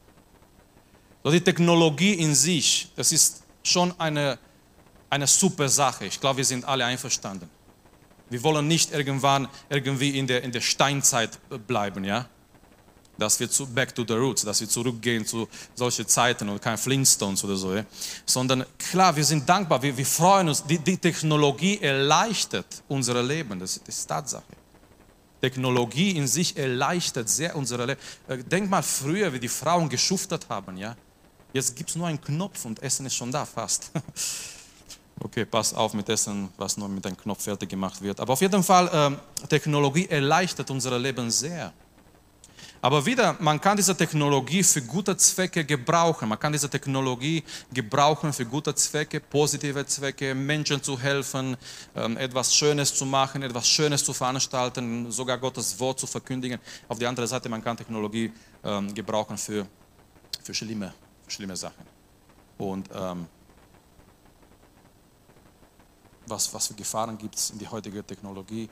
So 1.24 1.30
die 1.30 1.40
Technologie 1.40 2.12
in 2.12 2.34
sich, 2.34 2.92
das 2.94 3.12
ist 3.12 3.42
schon 3.62 3.98
eine, 3.98 4.38
eine 5.08 5.26
super 5.26 5.70
Sache. 5.70 6.04
Ich 6.04 6.20
glaube, 6.20 6.36
wir 6.36 6.44
sind 6.44 6.66
alle 6.66 6.84
einverstanden. 6.84 7.55
Wir 8.28 8.42
wollen 8.42 8.66
nicht 8.66 8.92
irgendwann 8.92 9.48
irgendwie 9.68 10.18
in 10.18 10.26
der, 10.26 10.42
in 10.42 10.52
der 10.52 10.60
Steinzeit 10.60 11.38
bleiben, 11.66 12.04
ja? 12.04 12.28
Dass 13.18 13.40
wir 13.40 13.50
zu, 13.50 13.66
back 13.66 13.94
to 13.94 14.04
the 14.06 14.14
roots, 14.14 14.42
dass 14.42 14.60
wir 14.60 14.68
zurückgehen 14.68 15.24
zu 15.24 15.48
solchen 15.74 16.06
Zeiten 16.06 16.48
und 16.48 16.60
kein 16.60 16.76
Flintstones 16.76 17.44
oder 17.44 17.56
so, 17.56 17.74
ja? 17.74 17.84
Sondern 18.26 18.66
klar, 18.78 19.14
wir 19.14 19.24
sind 19.24 19.48
dankbar, 19.48 19.80
wir, 19.82 19.96
wir 19.96 20.06
freuen 20.06 20.48
uns. 20.48 20.64
Die, 20.64 20.78
die 20.78 20.98
Technologie 20.98 21.80
erleichtert 21.80 22.82
unser 22.88 23.22
Leben, 23.22 23.58
das, 23.58 23.80
das 23.84 23.96
ist 23.96 24.06
Tatsache. 24.06 24.44
Technologie 25.40 26.10
in 26.12 26.26
sich 26.26 26.56
erleichtert 26.56 27.28
sehr 27.28 27.54
unser 27.54 27.86
Leben. 27.86 28.00
Äh, 28.26 28.38
denk 28.38 28.68
mal 28.68 28.82
früher, 28.82 29.32
wie 29.32 29.40
die 29.40 29.48
Frauen 29.48 29.88
geschuftet 29.88 30.48
haben, 30.48 30.76
ja? 30.76 30.96
Jetzt 31.52 31.76
gibt 31.76 31.90
es 31.90 31.96
nur 31.96 32.06
einen 32.08 32.20
Knopf 32.20 32.64
und 32.64 32.82
Essen 32.82 33.06
ist 33.06 33.14
schon 33.14 33.30
da 33.30 33.46
fast. 33.46 33.92
Okay, 35.18 35.46
pass 35.46 35.72
auf 35.72 35.94
mit 35.94 36.08
Essen, 36.08 36.50
was 36.58 36.76
nur 36.76 36.88
mit 36.88 37.06
einem 37.06 37.16
Knopf 37.16 37.42
fertig 37.42 37.70
gemacht 37.70 38.02
wird. 38.02 38.20
Aber 38.20 38.34
auf 38.34 38.40
jeden 38.40 38.62
Fall, 38.62 38.88
äh, 39.42 39.46
Technologie 39.46 40.06
erleichtert 40.08 40.70
unser 40.70 40.98
Leben 40.98 41.30
sehr. 41.30 41.72
Aber 42.82 43.04
wieder, 43.04 43.34
man 43.40 43.60
kann 43.60 43.76
diese 43.76 43.96
Technologie 43.96 44.62
für 44.62 44.82
gute 44.82 45.16
Zwecke 45.16 45.64
gebrauchen. 45.64 46.28
Man 46.28 46.38
kann 46.38 46.52
diese 46.52 46.68
Technologie 46.68 47.42
gebrauchen 47.72 48.32
für 48.32 48.44
gute 48.44 48.74
Zwecke, 48.74 49.18
positive 49.18 49.84
Zwecke, 49.86 50.34
Menschen 50.34 50.82
zu 50.82 50.98
helfen, 50.98 51.56
ähm, 51.94 52.16
etwas 52.18 52.54
Schönes 52.54 52.94
zu 52.94 53.06
machen, 53.06 53.42
etwas 53.42 53.66
Schönes 53.66 54.04
zu 54.04 54.12
veranstalten, 54.12 55.10
sogar 55.10 55.38
Gottes 55.38 55.80
Wort 55.80 55.98
zu 55.98 56.06
verkündigen. 56.06 56.60
Auf 56.86 56.98
der 56.98 57.08
anderen 57.08 57.28
Seite, 57.28 57.48
man 57.48 57.64
kann 57.64 57.76
Technologie 57.76 58.30
ähm, 58.62 58.94
gebrauchen 58.94 59.38
für, 59.38 59.66
für 60.42 60.54
schlimme, 60.54 60.92
schlimme 61.26 61.56
Sachen. 61.56 61.84
Und 62.58 62.88
ähm, 62.94 63.26
was, 66.26 66.52
was 66.52 66.66
für 66.68 66.74
Gefahren 66.74 67.16
gibt 67.18 67.36
es 67.36 67.50
in 67.50 67.58
die 67.58 67.68
heutige 67.68 68.04
Technologie? 68.04 68.68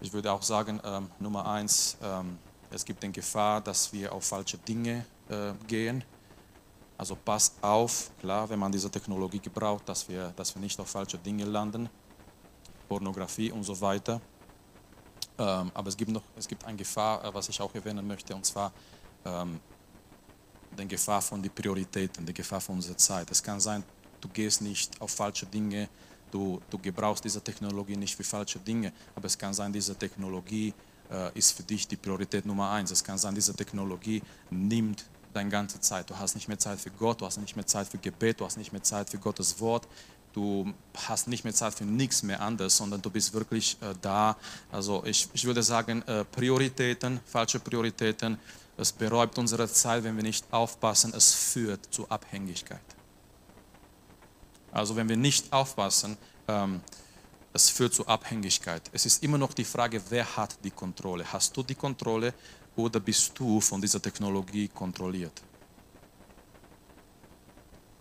Ich 0.00 0.12
würde 0.12 0.32
auch 0.32 0.42
sagen, 0.42 0.80
ähm, 0.84 1.10
Nummer 1.18 1.46
eins, 1.46 1.96
ähm, 2.02 2.38
es 2.70 2.84
gibt 2.84 3.02
eine 3.04 3.12
Gefahr, 3.12 3.60
dass 3.60 3.92
wir 3.92 4.12
auf 4.12 4.24
falsche 4.24 4.58
Dinge 4.58 5.04
äh, 5.28 5.52
gehen. 5.66 6.04
Also 6.96 7.16
passt 7.16 7.54
auf, 7.62 8.10
klar, 8.20 8.48
wenn 8.48 8.58
man 8.58 8.70
diese 8.70 8.90
Technologie 8.90 9.40
gebraucht, 9.40 9.88
dass 9.88 10.08
wir, 10.08 10.32
dass 10.36 10.54
wir 10.54 10.60
nicht 10.60 10.78
auf 10.80 10.88
falsche 10.88 11.18
Dinge 11.18 11.44
landen, 11.44 11.88
Pornografie 12.88 13.50
und 13.50 13.64
so 13.64 13.80
weiter. 13.80 14.20
Ähm, 15.38 15.70
aber 15.72 15.88
es 15.88 15.96
gibt 15.96 16.10
noch 16.10 16.22
es 16.36 16.46
gibt 16.46 16.64
eine 16.64 16.76
Gefahr, 16.76 17.24
äh, 17.24 17.34
was 17.34 17.48
ich 17.48 17.60
auch 17.60 17.74
erwähnen 17.74 18.06
möchte, 18.06 18.34
und 18.34 18.44
zwar 18.44 18.72
ähm, 19.24 19.60
die 20.78 20.86
Gefahr 20.86 21.22
von 21.22 21.42
den 21.42 21.52
Prioritäten, 21.52 22.24
die 22.26 22.34
Gefahr 22.34 22.60
von 22.60 22.76
unserer 22.76 22.96
Zeit. 22.96 23.30
Es 23.30 23.42
kann 23.42 23.60
sein, 23.60 23.82
du 24.20 24.28
gehst 24.28 24.60
nicht 24.60 25.00
auf 25.00 25.10
falsche 25.10 25.46
Dinge, 25.46 25.88
du, 26.30 26.60
du 26.70 26.78
gebrauchst 26.78 27.24
diese 27.24 27.40
Technologie 27.40 27.96
nicht 27.96 28.16
für 28.16 28.24
falsche 28.24 28.58
Dinge, 28.58 28.92
aber 29.14 29.26
es 29.26 29.36
kann 29.36 29.54
sein, 29.54 29.72
diese 29.72 29.94
Technologie 29.94 30.72
äh, 31.10 31.36
ist 31.38 31.52
für 31.52 31.62
dich 31.62 31.86
die 31.86 31.96
Priorität 31.96 32.46
Nummer 32.46 32.70
eins. 32.70 32.90
Es 32.90 33.02
kann 33.02 33.18
sein, 33.18 33.34
diese 33.34 33.54
Technologie 33.54 34.22
nimmt 34.50 35.04
deine 35.32 35.50
ganze 35.50 35.80
Zeit. 35.80 36.08
Du 36.10 36.18
hast 36.18 36.34
nicht 36.34 36.48
mehr 36.48 36.58
Zeit 36.58 36.80
für 36.80 36.90
Gott, 36.90 37.20
du 37.20 37.26
hast 37.26 37.38
nicht 37.38 37.56
mehr 37.56 37.66
Zeit 37.66 37.88
für 37.88 37.98
Gebet, 37.98 38.40
du 38.40 38.44
hast 38.44 38.56
nicht 38.56 38.72
mehr 38.72 38.82
Zeit 38.82 39.10
für 39.10 39.18
Gottes 39.18 39.60
Wort, 39.60 39.86
du 40.32 40.72
hast 40.94 41.28
nicht 41.28 41.44
mehr 41.44 41.54
Zeit 41.54 41.74
für 41.74 41.84
nichts 41.84 42.22
mehr 42.22 42.40
anderes, 42.40 42.76
sondern 42.76 43.02
du 43.02 43.10
bist 43.10 43.32
wirklich 43.32 43.76
äh, 43.80 43.94
da. 44.00 44.36
Also 44.70 45.02
ich, 45.04 45.28
ich 45.32 45.44
würde 45.44 45.62
sagen, 45.62 46.02
äh, 46.02 46.24
Prioritäten, 46.24 47.20
falsche 47.26 47.60
Prioritäten, 47.60 48.38
es 48.76 48.92
beräubt 48.92 49.38
unsere 49.38 49.70
Zeit, 49.70 50.04
wenn 50.04 50.16
wir 50.16 50.22
nicht 50.22 50.44
aufpassen, 50.50 51.12
es 51.14 51.34
führt 51.34 51.92
zu 51.92 52.08
Abhängigkeit. 52.08 52.80
Also 54.72 54.96
wenn 54.96 55.08
wir 55.08 55.16
nicht 55.16 55.52
aufpassen, 55.52 56.16
ähm, 56.48 56.80
es 57.52 57.68
führt 57.68 57.94
zu 57.94 58.06
Abhängigkeit. 58.06 58.82
Es 58.92 59.06
ist 59.06 59.22
immer 59.22 59.38
noch 59.38 59.52
die 59.52 59.64
Frage, 59.64 60.00
wer 60.10 60.36
hat 60.36 60.56
die 60.62 60.70
Kontrolle? 60.70 61.24
Hast 61.32 61.56
du 61.56 61.62
die 61.62 61.74
Kontrolle 61.74 62.32
oder 62.76 63.00
bist 63.00 63.38
du 63.38 63.60
von 63.60 63.80
dieser 63.80 64.00
Technologie 64.00 64.68
kontrolliert? 64.68 65.42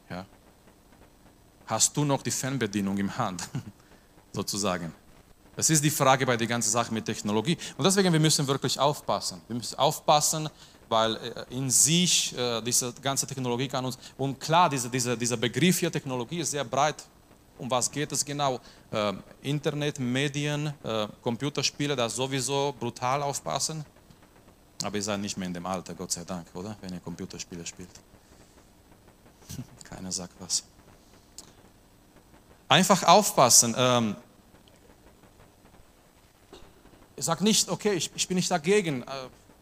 Ja? 0.09 0.25
Hast 1.65 1.97
du 1.97 2.05
noch 2.05 2.21
die 2.21 2.31
Fernbedienung 2.31 2.97
im 2.97 3.17
Hand, 3.17 3.47
sozusagen? 4.31 4.93
Das 5.55 5.69
ist 5.69 5.83
die 5.83 5.89
Frage 5.89 6.25
bei 6.25 6.37
der 6.37 6.47
ganzen 6.47 6.69
Sache 6.69 6.93
mit 6.93 7.05
Technologie. 7.05 7.57
Und 7.75 7.83
deswegen, 7.83 8.13
wir 8.13 8.19
müssen 8.19 8.47
wirklich 8.47 8.79
aufpassen. 8.79 9.41
Wir 9.47 9.57
müssen 9.57 9.77
aufpassen, 9.77 10.49
weil 10.89 11.15
äh, 11.15 11.45
in 11.55 11.69
sich 11.69 12.37
äh, 12.37 12.61
diese 12.61 12.93
ganze 13.01 13.25
Technologie 13.27 13.67
kann 13.67 13.85
uns, 13.85 13.97
und 14.17 14.39
klar, 14.39 14.69
diese, 14.69 14.89
diese, 14.89 15.17
dieser 15.17 15.37
Begriff 15.37 15.79
hier 15.79 15.91
Technologie 15.91 16.39
ist 16.39 16.51
sehr 16.51 16.65
breit 16.65 17.05
um 17.59 17.69
was 17.69 17.91
geht 17.91 18.11
es 18.11 18.25
genau? 18.25 18.59
Äh, 18.91 19.13
Internet, 19.41 19.99
Medien, 19.99 20.73
äh, 20.83 21.07
Computerspiele, 21.21 21.95
das 21.95 22.15
sowieso 22.15 22.73
brutal 22.79 23.21
aufpassen. 23.21 23.85
Aber 24.81 24.95
ihr 24.95 25.03
seid 25.03 25.19
nicht 25.19 25.37
mehr 25.37 25.47
in 25.47 25.53
dem 25.53 25.65
Alter, 25.65 25.93
Gott 25.93 26.11
sei 26.11 26.23
Dank, 26.23 26.47
oder? 26.53 26.75
Wenn 26.81 26.93
ihr 26.93 27.01
Computerspiele 27.01 27.65
spielt. 27.65 27.89
Keiner 29.83 30.11
sagt 30.11 30.33
was. 30.39 30.63
Einfach 32.69 33.03
aufpassen. 33.03 33.75
Ähm, 33.77 34.15
ich 37.17 37.25
sage 37.25 37.43
nicht, 37.43 37.67
okay, 37.67 37.93
ich, 37.93 38.09
ich 38.15 38.27
bin 38.27 38.35
nicht 38.35 38.49
dagegen. 38.49 39.03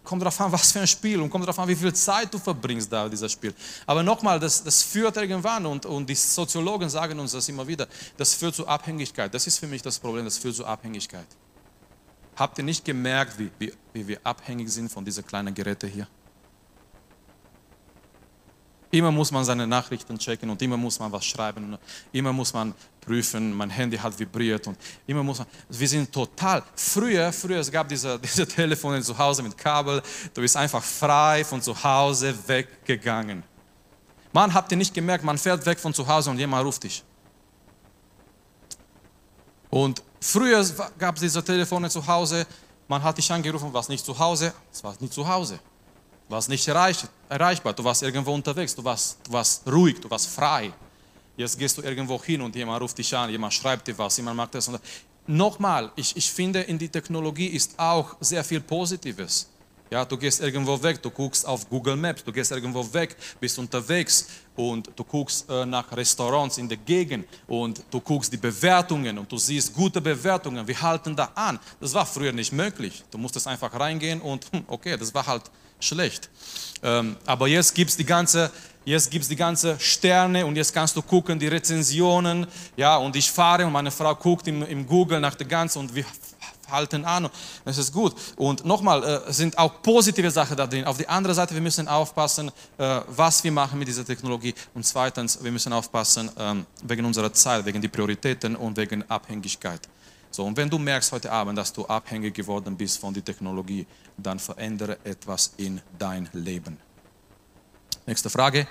Kommt 0.07 0.21
darauf 0.21 0.39
an, 0.39 0.51
was 0.53 0.71
für 0.71 0.79
ein 0.79 0.87
Spiel 0.87 1.19
und 1.19 1.29
kommt 1.29 1.43
darauf 1.43 1.59
an, 1.59 1.67
wie 1.67 1.75
viel 1.75 1.93
Zeit 1.93 2.33
du 2.33 2.39
verbringst 2.39 2.91
da 2.91 3.09
dieses 3.09 3.29
Spiel. 3.29 3.53
Aber 3.85 4.03
nochmal, 4.03 4.39
das, 4.39 4.63
das 4.63 4.81
führt 4.81 5.17
irgendwann 5.17 5.65
und, 5.65 5.85
und 5.85 6.09
die 6.09 6.15
Soziologen 6.15 6.89
sagen 6.89 7.19
uns 7.19 7.33
das 7.33 7.49
immer 7.49 7.67
wieder, 7.67 7.87
das 8.15 8.33
führt 8.33 8.55
zu 8.55 8.65
Abhängigkeit. 8.65 9.33
Das 9.33 9.45
ist 9.45 9.57
für 9.57 9.67
mich 9.67 9.81
das 9.81 9.99
Problem, 9.99 10.23
das 10.23 10.37
führt 10.37 10.55
zu 10.55 10.65
Abhängigkeit. 10.65 11.27
Habt 12.37 12.57
ihr 12.57 12.63
nicht 12.63 12.85
gemerkt, 12.85 13.37
wie, 13.37 13.51
wie, 13.59 13.73
wie 13.91 14.07
wir 14.07 14.19
abhängig 14.23 14.69
sind 14.69 14.89
von 14.89 15.03
diesen 15.03 15.27
kleinen 15.27 15.53
Geräten 15.53 15.89
hier? 15.89 16.07
Immer 18.89 19.11
muss 19.11 19.31
man 19.31 19.43
seine 19.43 19.67
Nachrichten 19.67 20.17
checken 20.17 20.49
und 20.49 20.61
immer 20.61 20.77
muss 20.77 20.97
man 20.99 21.11
was 21.11 21.25
schreiben 21.25 21.73
und 21.73 21.79
immer 22.13 22.31
muss 22.31 22.53
man 22.53 22.73
prüfen, 23.01 23.53
mein 23.53 23.69
Handy 23.69 23.97
hat 23.97 24.17
vibriert 24.17 24.65
und 24.67 24.77
immer 25.05 25.23
muss 25.23 25.39
man, 25.39 25.47
wir 25.69 25.87
sind 25.87 26.11
total, 26.11 26.63
früher, 26.75 27.33
früher, 27.33 27.59
es 27.59 27.71
gab 27.71 27.87
diese, 27.87 28.17
diese 28.23 28.47
Telefone 28.47 29.01
zu 29.01 29.17
Hause 29.17 29.43
mit 29.43 29.57
Kabel, 29.57 30.01
du 30.33 30.41
bist 30.41 30.55
einfach 30.55 30.83
frei 30.83 31.43
von 31.43 31.61
zu 31.61 31.81
Hause 31.83 32.33
weggegangen. 32.47 33.43
Man, 34.31 34.53
habt 34.53 34.71
ihr 34.71 34.77
nicht 34.77 34.93
gemerkt, 34.93 35.23
man 35.23 35.37
fährt 35.37 35.65
weg 35.65 35.79
von 35.79 35.93
zu 35.93 36.07
Hause 36.07 36.29
und 36.29 36.37
jemand 36.37 36.65
ruft 36.65 36.83
dich. 36.83 37.03
Und 39.69 40.01
früher 40.21 40.65
gab 40.97 41.15
es 41.15 41.21
diese 41.21 41.43
Telefone 41.43 41.89
zu 41.89 42.05
Hause, 42.05 42.45
man 42.87 43.03
hat 43.03 43.17
dich 43.17 43.29
angerufen, 43.31 43.73
warst 43.73 43.89
nicht 43.89 44.05
zu 44.05 44.17
Hause, 44.17 44.53
es 44.71 44.81
war 44.83 44.95
nicht 44.99 45.13
zu 45.13 45.27
Hause. 45.27 45.59
Warst 46.29 46.49
nicht 46.49 46.67
erreichbar, 46.67 47.73
du 47.73 47.83
warst 47.83 48.03
irgendwo 48.03 48.33
unterwegs, 48.33 48.75
du 48.75 48.83
warst, 48.83 49.17
du 49.25 49.31
warst 49.31 49.65
ruhig, 49.65 49.99
du 50.01 50.09
warst 50.09 50.27
frei. 50.27 50.73
Jetzt 51.37 51.57
gehst 51.57 51.77
du 51.77 51.81
irgendwo 51.83 52.21
hin 52.21 52.41
und 52.41 52.55
jemand 52.55 52.81
ruft 52.81 52.97
dich 52.97 53.15
an, 53.15 53.29
jemand 53.29 53.53
schreibt 53.53 53.87
dir 53.87 53.97
was, 53.97 54.17
jemand 54.17 54.35
macht 54.35 54.55
das. 54.55 54.67
Und 54.67 54.73
das. 54.73 54.81
Nochmal, 55.27 55.91
ich, 55.95 56.15
ich 56.17 56.29
finde, 56.31 56.61
in 56.61 56.77
die 56.77 56.89
Technologie 56.89 57.47
ist 57.47 57.77
auch 57.77 58.15
sehr 58.19 58.43
viel 58.43 58.59
Positives. 58.59 59.47
Ja, 59.89 60.03
du 60.03 60.17
gehst 60.17 60.41
irgendwo 60.41 60.81
weg, 60.83 61.01
du 61.01 61.09
guckst 61.09 61.45
auf 61.45 61.69
Google 61.69 61.95
Maps, 61.95 62.21
du 62.23 62.33
gehst 62.33 62.51
irgendwo 62.51 62.93
weg, 62.93 63.15
bist 63.39 63.57
unterwegs 63.57 64.27
und 64.55 64.89
du 64.93 65.03
guckst 65.05 65.49
äh, 65.49 65.65
nach 65.65 65.89
Restaurants 65.95 66.57
in 66.57 66.67
der 66.67 66.77
Gegend 66.77 67.25
und 67.47 67.81
du 67.89 68.01
guckst 68.01 68.33
die 68.33 68.37
Bewertungen 68.37 69.17
und 69.17 69.31
du 69.31 69.37
siehst 69.37 69.73
gute 69.73 70.01
Bewertungen. 70.01 70.67
Wir 70.67 70.81
halten 70.81 71.15
da 71.15 71.31
an. 71.35 71.57
Das 71.79 71.93
war 71.93 72.05
früher 72.05 72.33
nicht 72.33 72.51
möglich. 72.51 73.01
Du 73.09 73.17
musstest 73.17 73.47
einfach 73.47 73.73
reingehen 73.79 74.19
und 74.19 74.45
hm, 74.51 74.65
okay, 74.67 74.97
das 74.97 75.13
war 75.13 75.25
halt 75.25 75.43
schlecht. 75.79 76.29
Ähm, 76.83 77.17
aber 77.25 77.47
jetzt 77.47 77.73
gibt 77.73 77.91
es 77.91 77.97
die 77.97 78.05
ganze, 78.05 78.51
jetzt 78.85 79.09
gibt's 79.11 79.27
die 79.27 79.35
ganze 79.35 79.79
Sterne 79.79 80.45
und 80.45 80.55
jetzt 80.55 80.73
kannst 80.73 80.95
du 80.95 81.01
gucken, 81.01 81.39
die 81.39 81.47
Rezensionen, 81.47 82.47
ja, 82.75 82.97
und 82.97 83.15
ich 83.15 83.31
fahre 83.31 83.65
und 83.65 83.71
meine 83.71 83.91
Frau 83.91 84.13
guckt 84.15 84.47
im, 84.47 84.63
im 84.63 84.85
Google 84.85 85.19
nach 85.19 85.35
der 85.35 85.47
ganzen 85.47 85.79
und 85.79 85.95
wir 85.95 86.05
halten 86.69 87.05
an. 87.05 87.29
Das 87.65 87.77
ist 87.77 87.93
gut. 87.93 88.13
Und 88.35 88.65
nochmal, 88.65 89.03
äh, 89.03 89.33
sind 89.33 89.57
auch 89.57 89.81
positive 89.81 90.31
Sachen 90.31 90.57
da 90.57 90.67
drin. 90.67 90.85
Auf 90.85 90.97
die 90.97 91.07
andere 91.07 91.33
Seite, 91.33 91.53
wir 91.53 91.61
müssen 91.61 91.87
aufpassen, 91.87 92.51
äh, 92.77 93.01
was 93.07 93.43
wir 93.43 93.51
machen 93.51 93.79
mit 93.79 93.87
dieser 93.87 94.05
Technologie. 94.05 94.53
Und 94.73 94.85
zweitens, 94.85 95.41
wir 95.41 95.51
müssen 95.51 95.73
aufpassen 95.73 96.29
ähm, 96.37 96.65
wegen 96.83 97.05
unserer 97.05 97.31
Zeit, 97.33 97.65
wegen 97.65 97.81
die 97.81 97.87
Prioritäten 97.87 98.55
und 98.55 98.77
wegen 98.77 99.09
Abhängigkeit. 99.09 99.81
So, 100.31 100.45
und 100.45 100.55
wenn 100.57 100.69
du 100.69 100.77
merkst 100.77 101.11
heute 101.11 101.31
Abend, 101.31 101.57
dass 101.57 101.73
du 101.73 101.85
abhängig 101.85 102.33
geworden 102.35 102.75
bist 102.77 102.99
von 102.99 103.13
der 103.13 103.23
Technologie, 103.23 103.85
dann 104.17 104.39
verändere 104.39 104.97
etwas 105.03 105.53
in 105.57 105.81
dein 105.97 106.29
Leben. 106.33 106.77
Nächste 108.05 108.29
Frage. 108.29 108.67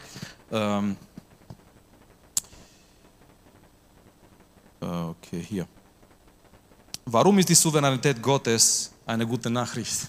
Ähm 0.50 0.96
okay, 4.80 5.42
hier. 5.42 5.66
Warum 7.04 7.38
ist 7.38 7.48
die 7.48 7.54
Souveränität 7.54 8.20
Gottes 8.20 8.92
eine 9.06 9.26
gute 9.26 9.50
Nachricht? 9.50 10.08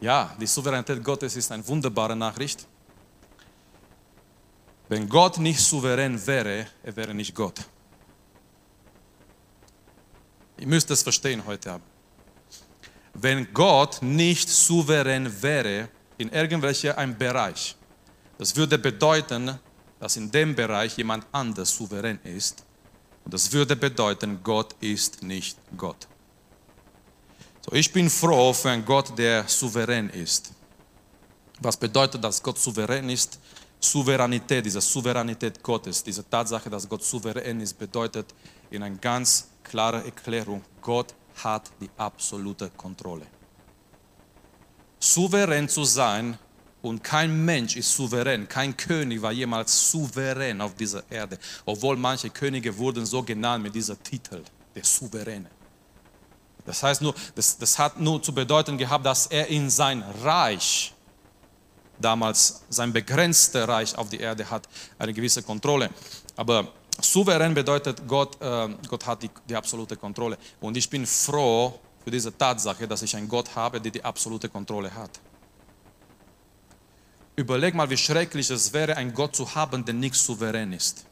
Ja, 0.00 0.34
die 0.40 0.46
Souveränität 0.46 1.02
Gottes 1.02 1.36
ist 1.36 1.52
eine 1.52 1.66
wunderbare 1.66 2.16
Nachricht. 2.16 2.66
Wenn 4.88 5.08
Gott 5.08 5.38
nicht 5.38 5.60
souverän 5.60 6.26
wäre, 6.26 6.66
er 6.82 6.96
wäre 6.96 7.14
nicht 7.14 7.34
Gott. 7.34 7.60
Ihr 10.62 10.68
müsst 10.68 10.88
das 10.90 11.02
verstehen 11.02 11.44
heute 11.44 11.72
Abend. 11.72 11.84
Wenn 13.14 13.52
Gott 13.52 14.00
nicht 14.00 14.48
souverän 14.48 15.42
wäre 15.42 15.88
in 16.18 16.28
irgendwelchem 16.28 17.18
Bereich, 17.18 17.74
das 18.38 18.54
würde 18.54 18.78
bedeuten, 18.78 19.58
dass 19.98 20.16
in 20.16 20.30
dem 20.30 20.54
Bereich 20.54 20.96
jemand 20.96 21.26
anders 21.32 21.74
souverän 21.76 22.20
ist. 22.22 22.64
Und 23.24 23.34
das 23.34 23.50
würde 23.52 23.74
bedeuten, 23.74 24.38
Gott 24.40 24.76
ist 24.78 25.24
nicht 25.24 25.58
Gott. 25.76 26.06
So, 27.66 27.72
ich 27.72 27.92
bin 27.92 28.08
froh 28.08 28.52
für 28.52 28.70
einen 28.70 28.84
Gott, 28.84 29.18
der 29.18 29.48
souverän 29.48 30.10
ist. 30.10 30.52
Was 31.58 31.76
bedeutet, 31.76 32.22
dass 32.22 32.40
Gott 32.40 32.58
souverän 32.60 33.10
ist? 33.10 33.36
Souveränität, 33.80 34.64
diese 34.64 34.80
Souveränität 34.80 35.60
Gottes, 35.60 36.04
diese 36.04 36.22
Tatsache, 36.30 36.70
dass 36.70 36.88
Gott 36.88 37.02
souverän 37.02 37.60
ist, 37.60 37.76
bedeutet 37.76 38.32
in 38.70 38.84
ein 38.84 39.00
ganz 39.00 39.48
klare 39.62 40.04
Erklärung, 40.04 40.62
Gott 40.80 41.14
hat 41.42 41.70
die 41.80 41.90
absolute 41.96 42.70
Kontrolle. 42.76 43.26
souverän 45.02 45.68
zu 45.68 45.84
sein 45.84 46.38
und 46.80 47.02
kein 47.02 47.44
Mensch 47.44 47.76
ist 47.76 47.94
souverän, 47.94 48.48
kein 48.48 48.76
König 48.76 49.20
war 49.20 49.32
jemals 49.32 49.90
souverän 49.90 50.60
auf 50.60 50.74
dieser 50.74 51.02
Erde, 51.10 51.38
obwohl 51.64 51.96
manche 51.96 52.30
Könige 52.30 52.76
wurden 52.76 53.04
so 53.04 53.22
genannt 53.22 53.64
mit 53.64 53.74
dieser 53.74 54.00
Titel, 54.00 54.42
der 54.74 54.84
Souveräne. 54.84 55.50
Das 56.64 56.82
heißt 56.82 57.02
nur, 57.02 57.14
das, 57.34 57.58
das 57.58 57.78
hat 57.78 57.98
nur 57.98 58.22
zu 58.22 58.32
bedeuten 58.32 58.78
gehabt, 58.78 59.04
dass 59.04 59.26
er 59.26 59.48
in 59.48 59.68
sein 59.68 60.02
Reich, 60.22 60.94
damals 61.98 62.62
sein 62.68 62.92
begrenztes 62.92 63.66
Reich 63.66 63.96
auf 63.98 64.08
die 64.08 64.18
Erde 64.18 64.48
hat, 64.48 64.68
eine 64.98 65.12
gewisse 65.12 65.42
Kontrolle. 65.42 65.90
Aber 66.36 66.68
souverän 67.00 67.54
bedeutet, 67.54 68.02
Gott, 68.06 68.36
äh, 68.40 68.68
Gott 68.88 69.06
hat 69.06 69.22
die, 69.22 69.30
die 69.48 69.56
absolute 69.56 69.96
Kontrolle. 69.96 70.38
Und 70.60 70.76
ich 70.76 70.88
bin 70.88 71.06
froh 71.06 71.78
für 72.04 72.10
diese 72.10 72.36
Tatsache, 72.36 72.86
dass 72.86 73.02
ich 73.02 73.16
einen 73.16 73.28
Gott 73.28 73.54
habe, 73.54 73.80
der 73.80 73.92
die 73.92 74.04
absolute 74.04 74.48
Kontrolle 74.48 74.92
hat. 74.94 75.20
Überleg 77.36 77.74
mal, 77.74 77.88
wie 77.88 77.96
schrecklich 77.96 78.50
es 78.50 78.72
wäre, 78.72 78.96
einen 78.96 79.14
Gott 79.14 79.34
zu 79.34 79.54
haben, 79.54 79.84
der 79.84 79.94
nicht 79.94 80.16
souverän 80.16 80.72
ist. 80.72 81.06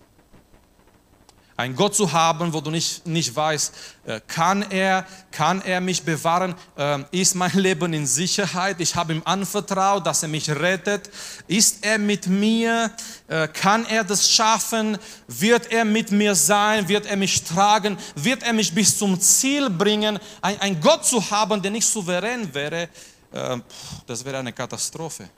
Ein 1.61 1.77
Gott 1.77 1.94
zu 1.94 2.11
haben, 2.11 2.55
wo 2.55 2.62
du 2.62 2.70
nicht, 2.70 3.07
nicht 3.07 3.37
weißt, 3.37 3.75
äh, 4.07 4.20
kann 4.27 4.62
er, 4.70 5.07
kann 5.31 5.61
er 5.61 5.83
mich 5.83 6.03
bewahren? 6.03 6.55
Ähm, 6.79 7.05
ist 7.11 7.35
mein 7.35 7.53
Leben 7.55 7.92
in 7.92 8.07
Sicherheit? 8.07 8.81
Ich 8.81 8.96
habe 8.96 9.12
ihm 9.12 9.20
anvertraut, 9.27 10.07
dass 10.07 10.23
er 10.23 10.31
mich 10.31 10.49
rettet. 10.49 11.11
Ist 11.49 11.85
er 11.85 11.99
mit 11.99 12.27
mir? 12.27 12.90
Äh, 13.29 13.46
kann 13.49 13.85
er 13.85 14.05
das 14.05 14.27
schaffen? 14.27 14.96
Wird 15.29 15.70
er 15.70 15.85
mit 15.85 16.11
mir 16.11 16.35
sein? 16.35 16.88
Wird 16.88 17.05
er 17.05 17.18
mich 17.18 17.42
tragen? 17.44 17.99
Wird 18.14 18.42
er 18.42 18.55
mich 18.55 18.75
bis 18.75 18.96
zum 18.96 19.20
Ziel 19.20 19.68
bringen? 19.68 20.18
Ein, 20.40 20.59
ein 20.62 20.81
Gott 20.81 21.05
zu 21.05 21.31
haben, 21.31 21.61
der 21.61 21.73
nicht 21.73 21.87
souverän 21.87 22.55
wäre, 22.55 22.88
äh, 23.33 23.59
das 24.07 24.25
wäre 24.25 24.38
eine 24.38 24.55
Katastrophe. 24.55 25.29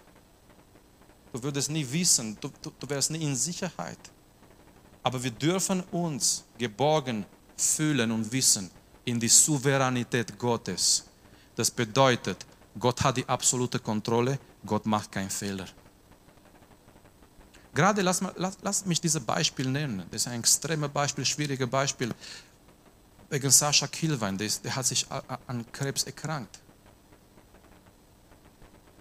Du 1.32 1.42
würdest 1.42 1.68
nie 1.68 1.84
wissen, 1.90 2.38
du, 2.40 2.48
du, 2.62 2.70
du 2.78 2.88
wärst 2.88 3.10
nie 3.10 3.24
in 3.24 3.34
Sicherheit. 3.34 3.98
Aber 5.02 5.22
wir 5.22 5.30
dürfen 5.30 5.82
uns 5.90 6.44
geborgen 6.58 7.24
fühlen 7.56 8.10
und 8.10 8.30
wissen 8.30 8.70
in 9.04 9.18
die 9.18 9.28
Souveränität 9.28 10.38
Gottes. 10.38 11.04
Das 11.56 11.70
bedeutet, 11.70 12.46
Gott 12.78 13.02
hat 13.02 13.16
die 13.16 13.28
absolute 13.28 13.78
Kontrolle, 13.78 14.38
Gott 14.64 14.86
macht 14.86 15.10
keinen 15.10 15.30
Fehler. 15.30 15.66
Gerade 17.74 18.02
lass, 18.02 18.20
lass, 18.36 18.58
lass 18.60 18.84
mich 18.84 19.00
dieses 19.00 19.22
Beispiel 19.22 19.68
nennen. 19.68 20.04
Das 20.10 20.22
ist 20.22 20.28
ein 20.28 20.40
extremes 20.40 20.90
Beispiel, 20.90 21.24
schwieriges 21.24 21.68
Beispiel. 21.68 22.14
Wegen 23.30 23.50
Sascha 23.50 23.86
Kilwein, 23.86 24.36
der, 24.36 24.50
der 24.62 24.76
hat 24.76 24.86
sich 24.86 25.06
an 25.46 25.64
Krebs 25.72 26.02
erkrankt. 26.04 26.61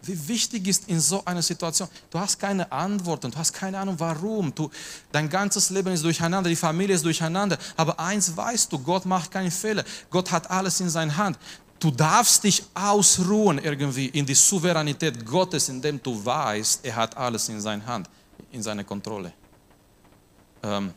Wie 0.04 0.28
wichtig 0.28 0.68
ist 0.68 0.88
in 0.88 1.00
so 1.00 1.24
einer 1.26 1.42
Situation, 1.42 1.88
du 2.10 2.20
hast 2.20 2.40
keine 2.40 2.72
Antworten, 2.72 3.30
du 3.30 3.38
hast 3.38 3.54
keine 3.54 3.78
Ahnung 3.78 3.96
warum, 4.00 4.54
du, 4.54 4.70
dein 5.12 5.30
ganzes 5.30 5.70
Leben 5.70 5.94
ist 5.94 6.04
durcheinander, 6.04 6.50
die 6.50 6.56
Familie 6.56 6.96
ist 6.96 7.06
durcheinander, 7.06 7.58
aber 7.78 8.00
eins 8.00 8.36
weißt 8.36 8.72
du, 8.72 8.80
Gott 8.80 9.06
macht 9.06 9.30
keine 9.30 9.52
Fehler, 9.52 9.84
Gott 10.10 10.32
hat 10.32 10.50
alles 10.50 10.80
in 10.80 10.90
seiner 10.90 11.16
Hand. 11.16 11.38
Du 11.80 11.92
darfst 11.92 12.44
dich 12.44 12.64
ausruhen 12.74 13.58
irgendwie 13.60 14.08
in 14.08 14.26
die 14.26 14.36
Souveränität 14.36 15.26
Gottes, 15.26 15.70
indem 15.70 16.02
du 16.02 16.24
weißt, 16.24 16.86
er 16.86 16.96
hat 16.96 17.18
alles 17.18 17.50
in 17.50 17.60
seiner 17.60 17.86
Hand, 17.86 18.10
in 18.52 18.62
seiner 18.62 18.84
Kontrolle. 18.84 19.34
Ähm, 20.64 20.94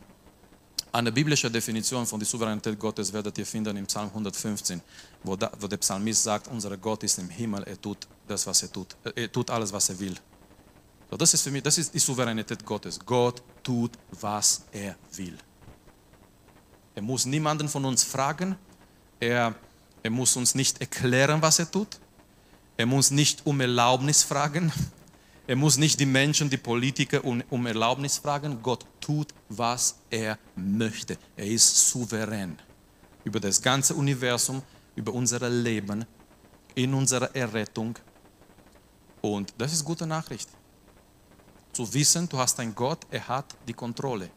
eine 0.92 1.10
biblische 1.10 1.50
Definition 1.50 2.06
von 2.06 2.20
der 2.20 2.26
Souveränität 2.26 2.78
Gottes 2.78 3.12
werdet 3.12 3.36
ihr 3.36 3.46
finden 3.46 3.76
im 3.76 3.86
Psalm 3.86 4.08
115, 4.08 4.80
wo, 5.24 5.34
da, 5.34 5.50
wo 5.58 5.66
der 5.66 5.78
Psalmist 5.78 6.22
sagt, 6.22 6.48
unser 6.48 6.76
Gott 6.76 7.02
ist 7.02 7.18
im 7.18 7.28
Himmel, 7.28 7.64
er 7.64 7.80
tut 7.80 8.06
das, 8.26 8.46
was 8.46 8.62
er 8.62 8.72
tut. 8.72 8.96
Er 9.14 9.30
tut 9.30 9.50
alles, 9.50 9.72
was 9.72 9.88
er 9.88 9.98
will. 9.98 10.14
So, 11.10 11.16
das 11.16 11.34
ist 11.34 11.42
für 11.42 11.50
mich, 11.50 11.62
das 11.62 11.78
ist 11.78 11.92
die 11.92 11.98
Souveränität 11.98 12.64
Gottes. 12.64 12.98
Gott 12.98 13.42
tut, 13.62 13.92
was 14.20 14.64
er 14.72 14.96
will. 15.12 15.36
Er 16.94 17.02
muss 17.02 17.26
niemanden 17.26 17.68
von 17.68 17.84
uns 17.84 18.04
fragen. 18.04 18.56
Er, 19.20 19.54
er 20.02 20.10
muss 20.10 20.36
uns 20.36 20.54
nicht 20.54 20.80
erklären, 20.80 21.42
was 21.42 21.58
er 21.58 21.70
tut. 21.70 21.98
Er 22.76 22.86
muss 22.86 23.10
nicht 23.10 23.46
um 23.46 23.60
Erlaubnis 23.60 24.22
fragen. 24.22 24.72
Er 25.46 25.56
muss 25.56 25.76
nicht 25.76 26.00
die 26.00 26.06
Menschen, 26.06 26.48
die 26.48 26.56
Politiker 26.56 27.22
um, 27.22 27.42
um 27.50 27.66
Erlaubnis 27.66 28.16
fragen. 28.16 28.62
Gott 28.62 28.86
tut, 28.98 29.34
was 29.50 29.96
er 30.08 30.38
möchte. 30.56 31.18
Er 31.36 31.46
ist 31.46 31.90
souverän 31.90 32.58
über 33.24 33.40
das 33.40 33.60
ganze 33.60 33.94
Universum, 33.94 34.62
über 34.96 35.12
unser 35.12 35.46
Leben, 35.50 36.06
in 36.74 36.94
unserer 36.94 37.36
Errettung, 37.36 37.98
und 39.24 39.54
das 39.56 39.72
ist 39.72 39.82
gute 39.82 40.06
Nachricht. 40.06 40.50
Zu 41.72 41.82
wissen, 41.94 42.28
du 42.28 42.36
hast 42.36 42.60
einen 42.60 42.74
Gott, 42.74 43.06
er 43.10 43.26
hat 43.26 43.56
die 43.66 43.72
Kontrolle. 43.72 44.28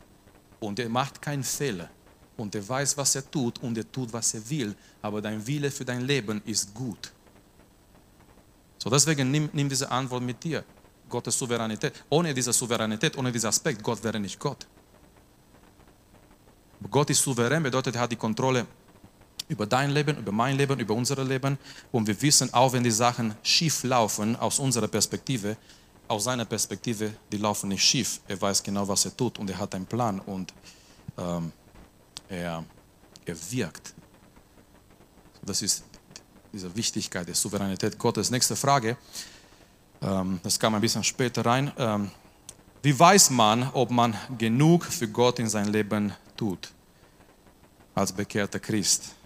Und 0.62 0.80
er 0.80 0.88
macht 0.88 1.22
keinen 1.22 1.44
Fehler. 1.44 1.90
Und 2.38 2.56
er 2.56 2.68
weiß, 2.68 2.96
was 2.96 3.14
er 3.16 3.30
tut 3.30 3.62
und 3.62 3.78
er 3.78 3.92
tut, 3.92 4.14
was 4.14 4.34
er 4.34 4.50
will. 4.50 4.74
Aber 5.02 5.22
dein 5.22 5.46
Wille 5.46 5.70
für 5.72 5.84
dein 5.84 6.02
Leben 6.02 6.42
ist 6.46 6.74
gut. 6.74 7.12
So 8.78 8.90
deswegen 8.90 9.30
nimm, 9.30 9.50
nimm 9.52 9.68
diese 9.68 9.92
Antwort 9.92 10.24
mit 10.24 10.42
dir. 10.42 10.64
Gottes 11.10 11.38
Souveränität. 11.38 12.06
Ohne 12.10 12.34
diese 12.34 12.54
Souveränität, 12.54 13.18
ohne 13.18 13.30
diesen 13.30 13.50
Aspekt, 13.50 13.84
Gott 13.84 14.02
wäre 14.02 14.22
nicht 14.22 14.40
Gott. 14.40 14.66
Gott 16.90 17.10
ist 17.10 17.22
souverän, 17.24 17.62
bedeutet, 17.62 17.96
er 17.96 18.02
hat 18.04 18.12
die 18.12 18.16
Kontrolle 18.16 18.66
über 19.48 19.66
dein 19.66 19.92
Leben, 19.92 20.18
über 20.18 20.32
mein 20.32 20.58
Leben, 20.58 20.80
über 20.80 20.94
unser 20.94 21.24
Leben. 21.24 21.58
Und 21.92 22.08
wir 22.08 22.22
wissen, 22.22 22.54
auch 22.54 22.74
wenn 22.74 22.84
die 22.84 22.92
Sachen 22.92 23.36
schief 23.44 23.84
laufen, 23.84 24.36
aus 24.36 24.60
unserer 24.60 24.88
Perspektive, 24.88 25.58
aus 26.08 26.24
seiner 26.26 26.46
Perspektive, 26.46 27.14
die 27.32 27.38
laufen 27.38 27.70
nicht 27.70 27.84
schief. 27.84 28.20
Er 28.28 28.40
weiß 28.42 28.64
genau, 28.64 28.88
was 28.88 29.06
er 29.06 29.16
tut 29.16 29.40
und 29.40 29.50
er 29.50 29.58
hat 29.58 29.76
einen 29.76 29.86
Plan 29.86 30.20
und 30.20 30.54
ähm, 31.18 31.52
er, 32.30 32.64
er 33.26 33.52
wirkt. 33.52 33.94
Das 35.42 35.62
ist 35.62 35.84
diese 36.52 36.74
Wichtigkeit 36.76 37.28
der 37.28 37.36
Souveränität 37.36 37.98
Gottes. 37.98 38.30
Nächste 38.32 38.56
Frage, 38.56 38.98
ähm, 40.02 40.40
das 40.44 40.60
kam 40.60 40.76
ein 40.76 40.82
bisschen 40.82 41.04
später 41.04 41.46
rein. 41.46 41.72
Ähm, 41.78 42.12
wie 42.82 42.98
weiß 42.98 43.32
man, 43.32 43.70
ob 43.74 43.92
man 43.92 44.16
genug 44.38 44.86
für 44.86 45.08
Gott 45.08 45.40
in 45.40 45.50
sein 45.50 45.68
Leben 45.68 46.14
tut 46.36 46.72
als 47.96 48.12
bekehrter 48.12 48.60
Christ? 48.60 49.17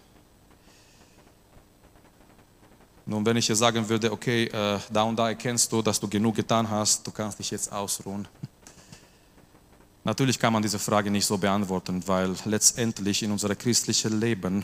Nun, 3.12 3.26
wenn 3.26 3.36
ich 3.36 3.46
dir 3.46 3.58
sagen 3.58 3.90
würde, 3.90 4.10
okay, 4.10 4.46
äh, 4.46 4.80
da 4.90 5.04
und 5.04 5.18
da 5.18 5.28
erkennst 5.28 5.70
du, 5.70 5.82
dass 5.82 6.00
du 6.00 6.08
genug 6.08 6.34
getan 6.34 6.70
hast, 6.70 7.06
du 7.06 7.12
kannst 7.12 7.40
dich 7.40 7.52
jetzt 7.52 7.70
ausruhen. 7.70 8.26
Natürlich 10.06 10.40
kann 10.40 10.54
man 10.54 10.62
diese 10.62 10.80
Frage 10.80 11.12
nicht 11.12 11.26
so 11.26 11.38
beantworten, 11.38 12.02
weil 12.08 12.34
letztendlich 12.46 13.22
in 13.22 13.34
unserem 13.34 13.58
christlichen 13.58 14.18
Leben, 14.18 14.64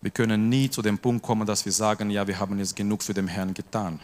wir 0.00 0.12
können 0.12 0.48
nie 0.48 0.70
zu 0.70 0.82
dem 0.82 0.98
Punkt 0.98 1.24
kommen, 1.24 1.44
dass 1.44 1.64
wir 1.64 1.72
sagen, 1.72 2.10
ja, 2.10 2.24
wir 2.28 2.38
haben 2.38 2.60
jetzt 2.60 2.76
genug 2.76 3.02
für 3.02 3.12
den 3.12 3.26
Herrn 3.26 3.54
getan. 3.54 3.98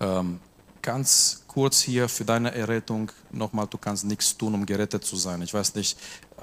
Ähm, 0.00 0.40
ganz 0.82 1.44
kurz 1.46 1.82
hier 1.82 2.08
für 2.08 2.24
deine 2.24 2.52
Errettung 2.52 3.12
nochmal, 3.30 3.68
du 3.68 3.78
kannst 3.78 4.04
nichts 4.04 4.36
tun, 4.36 4.54
um 4.54 4.66
gerettet 4.66 5.04
zu 5.04 5.14
sein. 5.14 5.40
Ich 5.42 5.54
weiß 5.54 5.76
nicht, 5.76 5.96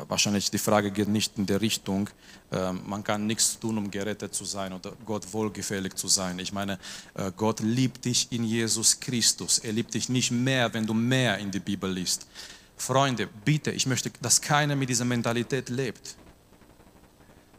wahrscheinlich 0.07 0.51
die 0.51 0.57
Frage 0.57 0.91
geht 0.91 1.07
nicht 1.07 1.38
in 1.38 1.45
der 1.45 1.62
Richtung, 1.62 2.10
äh, 2.51 2.71
man 2.71 3.03
kann 3.03 3.27
nichts 3.27 3.60
tun, 3.60 3.77
um 3.77 3.91
gerettet 3.91 4.33
zu 4.33 4.45
sein 4.45 4.73
oder 4.73 4.93
Gott 5.05 5.31
wohlgefällig 5.33 5.95
zu 5.95 6.07
sein. 6.07 6.39
Ich 6.39 6.53
meine, 6.53 6.79
äh, 7.15 7.31
Gott 7.36 7.60
liebt 7.60 8.05
dich 8.05 8.31
in 8.31 8.43
Jesus 8.43 8.99
Christus. 8.99 9.60
Er 9.60 9.73
liebt 9.73 9.93
dich 9.93 10.10
nicht 10.10 10.31
mehr, 10.31 10.73
wenn 10.73 10.86
du 10.86 10.93
mehr 10.93 11.38
in 11.38 11.51
die 11.51 11.60
Bibel 11.60 11.91
liest. 11.91 12.27
Freunde, 12.77 13.27
bitte, 13.27 13.71
ich 13.71 13.86
möchte, 13.86 14.12
dass 14.21 14.39
keiner 14.39 14.75
mit 14.75 14.89
dieser 14.89 15.05
Mentalität 15.05 15.69
lebt. 15.69 16.15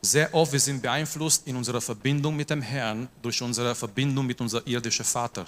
Sehr 0.00 0.32
oft 0.32 0.52
wir 0.52 0.60
sind 0.60 0.80
beeinflusst 0.80 1.46
in 1.46 1.56
unserer 1.56 1.80
Verbindung 1.80 2.36
mit 2.36 2.50
dem 2.50 2.62
Herrn 2.62 3.08
durch 3.20 3.42
unsere 3.42 3.74
Verbindung 3.74 4.26
mit 4.26 4.40
unserem 4.40 4.64
irdischen 4.66 5.04
Vater. 5.04 5.44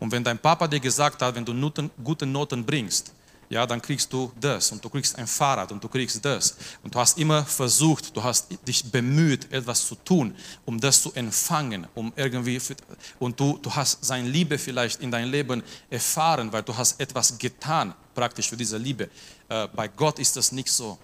Und 0.00 0.10
wenn 0.10 0.24
dein 0.24 0.38
Papa 0.38 0.66
dir 0.66 0.80
gesagt 0.80 1.22
hat, 1.22 1.34
wenn 1.34 1.44
du 1.44 1.90
gute 2.02 2.26
Noten 2.26 2.64
bringst, 2.64 3.12
ja, 3.50 3.66
dann 3.66 3.80
kriegst 3.80 4.12
du 4.12 4.30
das 4.38 4.72
und 4.72 4.84
du 4.84 4.90
kriegst 4.90 5.16
ein 5.16 5.26
Fahrrad 5.26 5.72
und 5.72 5.82
du 5.82 5.88
kriegst 5.88 6.22
das. 6.24 6.56
Und 6.82 6.94
du 6.94 6.98
hast 6.98 7.16
immer 7.18 7.44
versucht, 7.44 8.14
du 8.14 8.22
hast 8.22 8.48
dich 8.66 8.84
bemüht, 8.90 9.50
etwas 9.50 9.86
zu 9.86 9.94
tun, 9.94 10.34
um 10.66 10.78
das 10.78 11.02
zu 11.02 11.12
empfangen, 11.14 11.86
um 11.94 12.12
irgendwie, 12.16 12.60
und 13.18 13.40
du, 13.40 13.58
du 13.58 13.74
hast 13.74 14.04
seine 14.04 14.28
Liebe 14.28 14.58
vielleicht 14.58 15.00
in 15.00 15.10
dein 15.10 15.28
Leben 15.28 15.62
erfahren, 15.88 16.52
weil 16.52 16.62
du 16.62 16.76
hast 16.76 17.00
etwas 17.00 17.38
getan, 17.38 17.94
praktisch 18.14 18.48
für 18.50 18.56
diese 18.56 18.76
Liebe. 18.76 19.08
Äh, 19.48 19.68
bei 19.68 19.88
Gott 19.88 20.18
ist 20.18 20.36
das 20.36 20.52
nicht 20.52 20.70
so. 20.70 20.98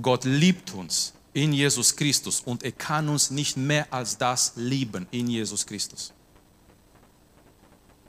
Gott 0.00 0.24
liebt 0.24 0.72
uns 0.72 1.14
in 1.32 1.52
Jesus 1.52 1.94
Christus 1.94 2.40
und 2.40 2.62
er 2.62 2.72
kann 2.72 3.08
uns 3.08 3.30
nicht 3.30 3.56
mehr 3.56 3.86
als 3.92 4.16
das 4.16 4.52
lieben 4.56 5.06
in 5.10 5.28
Jesus 5.28 5.66
Christus. 5.66 6.12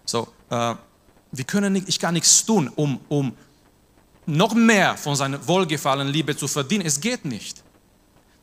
So, 0.06 0.28
äh, 0.50 0.76
wir 1.32 1.43
können 1.43 1.74
nicht, 1.74 1.89
ich 1.89 2.00
kann 2.00 2.13
nichts 2.13 2.46
tun, 2.46 2.70
um, 2.76 3.00
um 3.10 3.36
noch 4.28 4.54
mehr 4.54 4.96
von 4.98 5.16
seinem 5.16 5.46
Wohlgefallen, 5.48 6.08
Liebe 6.08 6.36
zu 6.36 6.48
verdienen. 6.48 6.86
Es 6.86 7.00
geht 7.00 7.26
nicht. 7.26 7.63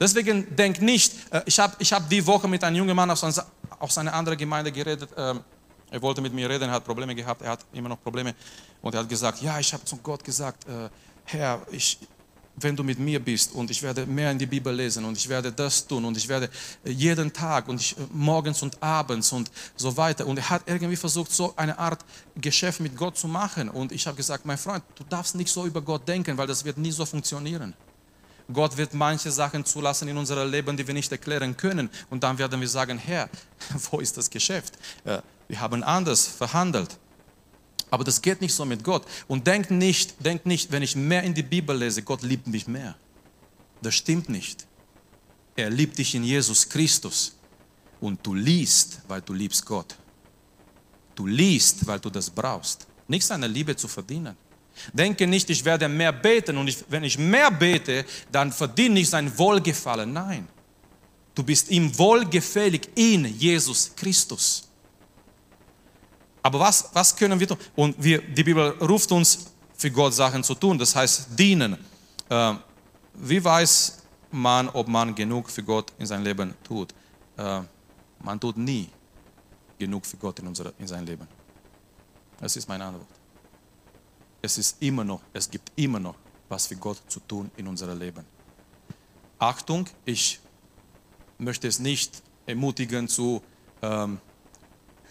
Deswegen 0.01 0.57
denk 0.57 0.81
nicht, 0.81 1.15
äh, 1.31 1.43
ich 1.47 1.59
habe 1.59 1.77
ich 1.79 1.93
hab 1.93 2.09
die 2.09 2.27
Woche 2.27 2.49
mit 2.49 2.65
einem 2.65 2.77
jungen 2.77 2.97
Mann 2.97 3.11
aus, 3.11 3.23
aus 3.79 3.99
einer 3.99 4.13
anderen 4.13 4.39
Gemeinde 4.39 4.73
geredet. 4.73 5.09
Ähm, 5.17 5.41
er 5.91 6.03
wollte 6.03 6.21
mit 6.21 6.33
mir 6.33 6.49
reden, 6.51 6.65
er 6.65 6.73
hat 6.73 6.85
Probleme 6.85 7.15
gehabt, 7.15 7.43
er 7.43 7.51
hat 7.51 7.61
immer 7.73 7.89
noch 7.89 8.03
Probleme. 8.03 8.35
Und 8.83 8.95
er 8.95 9.01
hat 9.01 9.09
gesagt, 9.09 9.41
ja, 9.41 9.59
ich 9.61 9.73
habe 9.73 9.85
zu 9.85 9.97
Gott 9.99 10.25
gesagt, 10.25 10.67
äh, 10.67 10.89
Herr, 11.27 11.63
ich, 11.71 11.99
wenn 12.57 12.77
du 12.77 12.85
mit 12.85 12.99
mir 12.99 13.21
bist 13.21 13.53
und 13.53 13.71
ich 13.71 13.83
werde 13.83 14.07
mehr 14.07 14.31
in 14.31 14.39
die 14.39 14.47
Bibel 14.47 14.75
lesen 14.75 15.05
und 15.05 15.17
ich 15.17 15.29
werde 15.29 15.51
das 15.51 15.87
tun 15.87 16.05
und 16.05 16.17
ich 16.17 16.29
werde 16.29 16.49
äh, 16.85 16.91
jeden 16.91 17.33
Tag 17.33 17.69
und 17.69 17.81
ich, 17.81 17.97
äh, 17.97 18.01
morgens 18.13 18.63
und 18.63 18.81
abends 18.83 19.33
und 19.33 19.51
so 19.77 19.97
weiter. 19.97 20.27
Und 20.27 20.39
er 20.39 20.51
hat 20.51 20.63
irgendwie 20.67 20.97
versucht, 20.97 21.33
so 21.33 21.53
eine 21.57 21.79
Art 21.79 22.05
Geschäft 22.37 22.81
mit 22.81 22.97
Gott 22.97 23.19
zu 23.19 23.27
machen. 23.27 23.69
Und 23.69 23.93
ich 23.93 24.07
habe 24.07 24.17
gesagt, 24.17 24.47
mein 24.47 24.59
Freund, 24.59 24.85
du 24.95 25.05
darfst 25.05 25.35
nicht 25.35 25.51
so 25.51 25.67
über 25.67 25.83
Gott 25.83 26.07
denken, 26.07 26.37
weil 26.39 26.47
das 26.47 26.65
wird 26.65 26.79
nie 26.79 26.93
so 26.93 27.05
funktionieren. 27.05 27.75
Gott 28.53 28.77
wird 28.77 28.93
manche 28.93 29.31
Sachen 29.31 29.65
zulassen 29.65 30.07
in 30.09 30.19
unserem 30.19 30.51
Leben, 30.51 30.77
die 30.77 30.87
wir 30.87 30.95
nicht 30.95 31.11
erklären 31.11 31.57
können. 31.57 31.89
Und 32.11 32.23
dann 32.23 32.37
werden 32.39 32.61
wir 32.61 32.69
sagen, 32.69 32.99
Herr, 32.99 33.29
wo 33.91 34.01
ist 34.01 34.17
das 34.17 34.29
Geschäft? 34.29 34.75
Wir 35.49 35.61
haben 35.61 35.83
anders 35.83 36.27
verhandelt. 36.27 36.99
Aber 37.95 38.03
das 38.03 38.21
geht 38.21 38.41
nicht 38.41 38.53
so 38.53 38.65
mit 38.65 38.83
Gott. 38.83 39.07
Und 39.29 39.47
denk 39.47 39.71
nicht, 39.71 40.17
denk 40.19 40.45
nicht, 40.47 40.73
wenn 40.73 40.83
ich 40.83 40.97
mehr 40.97 41.23
in 41.23 41.33
die 41.33 41.45
Bibel 41.45 41.79
lese, 41.79 42.03
Gott 42.03 42.23
liebt 42.23 42.49
mich 42.49 42.67
mehr. 42.67 42.97
Das 43.83 43.95
stimmt 43.95 44.29
nicht. 44.29 44.67
Er 45.55 45.71
liebt 45.71 45.97
dich 45.97 46.13
in 46.17 46.25
Jesus 46.25 46.69
Christus. 46.69 47.37
Und 48.01 48.19
du 48.27 48.35
liest, 48.35 49.01
weil 49.07 49.21
du 49.23 49.33
liebst 49.33 49.65
Gott. 49.65 49.95
Du 51.15 51.29
liest, 51.29 51.87
weil 51.87 52.01
du 52.01 52.11
das 52.11 52.29
brauchst. 52.29 52.89
Nicht 53.07 53.25
seine 53.25 53.47
Liebe 53.47 53.77
zu 53.77 53.87
verdienen. 53.87 54.37
Denke 54.93 55.29
nicht, 55.29 55.49
ich 55.51 55.65
werde 55.65 55.89
mehr 55.89 56.13
beten 56.13 56.57
und 56.57 56.67
ich, 56.67 56.85
wenn 56.89 57.05
ich 57.05 57.17
mehr 57.17 57.53
bete, 57.53 58.05
dann 58.33 58.51
verdiene 58.51 58.99
ich 58.99 59.09
sein 59.09 59.39
Wohlgefallen. 59.39 60.13
Nein. 60.13 60.49
Du 61.33 61.45
bist 61.45 61.71
ihm 61.71 61.97
wohlgefällig 61.97 62.89
in 62.97 63.25
Jesus 63.39 63.93
Christus. 63.95 64.64
Aber 66.45 66.61
was, 66.61 66.91
was 66.93 67.17
können 67.17 67.41
wir 67.41 67.49
tun? 67.49 67.57
Und 67.75 67.97
wir, 68.03 68.21
die 68.21 68.45
Bibel 68.45 68.69
ruft 68.81 69.11
uns, 69.11 69.47
für 69.77 69.91
Gott 69.91 70.15
Sachen 70.15 70.45
zu 70.45 70.55
tun, 70.55 70.79
das 70.79 70.95
heißt 70.95 71.39
dienen. 71.39 71.77
Äh, 72.29 72.55
wie 73.15 73.43
weiß 73.43 74.03
man, 74.31 74.69
ob 74.69 74.87
man 74.89 75.15
genug 75.15 75.51
für 75.51 75.63
Gott 75.63 75.93
in 75.99 76.07
sein 76.07 76.23
Leben 76.23 76.55
tut? 76.63 76.95
Äh, 77.37 77.61
man 78.21 78.39
tut 78.39 78.57
nie 78.57 78.89
genug 79.79 80.07
für 80.07 80.17
Gott 80.17 80.39
in, 80.39 80.47
unsere, 80.47 80.73
in 80.79 80.87
sein 80.87 81.05
Leben. 81.05 81.27
Das 82.39 82.57
ist 82.57 82.69
meine 82.69 82.85
Antwort. 82.85 83.09
Es 84.43 84.59
ist 84.59 84.81
immer 84.83 85.03
noch, 85.03 85.21
es 85.33 85.51
gibt 85.51 85.73
immer 85.77 85.99
noch 85.99 86.17
was 86.49 86.67
für 86.67 86.77
Gott 86.77 87.01
zu 87.09 87.21
tun 87.21 87.51
in 87.57 87.67
unserem 87.67 87.99
Leben. 87.99 88.25
Achtung, 89.39 89.89
ich 90.05 90.41
möchte 91.39 91.67
es 91.67 91.79
nicht 91.79 92.23
ermutigen 92.47 93.09
zu 93.09 93.43
ähm, 93.83 94.21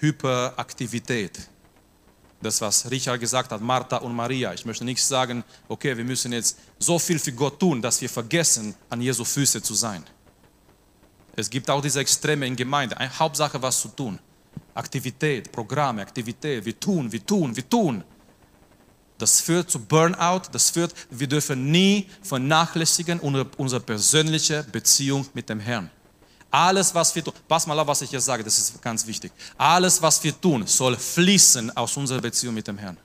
Hyperaktivität. 0.04 1.40
Das, 2.42 2.60
was 2.60 2.92
Richard 2.92 3.22
gesagt 3.22 3.54
hat, 3.54 3.62
Martha 3.62 3.98
und 3.98 4.14
Maria. 4.14 4.54
Ich 4.54 4.66
möchte 4.66 4.84
nicht 4.84 5.02
sagen, 5.02 5.46
okay, 5.70 5.96
wir 5.96 6.04
müssen 6.04 6.34
jetzt 6.34 6.58
so 6.78 7.00
viel 7.00 7.18
für 7.18 7.32
Gott 7.32 7.58
tun, 7.58 7.82
dass 7.82 8.02
wir 8.02 8.10
vergessen, 8.10 8.76
an 8.90 9.00
Jesu 9.00 9.24
Füße 9.24 9.62
zu 9.62 9.74
sein. 9.74 10.04
Es 11.38 11.50
gibt 11.50 11.70
auch 11.70 11.82
diese 11.82 12.02
Extreme 12.02 12.46
in 12.46 12.58
Gemeinde. 12.58 12.98
Eine 12.98 13.18
Hauptsache, 13.18 13.62
was 13.62 13.80
zu 13.80 13.88
tun. 13.88 14.20
Aktivität, 14.74 15.52
Programme, 15.54 16.02
Aktivität. 16.02 16.66
Wir 16.66 16.78
tun, 16.78 17.10
wir 17.10 17.26
tun, 17.26 17.56
wir 17.56 17.70
tun. 17.70 18.04
Das 19.18 19.40
führt 19.40 19.72
zu 19.72 19.80
Burnout. 19.80 20.42
Das 20.52 20.70
führt, 20.70 20.94
wir 21.10 21.28
dürfen 21.28 21.72
nie 21.72 22.10
vernachlässigen 22.22 23.22
unsere, 23.22 23.50
unsere 23.56 23.82
persönliche 23.82 24.64
Beziehung 24.64 25.26
mit 25.34 25.48
dem 25.48 25.62
Herrn. 25.62 25.90
Alles, 26.54 26.94
was 26.94 27.16
wir 27.16 27.24
tun, 27.24 27.34
pass 27.48 27.66
mal 27.66 27.80
auf, 27.80 27.88
was 27.88 28.04
ich 28.04 28.12
hier 28.12 28.22
sage, 28.22 28.44
das 28.44 28.60
ist 28.60 28.80
ganz 28.80 29.08
wichtig. 29.08 29.32
Alles, 29.58 30.00
was 30.00 30.24
wir 30.24 30.40
tun, 30.40 30.68
soll 30.68 30.96
fließen 30.96 31.76
aus 31.76 31.98
unserer 31.98 32.22
Beziehung 32.22 32.54
mit 32.54 32.68
dem 32.68 32.78
Herrn. 32.78 32.96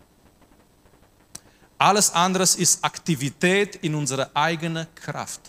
Alles 1.78 2.11
andere 2.11 2.42
ist 2.42 2.84
Aktivität 2.84 3.76
in 3.76 3.94
unserer 3.94 4.28
eigenen 4.34 4.87
Kraft. 4.94 5.40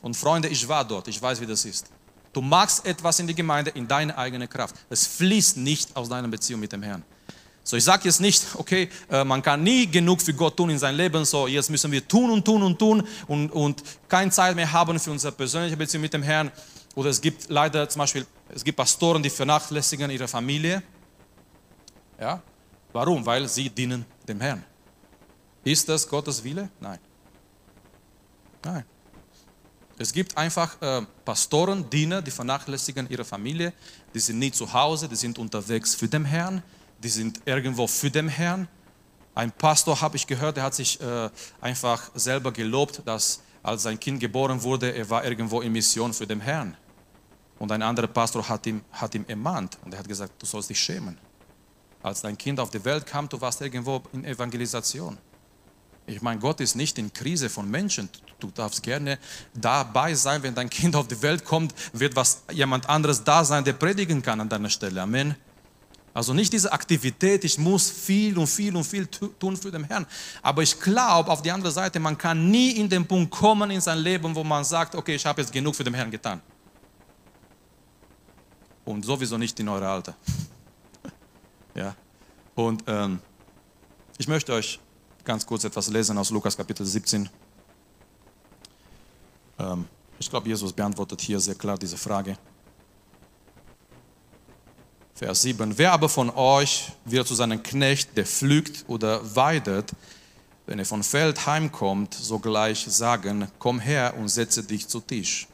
Und 0.00 0.16
Freunde, 0.16 0.46
ich 0.46 0.68
war 0.68 0.84
dort, 0.84 1.08
ich 1.08 1.20
weiß, 1.20 1.40
wie 1.40 1.46
das 1.46 1.64
ist. 1.64 1.86
Du 2.32 2.40
machst 2.40 2.86
etwas 2.86 3.18
in 3.18 3.26
die 3.26 3.34
Gemeinde 3.34 3.72
in 3.72 3.88
deiner 3.88 4.16
eigenen 4.16 4.48
Kraft. 4.48 4.76
Es 4.88 5.08
fließt 5.08 5.56
nicht 5.56 5.96
aus 5.96 6.08
deiner 6.08 6.28
Beziehung 6.28 6.60
mit 6.60 6.70
dem 6.70 6.84
Herrn. 6.84 7.02
So, 7.68 7.76
ich 7.76 7.84
sage 7.84 8.04
jetzt 8.06 8.22
nicht, 8.22 8.46
okay, 8.54 8.88
äh, 9.10 9.22
man 9.24 9.42
kann 9.42 9.62
nie 9.62 9.86
genug 9.86 10.22
für 10.22 10.32
Gott 10.32 10.56
tun 10.56 10.70
in 10.70 10.78
seinem 10.78 10.96
Leben, 10.96 11.26
so 11.26 11.46
jetzt 11.46 11.68
müssen 11.68 11.92
wir 11.92 12.08
tun 12.08 12.30
und 12.30 12.42
tun 12.42 12.62
und 12.62 12.78
tun 12.78 13.06
und, 13.26 13.52
und 13.52 13.82
keine 14.08 14.30
Zeit 14.30 14.56
mehr 14.56 14.72
haben 14.72 14.98
für 14.98 15.10
unsere 15.10 15.34
persönliche 15.34 15.76
Beziehung 15.76 16.00
mit 16.00 16.14
dem 16.14 16.22
Herrn. 16.22 16.50
Oder 16.94 17.10
es 17.10 17.20
gibt 17.20 17.50
leider 17.50 17.86
zum 17.86 18.00
Beispiel, 18.00 18.24
es 18.48 18.64
gibt 18.64 18.78
Pastoren, 18.78 19.22
die 19.22 19.28
vernachlässigen 19.28 20.10
ihre 20.10 20.26
Familie. 20.26 20.82
Ja, 22.18 22.42
warum? 22.90 23.26
Weil 23.26 23.46
sie 23.46 23.68
dienen 23.68 24.06
dem 24.26 24.40
Herrn. 24.40 24.64
Ist 25.62 25.86
das 25.90 26.08
Gottes 26.08 26.42
Wille? 26.42 26.70
Nein. 26.80 26.98
Nein. 28.64 28.84
Es 29.98 30.10
gibt 30.10 30.38
einfach 30.38 30.80
äh, 30.80 31.02
Pastoren, 31.22 31.90
Diener, 31.90 32.22
die 32.22 32.30
vernachlässigen 32.30 33.10
ihre 33.10 33.26
Familie, 33.26 33.74
die 34.14 34.20
sind 34.20 34.38
nie 34.38 34.52
zu 34.52 34.72
Hause, 34.72 35.06
die 35.06 35.16
sind 35.16 35.38
unterwegs 35.38 35.94
für 35.94 36.08
den 36.08 36.24
Herrn, 36.24 36.62
die 36.98 37.08
sind 37.08 37.40
irgendwo 37.44 37.86
für 37.86 38.10
den 38.10 38.28
Herrn. 38.28 38.68
Ein 39.34 39.52
Pastor 39.52 40.00
habe 40.00 40.16
ich 40.16 40.26
gehört, 40.26 40.56
der 40.56 40.64
hat 40.64 40.74
sich 40.74 41.00
äh, 41.00 41.30
einfach 41.60 42.10
selber 42.14 42.52
gelobt, 42.52 43.02
dass 43.04 43.40
als 43.62 43.82
sein 43.82 43.98
Kind 44.00 44.20
geboren 44.20 44.62
wurde, 44.62 44.90
er 44.92 45.08
war 45.10 45.24
irgendwo 45.24 45.60
in 45.60 45.72
Mission 45.72 46.12
für 46.12 46.26
den 46.26 46.40
Herrn. 46.40 46.76
Und 47.58 47.72
ein 47.72 47.82
anderer 47.82 48.06
Pastor 48.06 48.48
hat 48.48 48.66
ihm, 48.66 48.82
hat 48.92 49.14
ihm 49.14 49.24
ermahnt 49.28 49.78
und 49.84 49.92
er 49.92 50.00
hat 50.00 50.08
gesagt, 50.08 50.40
du 50.40 50.46
sollst 50.46 50.70
dich 50.70 50.78
schämen. 50.78 51.18
Als 52.02 52.20
dein 52.20 52.38
Kind 52.38 52.60
auf 52.60 52.70
die 52.70 52.84
Welt 52.84 53.04
kam, 53.06 53.28
du 53.28 53.40
warst 53.40 53.60
irgendwo 53.60 54.02
in 54.12 54.24
Evangelisation. 54.24 55.18
Ich 56.06 56.22
meine, 56.22 56.40
Gott 56.40 56.60
ist 56.60 56.74
nicht 56.74 56.96
in 56.98 57.12
Krise 57.12 57.50
von 57.50 57.70
Menschen. 57.70 58.08
Du 58.38 58.50
darfst 58.50 58.82
gerne 58.82 59.18
dabei 59.52 60.14
sein, 60.14 60.42
wenn 60.42 60.54
dein 60.54 60.70
Kind 60.70 60.96
auf 60.96 61.08
die 61.08 61.20
Welt 61.20 61.44
kommt, 61.44 61.74
wird 61.92 62.16
was 62.16 62.44
jemand 62.50 62.88
anderes 62.88 63.22
da 63.24 63.44
sein, 63.44 63.64
der 63.64 63.74
predigen 63.74 64.22
kann 64.22 64.40
an 64.40 64.48
deiner 64.48 64.70
Stelle. 64.70 65.02
Amen. 65.02 65.36
Also 66.18 66.34
nicht 66.34 66.52
diese 66.52 66.72
Aktivität, 66.72 67.44
ich 67.44 67.56
muss 67.58 67.88
viel 67.88 68.36
und 68.38 68.48
viel 68.48 68.74
und 68.74 68.82
viel 68.82 69.06
tun 69.06 69.56
für 69.56 69.70
den 69.70 69.84
Herrn. 69.84 70.04
Aber 70.42 70.64
ich 70.64 70.80
glaube, 70.80 71.30
auf 71.30 71.42
die 71.42 71.50
andere 71.52 71.70
Seite, 71.70 72.00
man 72.00 72.18
kann 72.18 72.50
nie 72.50 72.72
in 72.72 72.88
den 72.88 73.06
Punkt 73.06 73.30
kommen 73.30 73.70
in 73.70 73.80
sein 73.80 73.98
Leben, 73.98 74.34
wo 74.34 74.42
man 74.42 74.64
sagt, 74.64 74.96
okay, 74.96 75.14
ich 75.14 75.24
habe 75.24 75.40
jetzt 75.40 75.52
genug 75.52 75.76
für 75.76 75.84
den 75.84 75.94
Herrn 75.94 76.10
getan. 76.10 76.40
Und 78.84 79.04
sowieso 79.04 79.38
nicht 79.38 79.60
in 79.60 79.68
eurem 79.68 79.86
Alter. 79.86 80.16
ja. 81.76 81.94
Und 82.56 82.82
ähm, 82.88 83.20
ich 84.18 84.26
möchte 84.26 84.52
euch 84.54 84.80
ganz 85.22 85.46
kurz 85.46 85.62
etwas 85.62 85.86
lesen 85.88 86.18
aus 86.18 86.30
Lukas 86.30 86.56
Kapitel 86.56 86.84
17. 86.84 87.28
Ähm, 89.60 89.84
ich 90.18 90.28
glaube, 90.28 90.48
Jesus 90.48 90.72
beantwortet 90.72 91.20
hier 91.20 91.38
sehr 91.38 91.54
klar 91.54 91.78
diese 91.78 91.96
Frage. 91.96 92.36
Vers 95.18 95.42
7. 95.42 95.76
Wer 95.76 95.90
aber 95.90 96.08
von 96.08 96.30
euch 96.30 96.92
wird 97.04 97.26
zu 97.26 97.34
seinem 97.34 97.60
Knecht, 97.60 98.16
der 98.16 98.24
pflügt 98.24 98.84
oder 98.86 99.20
weidet, 99.34 99.90
wenn 100.64 100.78
er 100.78 100.84
vom 100.84 101.02
Feld 101.02 101.44
heimkommt, 101.44 102.14
sogleich 102.14 102.86
sagen, 102.88 103.48
komm 103.58 103.80
her 103.80 104.14
und 104.16 104.28
setze 104.28 104.62
dich 104.62 104.86
zu 104.86 105.00
Tisch. 105.00 105.48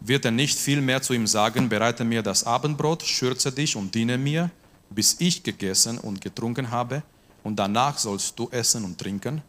Wird 0.00 0.26
er 0.26 0.32
nicht 0.32 0.58
vielmehr 0.58 1.00
zu 1.00 1.14
ihm 1.14 1.26
sagen, 1.26 1.70
bereite 1.70 2.04
mir 2.04 2.22
das 2.22 2.44
Abendbrot, 2.44 3.04
schürze 3.04 3.50
dich 3.52 3.74
und 3.74 3.94
diene 3.94 4.18
mir, 4.18 4.50
bis 4.90 5.16
ich 5.18 5.42
gegessen 5.42 5.96
und 5.96 6.20
getrunken 6.20 6.70
habe, 6.70 7.02
und 7.42 7.56
danach 7.56 7.96
sollst 7.96 8.38
du 8.38 8.50
essen 8.50 8.84
und 8.84 8.98
trinken? 8.98 9.40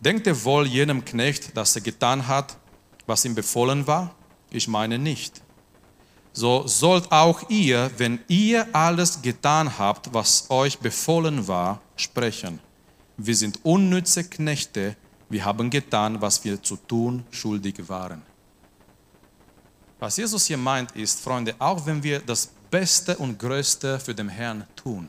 Denkt 0.00 0.26
er 0.26 0.42
wohl 0.42 0.66
jenem 0.66 1.04
Knecht, 1.04 1.54
dass 1.54 1.76
er 1.76 1.82
getan 1.82 2.26
hat, 2.26 2.56
was 3.04 3.26
ihm 3.26 3.34
befohlen 3.34 3.86
war? 3.86 4.14
Ich 4.50 4.68
meine 4.68 4.98
nicht 4.98 5.44
so 6.34 6.66
sollt 6.66 7.10
auch 7.12 7.48
ihr, 7.48 7.90
wenn 7.96 8.18
ihr 8.26 8.66
alles 8.74 9.22
getan 9.22 9.78
habt, 9.78 10.12
was 10.12 10.50
euch 10.50 10.78
befohlen 10.78 11.46
war, 11.46 11.80
sprechen. 11.96 12.58
Wir 13.16 13.36
sind 13.36 13.64
unnütze 13.64 14.24
Knechte, 14.24 14.96
wir 15.28 15.44
haben 15.44 15.70
getan, 15.70 16.20
was 16.20 16.44
wir 16.44 16.60
zu 16.60 16.76
tun 16.76 17.24
schuldig 17.30 17.88
waren. 17.88 18.22
Was 20.00 20.16
Jesus 20.16 20.46
hier 20.46 20.56
meint 20.58 20.90
ist, 20.92 21.20
Freunde, 21.20 21.54
auch 21.60 21.86
wenn 21.86 22.02
wir 22.02 22.18
das 22.18 22.50
Beste 22.68 23.16
und 23.16 23.38
Größte 23.38 24.00
für 24.00 24.14
den 24.14 24.28
Herrn 24.28 24.66
tun, 24.74 25.08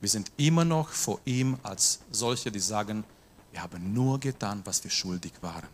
wir 0.00 0.08
sind 0.08 0.32
immer 0.38 0.64
noch 0.64 0.88
vor 0.88 1.20
ihm 1.26 1.58
als 1.62 2.00
solche, 2.10 2.50
die 2.50 2.60
sagen, 2.60 3.04
wir 3.52 3.62
haben 3.62 3.92
nur 3.92 4.18
getan, 4.18 4.62
was 4.64 4.82
wir 4.82 4.90
schuldig 4.90 5.32
waren 5.42 5.68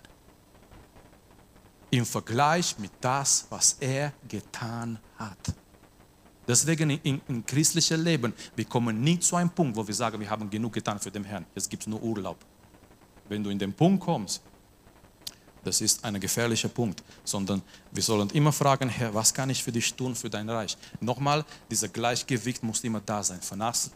im 1.99 2.07
Vergleich 2.07 2.77
mit 2.79 2.93
das, 3.01 3.47
was 3.51 3.77
er 3.81 4.13
getan 4.29 4.99
hat. 5.17 5.55
Deswegen 6.47 6.91
im, 6.91 7.21
im 7.29 7.47
christlichen 7.47 8.03
Leben, 8.03 8.35
wir 8.55 8.65
kommen 8.67 9.01
nie 9.01 9.19
zu 9.19 9.37
einem 9.37 9.51
Punkt, 9.51 9.77
wo 9.77 9.87
wir 9.87 9.95
sagen, 9.95 10.21
wir 10.21 10.29
haben 10.29 10.51
genug 10.51 10.73
getan 10.73 10.99
für 10.99 11.11
den 11.11 11.25
Herrn. 11.25 11.47
Jetzt 11.55 11.71
gibt 11.71 11.85
es 11.85 11.87
nur 11.87 12.03
Urlaub. 12.03 12.37
Wenn 13.29 13.43
du 13.43 13.51
in 13.51 13.59
den 13.59 13.73
Punkt 13.73 14.05
kommst, 14.05 14.43
Das 15.65 15.81
ist 15.81 16.05
ein 16.05 16.21
gefährlicher 16.21 16.69
Punkt, 16.69 17.03
sondern 17.25 17.63
wir 17.91 18.03
sollen 18.03 18.31
immer 18.31 18.53
fragen, 18.53 18.89
Herr, 18.89 19.15
was 19.15 19.33
kann 19.33 19.51
ich 19.51 19.65
für 19.65 19.73
dich 19.73 19.95
tun, 19.95 20.15
für 20.15 20.31
dein 20.31 20.49
Reich? 20.49 20.77
Nochmal, 21.01 21.45
dieser 21.71 21.89
Gleichgewicht 21.89 22.63
muss 22.63 22.85
immer 22.85 23.01
da 23.01 23.23
sein. 23.23 23.41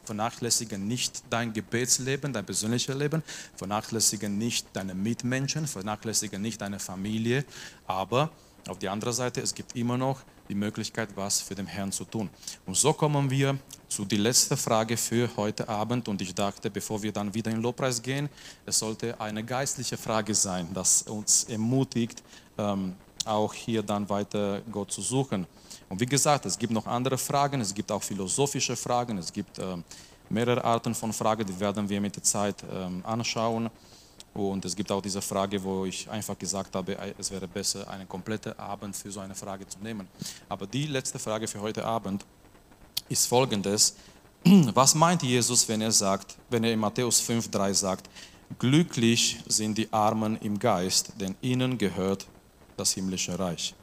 Vernachlässige 0.04 0.78
nicht 0.78 1.22
dein 1.30 1.52
Gebetsleben, 1.52 2.32
dein 2.32 2.46
persönliches 2.46 2.94
Leben, 2.96 3.22
vernachlässige 3.54 4.28
nicht 4.28 4.66
deine 4.72 4.94
Mitmenschen, 4.94 5.66
vernachlässige 5.66 6.38
nicht 6.38 6.60
deine 6.60 6.78
Familie, 6.78 7.44
aber 7.86 8.30
auf 8.66 8.78
der 8.78 8.92
anderen 8.92 9.14
Seite, 9.14 9.40
es 9.40 9.54
gibt 9.54 9.76
immer 9.76 9.96
noch 9.96 10.22
die 10.48 10.54
Möglichkeit, 10.54 11.10
was 11.14 11.40
für 11.40 11.54
den 11.54 11.66
Herrn 11.66 11.92
zu 11.92 12.04
tun. 12.04 12.30
Und 12.66 12.76
so 12.76 12.92
kommen 12.92 13.30
wir 13.30 13.58
zu 13.88 14.04
der 14.04 14.18
letzten 14.18 14.56
Frage 14.56 14.96
für 14.96 15.28
heute 15.36 15.68
Abend. 15.68 16.08
Und 16.08 16.20
ich 16.20 16.34
dachte, 16.34 16.70
bevor 16.70 17.02
wir 17.02 17.12
dann 17.12 17.32
wieder 17.32 17.50
in 17.50 17.60
Lobpreis 17.60 18.00
gehen, 18.00 18.28
es 18.66 18.78
sollte 18.78 19.20
eine 19.20 19.44
geistliche 19.44 19.96
Frage 19.96 20.34
sein, 20.34 20.68
das 20.72 21.02
uns 21.02 21.44
ermutigt, 21.44 22.22
ähm, 22.56 22.94
auch 23.24 23.52
hier 23.52 23.82
dann 23.82 24.08
weiter 24.08 24.62
Gott 24.72 24.90
zu 24.90 25.02
suchen. 25.02 25.46
Und 25.88 26.00
wie 26.00 26.06
gesagt, 26.06 26.46
es 26.46 26.58
gibt 26.58 26.72
noch 26.72 26.86
andere 26.86 27.18
Fragen, 27.18 27.60
es 27.60 27.74
gibt 27.74 27.90
auch 27.92 28.02
philosophische 28.02 28.76
Fragen, 28.76 29.18
es 29.18 29.32
gibt 29.32 29.58
ähm, 29.58 29.84
mehrere 30.28 30.62
Arten 30.64 30.94
von 30.94 31.12
Fragen, 31.12 31.46
die 31.46 31.58
werden 31.58 31.88
wir 31.88 32.00
mit 32.00 32.16
der 32.16 32.22
Zeit 32.22 32.56
ähm, 32.70 33.02
anschauen. 33.04 33.70
Und 34.38 34.64
es 34.64 34.74
gibt 34.76 34.90
auch 34.92 35.02
diese 35.02 35.20
Frage, 35.20 35.62
wo 35.62 35.84
ich 35.84 36.08
einfach 36.10 36.38
gesagt 36.38 36.74
habe, 36.74 36.96
es 37.18 37.30
wäre 37.30 37.48
besser, 37.48 37.88
einen 37.88 38.08
kompletten 38.08 38.58
Abend 38.58 38.96
für 38.96 39.10
so 39.10 39.20
eine 39.20 39.34
Frage 39.34 39.66
zu 39.66 39.78
nehmen. 39.80 40.06
Aber 40.48 40.66
die 40.66 40.86
letzte 40.86 41.18
Frage 41.18 41.46
für 41.48 41.60
heute 41.60 41.84
Abend 41.84 42.24
ist 43.08 43.26
folgendes. 43.26 43.96
Was 44.44 44.94
meint 44.94 45.22
Jesus, 45.22 45.68
wenn 45.68 45.80
er 45.80 45.92
sagt, 45.92 46.36
wenn 46.50 46.64
er 46.64 46.72
in 46.72 46.80
Matthäus 46.80 47.20
5,3 47.20 47.74
sagt, 47.74 48.08
glücklich 48.58 49.38
sind 49.46 49.76
die 49.76 49.92
Armen 49.92 50.38
im 50.40 50.58
Geist, 50.58 51.12
denn 51.20 51.34
ihnen 51.40 51.76
gehört 51.76 52.26
das 52.76 52.92
himmlische 52.92 53.38
Reich. 53.38 53.74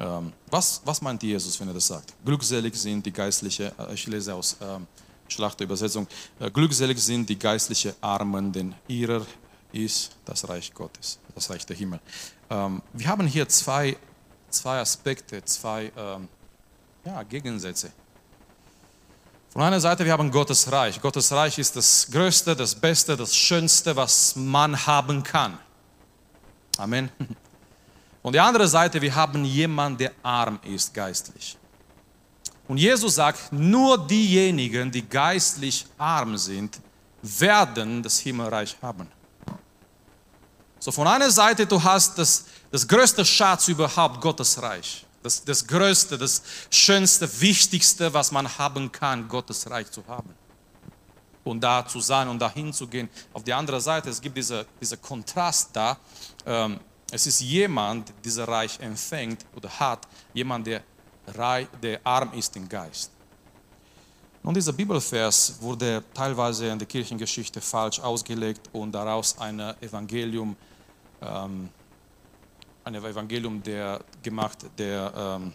Ähm, 0.00 0.32
was, 0.50 0.80
was 0.84 1.00
meint 1.00 1.22
Jesus, 1.22 1.58
wenn 1.58 1.68
er 1.68 1.74
das 1.74 1.86
sagt? 1.86 2.14
Glückselig 2.24 2.74
sind 2.76 3.04
die 3.04 3.12
geistliche, 3.12 3.72
äh, 3.78 3.94
ich 3.94 4.06
lese 4.06 4.34
aus 4.34 4.56
ähm, 4.60 4.86
Schlachterübersetzung, 5.28 6.06
äh, 6.38 6.50
glückselig 6.50 6.98
sind 6.98 7.28
die 7.28 7.38
geistliche 7.38 7.94
Armen, 8.00 8.52
denn 8.52 8.74
ihrer 8.86 9.26
ist 9.72 10.16
das 10.24 10.48
Reich 10.48 10.72
Gottes, 10.72 11.18
das 11.34 11.50
Reich 11.50 11.64
der 11.66 11.76
Himmel. 11.76 12.00
Ähm, 12.50 12.82
wir 12.92 13.08
haben 13.08 13.26
hier 13.26 13.48
zwei, 13.48 13.96
zwei 14.48 14.80
Aspekte, 14.80 15.44
zwei 15.44 15.92
ähm, 15.96 16.28
ja, 17.04 17.22
Gegensätze. 17.22 17.92
Von 19.50 19.62
einer 19.62 19.80
Seite, 19.80 20.04
wir 20.04 20.12
haben 20.12 20.30
Gottes 20.30 20.70
Reich. 20.70 21.00
Gottes 21.00 21.32
Reich 21.32 21.58
ist 21.58 21.74
das 21.74 22.08
Größte, 22.10 22.54
das 22.54 22.74
Beste, 22.74 23.16
das 23.16 23.34
Schönste, 23.34 23.96
was 23.96 24.36
man 24.36 24.86
haben 24.86 25.22
kann. 25.22 25.58
Amen. 26.76 27.10
Und 28.22 28.34
die 28.34 28.40
andere 28.40 28.68
Seite, 28.68 29.00
wir 29.00 29.14
haben 29.14 29.44
jemanden, 29.44 29.98
der 29.98 30.12
arm 30.22 30.58
ist 30.62 30.92
geistlich. 30.92 31.56
Und 32.66 32.76
Jesus 32.76 33.14
sagt, 33.14 33.50
nur 33.52 34.06
diejenigen, 34.06 34.90
die 34.90 35.08
geistlich 35.08 35.86
arm 35.96 36.36
sind, 36.36 36.78
werden 37.22 38.02
das 38.02 38.18
Himmelreich 38.18 38.76
haben. 38.82 39.08
So 40.78 40.92
von 40.92 41.06
einer 41.06 41.30
Seite, 41.30 41.66
du 41.66 41.82
hast 41.82 42.18
das, 42.18 42.44
das 42.70 42.86
größte 42.86 43.24
Schatz 43.24 43.68
überhaupt, 43.68 44.20
Gottes 44.20 44.60
Reich. 44.62 45.04
Das, 45.22 45.44
das 45.44 45.66
größte, 45.66 46.16
das 46.16 46.42
schönste, 46.70 47.28
wichtigste, 47.40 48.12
was 48.14 48.30
man 48.30 48.46
haben 48.58 48.90
kann, 48.92 49.26
Gottes 49.26 49.68
Reich 49.68 49.90
zu 49.90 50.06
haben. 50.06 50.32
Und 51.42 51.60
da 51.60 51.86
zu 51.86 52.00
sein 52.00 52.28
und 52.28 52.38
dahin 52.38 52.72
zu 52.72 52.86
gehen. 52.86 53.08
Auf 53.32 53.42
der 53.42 53.56
anderen 53.56 53.80
Seite, 53.80 54.10
es 54.10 54.20
gibt 54.20 54.36
dieser 54.36 54.64
diese 54.80 54.96
Kontrast 54.98 55.70
da. 55.72 55.96
Ähm, 56.46 56.78
es 57.10 57.26
ist 57.26 57.40
jemand, 57.40 58.08
der 58.08 58.14
dieses 58.24 58.46
Reich 58.46 58.78
empfängt 58.80 59.44
oder 59.56 59.70
hat, 59.70 60.06
jemand, 60.34 60.66
der, 60.66 60.82
reich, 61.34 61.66
der 61.82 62.00
arm 62.04 62.32
ist 62.34 62.54
im 62.54 62.68
Geist. 62.68 63.10
Und 64.42 64.56
dieser 64.56 64.72
Bibelvers 64.72 65.56
wurde 65.60 66.04
teilweise 66.14 66.68
in 66.68 66.78
der 66.78 66.86
Kirchengeschichte 66.86 67.60
falsch 67.60 67.98
ausgelegt 67.98 68.68
und 68.72 68.92
daraus 68.92 69.36
ein 69.38 69.58
Evangelium 69.80 70.56
ähm, 71.22 71.68
ein 72.84 72.94
Evangelium 72.94 73.62
der 73.62 74.00
gemacht, 74.22 74.58
der 74.78 75.12
ähm, 75.16 75.52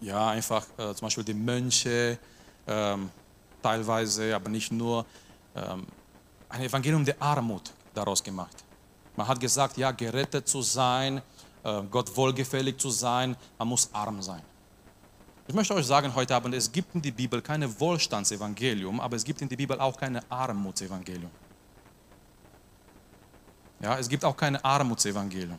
ja 0.00 0.30
einfach 0.30 0.66
äh, 0.78 0.94
zum 0.94 1.06
Beispiel 1.06 1.24
die 1.24 1.34
Mönche 1.34 2.18
ähm, 2.66 3.10
teilweise, 3.62 4.34
aber 4.34 4.48
nicht 4.48 4.72
nur, 4.72 5.06
ähm, 5.54 5.86
ein 6.48 6.62
Evangelium 6.62 7.04
der 7.04 7.20
Armut 7.20 7.72
daraus 7.94 8.22
gemacht. 8.22 8.64
Man 9.16 9.26
hat 9.26 9.40
gesagt, 9.40 9.76
ja, 9.76 9.90
gerettet 9.90 10.48
zu 10.48 10.62
sein, 10.62 11.22
äh, 11.62 11.82
Gott 11.90 12.14
wohlgefällig 12.16 12.78
zu 12.78 12.90
sein, 12.90 13.36
man 13.58 13.68
muss 13.68 13.88
arm 13.92 14.20
sein. 14.22 14.42
Ich 15.46 15.54
möchte 15.54 15.74
euch 15.74 15.86
sagen 15.86 16.14
heute 16.14 16.34
Abend, 16.34 16.54
es 16.54 16.70
gibt 16.70 16.94
in 16.94 17.02
der 17.02 17.10
Bibel 17.10 17.42
kein 17.42 17.62
Wohlstandsevangelium, 17.80 19.00
aber 19.00 19.16
es 19.16 19.24
gibt 19.24 19.42
in 19.42 19.48
der 19.48 19.56
Bibel 19.56 19.78
auch 19.80 19.96
kein 19.96 20.20
Armutsevangelium. 20.30 21.30
Ja, 23.82 23.98
es 23.98 24.08
gibt 24.08 24.24
auch 24.24 24.36
kein 24.36 24.56
Armutsevangelium. 24.56 25.58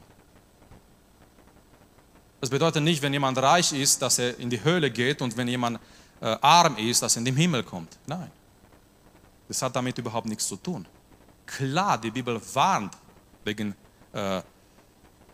Das 2.40 2.50
bedeutet 2.50 2.84
nicht, 2.84 3.02
wenn 3.02 3.14
jemand 3.14 3.38
reich 3.38 3.74
ist, 3.74 4.02
dass 4.02 4.18
er 4.20 4.38
in 4.40 4.50
die 4.50 4.64
Höhle 4.64 4.90
geht 4.90 5.22
und 5.22 5.36
wenn 5.38 5.48
jemand 5.48 5.80
äh, 6.22 6.38
arm 6.42 6.78
ist, 6.78 7.02
dass 7.02 7.16
er 7.16 7.20
in 7.20 7.26
den 7.26 7.36
Himmel 7.36 7.64
kommt. 7.64 7.98
Nein. 8.06 8.32
Das 9.48 9.62
hat 9.62 9.76
damit 9.76 9.98
überhaupt 9.98 10.28
nichts 10.28 10.48
zu 10.48 10.56
tun. 10.56 10.88
Klar, 11.46 11.98
die 11.98 12.12
Bibel 12.12 12.42
warnt 12.54 12.94
wegen 13.44 13.76
äh, 14.14 14.42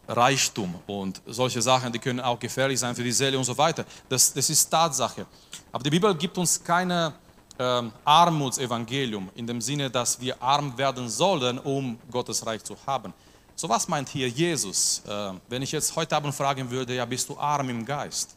Reichtum 0.07 0.75
und 0.87 1.21
solche 1.27 1.61
Sachen, 1.61 1.93
die 1.93 1.99
können 1.99 2.19
auch 2.19 2.39
gefährlich 2.39 2.79
sein 2.79 2.95
für 2.95 3.03
die 3.03 3.11
Seele 3.11 3.37
und 3.37 3.43
so 3.43 3.55
weiter. 3.55 3.85
Das, 4.07 4.33
das 4.33 4.49
ist 4.49 4.67
Tatsache. 4.67 5.27
Aber 5.71 5.83
die 5.83 5.91
Bibel 5.91 6.15
gibt 6.15 6.37
uns 6.37 6.63
keine 6.63 7.13
ähm, 7.59 7.91
Armutsevangelium, 8.05 9.29
in 9.35 9.45
dem 9.45 9.61
Sinne, 9.61 9.89
dass 9.89 10.19
wir 10.19 10.41
arm 10.41 10.75
werden 10.77 11.09
sollen, 11.09 11.59
um 11.59 11.99
Gottes 12.09 12.45
Reich 12.45 12.63
zu 12.63 12.75
haben. 12.87 13.13
So 13.55 13.67
was 13.67 13.87
meint 13.89 14.07
hier 14.07 14.29
Jesus? 14.29 15.01
Äh, 15.05 15.33
wenn 15.49 15.61
ich 15.61 15.73
jetzt 15.73 15.93
heute 15.95 16.15
Abend 16.15 16.33
fragen 16.33 16.71
würde, 16.71 16.95
ja, 16.95 17.05
bist 17.05 17.27
du 17.27 17.37
arm 17.37 17.69
im 17.69 17.85
Geist? 17.85 18.35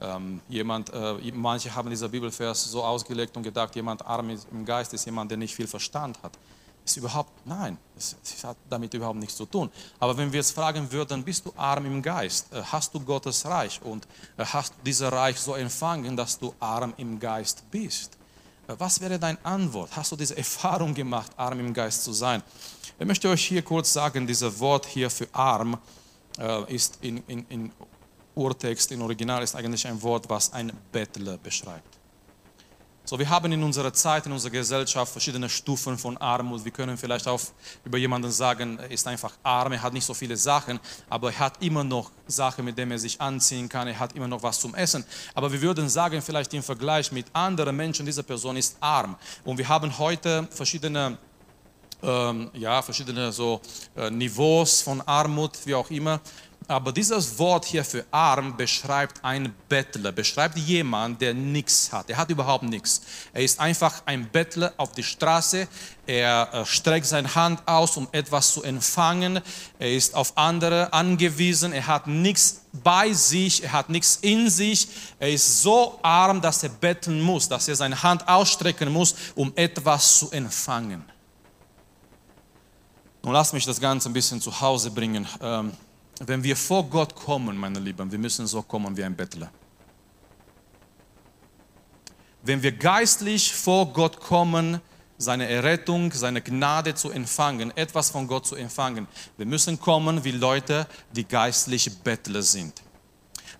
Ähm, 0.00 0.40
jemand, 0.48 0.90
äh, 0.92 1.30
manche 1.34 1.72
haben 1.72 1.90
dieser 1.90 2.08
Bibelvers 2.08 2.64
so 2.64 2.82
ausgelegt 2.82 3.36
und 3.36 3.42
gedacht, 3.42 3.76
jemand 3.76 4.04
arm 4.04 4.30
im 4.30 4.64
Geist 4.64 4.92
ist 4.94 5.04
jemand, 5.04 5.30
der 5.30 5.38
nicht 5.38 5.54
viel 5.54 5.66
Verstand 5.66 6.20
hat. 6.22 6.32
Ist 6.84 6.96
überhaupt, 6.96 7.30
nein, 7.46 7.78
es, 7.96 8.16
es 8.24 8.42
hat 8.42 8.56
damit 8.68 8.92
überhaupt 8.94 9.18
nichts 9.18 9.36
zu 9.36 9.46
tun. 9.46 9.70
Aber 10.00 10.16
wenn 10.16 10.32
wir 10.32 10.40
jetzt 10.40 10.52
fragen 10.52 10.90
würden, 10.90 11.22
bist 11.22 11.46
du 11.46 11.52
arm 11.56 11.86
im 11.86 12.02
Geist? 12.02 12.52
Äh, 12.52 12.62
hast 12.62 12.92
du 12.94 12.98
Gottes 12.98 13.44
Reich 13.44 13.80
und 13.82 14.08
äh, 14.38 14.44
hast 14.44 14.72
du 14.72 14.78
dieses 14.84 15.12
Reich 15.12 15.38
so 15.38 15.54
empfangen, 15.54 16.16
dass 16.16 16.38
du 16.38 16.52
arm 16.58 16.94
im 16.96 17.20
Geist 17.20 17.62
bist? 17.70 18.16
Was 18.78 19.00
wäre 19.00 19.18
deine 19.18 19.38
Antwort? 19.44 19.90
Hast 19.96 20.12
du 20.12 20.16
diese 20.16 20.36
Erfahrung 20.36 20.94
gemacht, 20.94 21.32
arm 21.36 21.60
im 21.60 21.74
Geist 21.74 22.04
zu 22.04 22.12
sein? 22.12 22.42
Ich 22.98 23.06
möchte 23.06 23.28
euch 23.28 23.46
hier 23.46 23.62
kurz 23.62 23.92
sagen, 23.92 24.26
dieses 24.26 24.58
Wort 24.60 24.86
hier 24.86 25.10
für 25.10 25.28
arm 25.32 25.78
äh, 26.38 26.74
ist 26.74 26.98
in, 27.00 27.22
in, 27.26 27.46
in 27.48 27.72
Urtext, 28.34 28.92
im 28.92 29.02
Original 29.02 29.42
ist 29.42 29.54
eigentlich 29.54 29.86
ein 29.86 30.00
Wort, 30.02 30.28
was 30.28 30.52
ein 30.52 30.72
Bettler 30.90 31.38
beschreibt. 31.38 31.91
So, 33.04 33.18
wir 33.18 33.28
haben 33.28 33.50
in 33.50 33.60
unserer 33.64 33.92
Zeit, 33.92 34.26
in 34.26 34.32
unserer 34.32 34.52
Gesellschaft 34.52 35.10
verschiedene 35.10 35.48
Stufen 35.48 35.98
von 35.98 36.16
Armut. 36.18 36.64
Wir 36.64 36.70
können 36.70 36.96
vielleicht 36.96 37.26
auch 37.26 37.40
über 37.84 37.98
jemanden 37.98 38.30
sagen, 38.30 38.78
er 38.78 38.92
ist 38.92 39.08
einfach 39.08 39.32
arm, 39.42 39.72
er 39.72 39.82
hat 39.82 39.92
nicht 39.92 40.04
so 40.04 40.14
viele 40.14 40.36
Sachen, 40.36 40.78
aber 41.10 41.30
er 41.30 41.38
hat 41.40 41.60
immer 41.60 41.82
noch 41.82 42.12
Sachen, 42.28 42.64
mit 42.64 42.78
denen 42.78 42.92
er 42.92 43.00
sich 43.00 43.20
anziehen 43.20 43.68
kann, 43.68 43.88
er 43.88 43.98
hat 43.98 44.14
immer 44.14 44.28
noch 44.28 44.44
was 44.44 44.60
zum 44.60 44.76
Essen. 44.76 45.04
Aber 45.34 45.50
wir 45.52 45.60
würden 45.60 45.88
sagen, 45.88 46.22
vielleicht 46.22 46.54
im 46.54 46.62
Vergleich 46.62 47.10
mit 47.10 47.26
anderen 47.32 47.74
Menschen, 47.74 48.06
diese 48.06 48.22
Person 48.22 48.56
ist 48.56 48.76
arm. 48.80 49.16
Und 49.42 49.58
wir 49.58 49.68
haben 49.68 49.98
heute 49.98 50.46
verschiedene 50.52 51.18
ähm, 52.04 52.50
ja, 52.54 52.82
verschiedene 52.82 53.30
so, 53.32 53.60
äh, 53.96 54.10
Niveaus 54.10 54.82
von 54.82 55.00
Armut, 55.02 55.52
wie 55.64 55.74
auch 55.74 55.90
immer. 55.90 56.20
Aber 56.68 56.92
dieses 56.92 57.38
Wort 57.38 57.64
hier 57.64 57.84
für 57.84 58.04
arm 58.10 58.56
beschreibt 58.56 59.24
einen 59.24 59.54
Bettler, 59.68 60.12
beschreibt 60.12 60.56
jemanden, 60.58 61.18
der 61.18 61.34
nichts 61.34 61.92
hat. 61.92 62.08
Er 62.10 62.16
hat 62.16 62.30
überhaupt 62.30 62.64
nichts. 62.64 63.02
Er 63.32 63.42
ist 63.42 63.58
einfach 63.58 64.02
ein 64.06 64.28
Bettler 64.28 64.72
auf 64.76 64.92
der 64.92 65.02
Straße. 65.02 65.66
Er 66.06 66.48
äh, 66.52 66.66
streckt 66.66 67.06
seine 67.06 67.34
Hand 67.34 67.66
aus, 67.66 67.96
um 67.96 68.06
etwas 68.12 68.52
zu 68.52 68.62
empfangen. 68.62 69.40
Er 69.78 69.92
ist 69.92 70.14
auf 70.14 70.36
andere 70.36 70.92
angewiesen. 70.92 71.72
Er 71.72 71.86
hat 71.86 72.06
nichts 72.06 72.62
bei 72.72 73.12
sich. 73.12 73.64
Er 73.64 73.72
hat 73.72 73.88
nichts 73.88 74.16
in 74.22 74.48
sich. 74.48 74.88
Er 75.18 75.32
ist 75.32 75.62
so 75.62 75.98
arm, 76.02 76.40
dass 76.40 76.62
er 76.62 76.68
betteln 76.68 77.20
muss, 77.20 77.48
dass 77.48 77.66
er 77.68 77.76
seine 77.76 78.02
Hand 78.02 78.28
ausstrecken 78.28 78.92
muss, 78.92 79.14
um 79.34 79.52
etwas 79.56 80.18
zu 80.18 80.30
empfangen. 80.30 81.04
Nun 83.22 83.32
lass 83.32 83.52
mich 83.52 83.64
das 83.64 83.80
Ganze 83.80 84.10
ein 84.10 84.12
bisschen 84.12 84.40
zu 84.40 84.60
Hause 84.60 84.90
bringen. 84.90 85.26
Wenn 86.20 86.42
wir 86.42 86.56
vor 86.56 86.84
Gott 86.84 87.14
kommen, 87.14 87.56
meine 87.56 87.80
Lieben, 87.80 88.10
wir 88.10 88.18
müssen 88.18 88.46
so 88.46 88.62
kommen 88.62 88.96
wie 88.96 89.04
ein 89.04 89.16
Bettler. 89.16 89.50
Wenn 92.42 92.62
wir 92.62 92.72
geistlich 92.72 93.52
vor 93.54 93.92
Gott 93.92 94.18
kommen, 94.18 94.80
seine 95.16 95.48
Errettung, 95.48 96.12
seine 96.12 96.42
Gnade 96.42 96.94
zu 96.94 97.10
empfangen, 97.10 97.76
etwas 97.76 98.10
von 98.10 98.26
Gott 98.26 98.46
zu 98.46 98.56
empfangen, 98.56 99.06
wir 99.36 99.46
müssen 99.46 99.78
kommen 99.78 100.24
wie 100.24 100.32
Leute, 100.32 100.86
die 101.12 101.24
geistlich 101.24 101.90
Bettler 102.02 102.42
sind. 102.42 102.82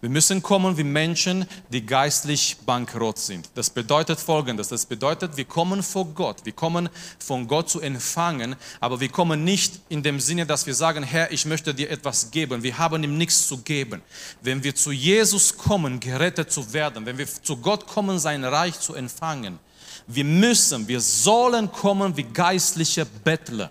Wir 0.03 0.11
müssen 0.11 0.43
kommen 0.43 0.77
wie 0.77 0.83
Menschen, 0.83 1.47
die 1.69 1.87
geistlich 1.87 2.57
bankrott 2.67 3.19
sind. 3.19 3.49
Das 3.55 3.71
bedeutet 3.71 4.19
Folgendes. 4.19 4.67
Das 4.67 4.85
bedeutet, 4.85 5.37
wir 5.37 5.45
kommen 5.45 5.81
vor 5.81 6.07
Gott. 6.07 6.45
Wir 6.45 6.53
kommen 6.53 6.89
von 7.21 7.47
Gott 7.47 7.71
zu 7.71 7.81
empfangen, 7.81 8.57
aber 8.81 8.99
wir 8.99 9.11
kommen 9.11 9.45
nicht 9.45 9.79
in 9.91 10.03
dem 10.03 10.19
Sinne, 10.19 10.45
dass 10.45 10.67
wir 10.67 10.75
sagen, 10.75 11.05
Herr, 11.05 11.31
ich 11.31 11.47
möchte 11.47 11.73
dir 11.73 11.89
etwas 11.89 12.33
geben. 12.33 12.65
Wir 12.65 12.79
haben 12.79 13.05
ihm 13.05 13.17
nichts 13.17 13.47
zu 13.47 13.59
geben. 13.59 14.03
Wenn 14.41 14.65
wir 14.65 14.75
zu 14.75 14.91
Jesus 14.91 15.57
kommen, 15.57 16.01
gerettet 16.01 16.51
zu 16.51 16.73
werden, 16.73 17.07
wenn 17.07 17.17
wir 17.17 17.29
zu 17.29 17.59
Gott 17.59 17.87
kommen, 17.87 18.19
sein 18.19 18.43
Reich 18.43 18.81
zu 18.81 18.95
empfangen, 18.95 19.61
wir 20.09 20.25
müssen, 20.25 20.89
wir 20.89 21.01
sollen 21.01 21.71
kommen 21.71 22.17
wie 22.17 22.25
geistliche 22.25 23.07
Bettler. 23.07 23.71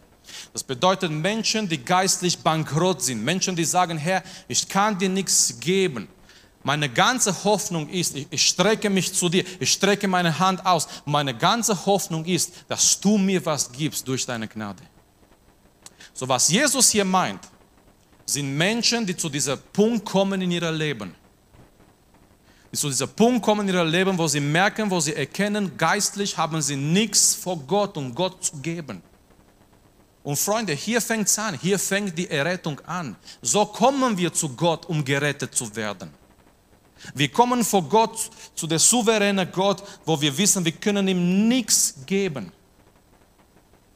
Das 0.54 0.64
bedeutet 0.64 1.12
Menschen, 1.12 1.68
die 1.68 1.84
geistlich 1.84 2.40
bankrott 2.40 3.02
sind. 3.02 3.22
Menschen, 3.22 3.54
die 3.54 3.66
sagen, 3.66 3.98
Herr, 3.98 4.24
ich 4.48 4.70
kann 4.70 4.98
dir 4.98 5.10
nichts 5.10 5.60
geben. 5.60 6.08
Meine 6.64 6.90
ganze 6.90 7.44
Hoffnung 7.44 7.90
ist, 7.90 8.16
ich, 8.16 8.28
ich, 8.30 8.46
strecke 8.46 8.90
mich 8.90 9.14
zu 9.14 9.30
dir, 9.30 9.44
ich 9.60 9.72
strecke 9.72 10.08
meine 10.08 10.38
Hand 10.38 10.66
aus. 10.66 10.88
Meine 11.06 11.36
ganze 11.36 11.86
Hoffnung 11.86 12.24
ist, 12.26 12.54
dass 12.68 13.00
du 13.00 13.18
mir 13.18 13.44
was 13.46 13.72
gibst 13.72 14.08
durch 14.08 14.26
deine 14.26 14.48
Gnade. 14.48 14.84
So 16.14 16.28
was 16.28 16.50
Jesus 16.50 16.90
hier 16.90 17.06
meint, 17.06 17.42
sind 18.26 18.56
Menschen, 18.56 19.06
die 19.06 19.18
zu 19.18 19.28
diesem 19.28 19.58
Punkt 19.74 20.06
kommen 20.06 20.42
in 20.42 20.52
ihrem 20.52 20.76
Leben. 20.76 21.16
Die 22.72 22.78
zu 22.78 22.90
diesem 22.90 23.10
Punkt 23.10 23.42
kommen 23.42 23.68
in 23.68 23.74
ihrem 23.74 23.88
Leben, 23.90 24.18
wo 24.18 24.28
sie 24.28 24.40
merken, 24.40 24.90
wo 24.90 25.00
sie 25.00 25.16
erkennen, 25.16 25.76
geistlich 25.78 26.38
haben 26.38 26.62
sie 26.62 26.76
nichts 26.76 27.34
vor 27.34 27.58
Gott, 27.58 27.98
um 27.98 28.14
Gott 28.14 28.44
zu 28.44 28.58
geben. 28.58 29.02
Und 30.24 30.38
Freunde, 30.38 30.74
hier 30.74 31.02
fängt 31.02 31.28
es 31.28 31.40
an, 31.40 31.58
hier 31.60 31.80
fängt 31.80 32.16
die 32.16 32.30
Errettung 32.30 32.80
an. 32.82 33.16
So 33.42 33.66
kommen 33.66 34.16
wir 34.18 34.32
zu 34.32 34.50
Gott, 34.50 34.86
um 34.86 35.04
gerettet 35.04 35.56
zu 35.56 35.76
werden. 35.76 36.14
Wir 37.14 37.30
kommen 37.32 37.64
vor 37.64 37.84
Gott, 37.84 38.30
zu 38.56 38.68
der 38.68 38.80
souveränen 38.80 39.52
Gott, 39.52 39.84
wo 40.06 40.20
wir 40.20 40.38
wissen, 40.38 40.64
wir 40.64 40.72
können 40.72 41.08
ihm 41.08 41.48
nichts 41.48 41.96
geben. 42.06 42.52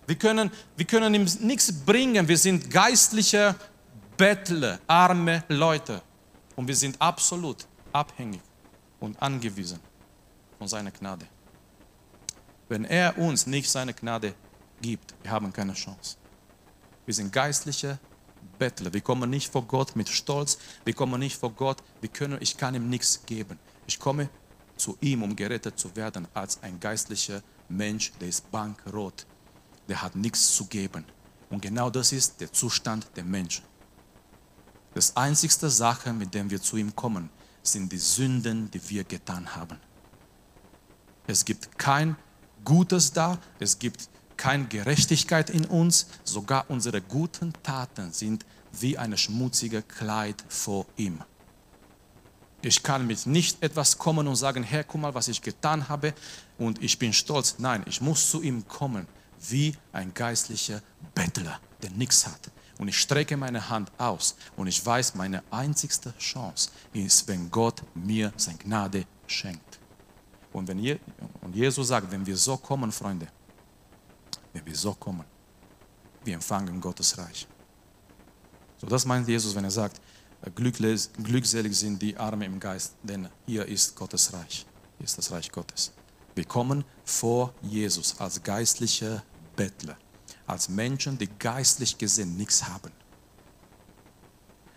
Wir 0.08 0.16
können, 0.16 0.52
wir 0.76 0.86
können 0.86 1.14
ihm 1.14 1.28
nichts 1.42 1.72
bringen. 1.72 2.28
Wir 2.28 2.38
sind 2.38 2.70
geistliche 2.70 3.56
Bettler, 4.18 4.80
arme 4.88 5.44
Leute. 5.48 6.02
Und 6.56 6.68
wir 6.68 6.76
sind 6.76 7.02
absolut 7.02 7.66
abhängig 7.92 8.42
und 9.00 9.22
angewiesen 9.22 9.80
von 10.58 10.68
seiner 10.68 10.92
Gnade. 10.92 11.26
Wenn 12.70 12.86
er 12.86 13.18
uns 13.18 13.46
nicht 13.46 13.70
seine 13.70 13.94
Gnade 13.94 14.34
gibt, 14.82 15.14
wir 15.22 15.32
haben 15.32 15.52
keine 15.52 15.74
Chance. 15.74 16.18
Wir 17.06 17.14
sind 17.14 17.32
geistliche 17.32 18.00
Bettler. 18.58 18.94
Wir 18.94 19.02
kommen 19.02 19.30
nicht 19.30 19.52
vor 19.52 19.64
Gott 19.64 19.96
mit 19.96 20.10
Stolz. 20.10 20.58
Wir 20.84 20.94
kommen 20.94 21.20
nicht 21.20 21.38
vor 21.38 21.52
Gott. 21.52 21.84
Wir 22.02 22.10
können, 22.10 22.38
ich 22.42 22.58
kann 22.58 22.76
ihm 22.76 22.90
nichts 22.90 23.26
geben. 23.26 23.60
Ich 23.88 24.00
komme 24.00 24.30
zu 24.78 24.98
ihm, 25.02 25.24
um 25.24 25.36
gerettet 25.36 25.80
zu 25.80 25.96
werden, 25.96 26.28
als 26.34 26.62
ein 26.64 26.80
geistlicher 26.80 27.42
Mensch, 27.70 28.12
der 28.20 28.28
ist 28.30 28.50
bankrott. 28.52 29.26
Der 29.88 30.02
hat 30.02 30.16
nichts 30.16 30.56
zu 30.56 30.66
geben. 30.66 31.06
Und 31.50 31.62
genau 31.62 31.90
das 31.90 32.12
ist 32.12 32.42
der 32.42 32.52
Zustand 32.52 33.08
der 33.16 33.24
Menschen. 33.24 33.64
Das 34.94 35.16
einzigste 35.16 35.70
Sache, 35.70 36.14
mit 36.14 36.34
der 36.34 36.50
wir 36.50 36.62
zu 36.62 36.78
ihm 36.78 36.96
kommen, 36.96 37.30
sind 37.62 37.92
die 37.92 37.98
Sünden, 37.98 38.72
die 38.72 38.90
wir 38.90 39.04
getan 39.04 39.56
haben. 39.56 39.80
Es 41.28 41.44
gibt 41.44 41.78
kein 41.78 42.16
Gutes 42.64 43.12
da, 43.12 43.38
es 43.60 43.78
gibt 43.78 44.10
keine 44.38 44.66
Gerechtigkeit 44.66 45.50
in 45.50 45.66
uns, 45.66 46.08
sogar 46.24 46.66
unsere 46.70 47.02
guten 47.02 47.54
Taten 47.64 48.12
sind 48.12 48.46
wie 48.72 48.98
ein 48.98 49.18
schmutziges 49.18 49.88
Kleid 49.88 50.44
vor 50.48 50.86
ihm. 50.98 51.22
Ich 52.62 52.82
kann 52.82 53.06
mit 53.06 53.26
nicht 53.28 53.62
etwas 53.62 53.98
kommen 53.98 54.28
und 54.28 54.36
sagen, 54.36 54.64
Herr, 54.64 54.84
guck 54.84 55.02
mal, 55.02 55.14
was 55.14 55.28
ich 55.28 55.42
getan 55.42 55.88
habe 55.88 56.14
und 56.58 56.82
ich 56.82 56.98
bin 56.98 57.14
stolz. 57.14 57.56
Nein, 57.60 57.84
ich 57.86 58.02
muss 58.02 58.30
zu 58.30 58.42
ihm 58.42 58.68
kommen 58.68 59.08
wie 59.50 59.76
ein 59.94 60.14
geistlicher 60.14 60.82
Bettler, 61.14 61.60
der 61.82 61.92
nichts 61.92 62.26
hat. 62.26 62.50
Und 62.78 62.88
ich 62.88 62.98
strecke 62.98 63.38
meine 63.38 63.70
Hand 63.70 63.92
aus 63.98 64.36
und 64.58 64.68
ich 64.68 64.84
weiß, 64.84 65.16
meine 65.16 65.44
einzigste 65.52 66.18
Chance 66.18 66.70
ist, 66.94 67.28
wenn 67.28 67.50
Gott 67.52 67.84
mir 67.94 68.34
seine 68.36 68.58
Gnade 68.58 69.06
schenkt. 69.28 69.80
Und, 70.52 70.68
wenn 70.68 70.80
Je 70.80 70.98
und 71.42 71.56
Jesus 71.56 71.90
sagt, 71.90 72.12
wenn 72.12 72.26
wir 72.26 72.38
so 72.38 72.58
kommen, 72.58 72.92
Freunde, 72.92 73.28
wenn 74.56 74.66
wir 74.66 74.76
so 74.76 74.94
kommen. 74.94 75.26
Wir 76.24 76.34
empfangen 76.34 76.80
Gottes 76.80 77.18
Reich. 77.18 77.46
So, 78.78 78.88
das 78.88 79.06
meint 79.06 79.28
Jesus, 79.28 79.54
wenn 79.54 79.66
er 79.66 79.72
sagt, 79.72 80.00
äh, 80.42 80.50
glückselig 80.50 81.78
sind 81.78 82.02
die 82.02 82.16
Arme 82.18 82.46
im 82.46 82.60
Geist, 82.60 82.96
denn 83.04 83.28
hier 83.46 83.66
ist 83.66 83.96
Gottes 83.96 84.32
Reich. 84.34 84.66
Hier 84.98 85.06
ist 85.06 85.18
das 85.18 85.30
Reich 85.32 85.52
Gottes. 85.52 85.92
Wir 86.34 86.46
kommen 86.46 86.86
vor 87.04 87.54
Jesus 87.62 88.18
als 88.20 88.42
geistliche 88.42 89.22
Bettler, 89.58 89.98
als 90.48 90.70
Menschen, 90.70 91.18
die 91.18 91.28
geistlich 91.28 91.98
gesehen 91.98 92.38
nichts 92.38 92.66
haben. 92.66 92.92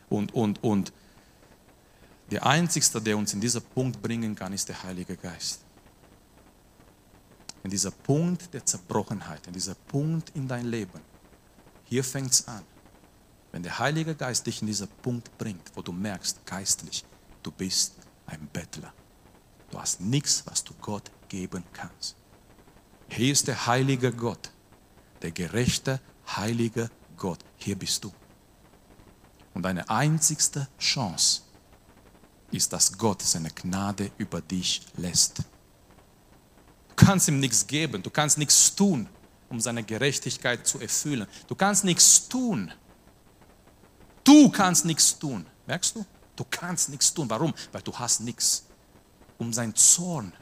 Und, 0.08 0.34
und, 0.34 0.62
und 0.64 0.92
der 2.30 2.44
Einzige, 2.44 3.00
der 3.00 3.16
uns 3.16 3.32
in 3.32 3.40
diesen 3.40 3.62
Punkt 3.62 4.02
bringen 4.02 4.34
kann, 4.34 4.52
ist 4.52 4.68
der 4.68 4.82
Heilige 4.82 5.16
Geist 5.16 5.60
in 7.62 7.70
dieser 7.70 7.90
Punkt 7.90 8.52
der 8.54 8.64
Zerbrochenheit, 8.64 9.46
in 9.46 9.52
dieser 9.52 9.74
Punkt 9.74 10.30
in 10.34 10.46
dein 10.48 10.66
Leben, 10.66 11.00
hier 11.84 12.04
fängt 12.04 12.32
es 12.32 12.46
an. 12.46 12.62
Wenn 13.52 13.62
der 13.62 13.78
Heilige 13.78 14.14
Geist 14.14 14.46
dich 14.46 14.60
in 14.60 14.66
diesen 14.66 14.88
Punkt 15.02 15.36
bringt, 15.38 15.70
wo 15.74 15.82
du 15.82 15.92
merkst, 15.92 16.44
geistlich, 16.44 17.04
du 17.42 17.50
bist 17.50 17.94
ein 18.26 18.46
Bettler. 18.52 18.92
Du 19.70 19.78
hast 19.80 20.00
nichts, 20.00 20.42
was 20.46 20.62
du 20.64 20.74
Gott 20.80 21.10
geben 21.28 21.64
kannst. 21.72 22.16
Hier 23.08 23.32
ist 23.32 23.48
der 23.48 23.66
heilige 23.66 24.12
Gott, 24.12 24.50
der 25.22 25.30
gerechte, 25.30 26.00
heilige 26.26 26.90
Gott. 27.16 27.38
Hier 27.56 27.76
bist 27.76 28.04
du. 28.04 28.12
Und 29.54 29.62
deine 29.62 29.88
einzigste 29.88 30.68
Chance 30.78 31.42
ist, 32.50 32.72
dass 32.72 32.96
Gott 32.96 33.22
seine 33.22 33.50
Gnade 33.50 34.10
über 34.18 34.40
dich 34.40 34.82
lässt 34.96 35.42
kannst 36.98 37.28
ihm 37.28 37.40
nichts 37.40 37.66
geben, 37.66 38.02
du 38.02 38.10
kannst 38.10 38.38
nichts 38.38 38.74
tun, 38.74 39.08
um 39.48 39.60
seine 39.60 39.82
Gerechtigkeit 39.82 40.66
zu 40.66 40.80
erfüllen. 40.80 41.26
Du 41.46 41.54
kannst 41.54 41.84
nichts 41.84 42.28
tun. 42.28 42.72
Du 44.24 44.50
kannst 44.50 44.84
nichts 44.84 45.18
tun. 45.18 45.46
Merkst 45.66 45.96
du? 45.96 46.04
Du 46.36 46.44
kannst 46.50 46.88
nichts 46.88 47.12
tun. 47.14 47.30
Warum? 47.30 47.54
Weil 47.72 47.82
du 47.82 47.92
hast 47.98 48.20
nichts. 48.20 48.64
Um 49.38 49.52
sein 49.52 49.74
Zorn, 49.74 50.32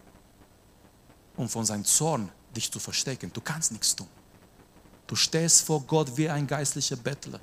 um 1.37 1.49
von 1.49 1.65
seinem 1.67 1.85
Zorn 1.85 2.31
dich 2.55 2.73
zu 2.73 2.79
verstecken. 2.79 3.31
Du 3.33 3.41
kannst 3.41 3.73
nichts 3.73 3.95
tun. 3.95 4.09
Du 5.07 5.15
stehst 5.15 5.63
vor 5.63 5.83
Gott 5.83 6.17
wie 6.17 6.29
ein 6.29 6.47
geistlicher 6.47 6.97
Bettler. 6.97 7.41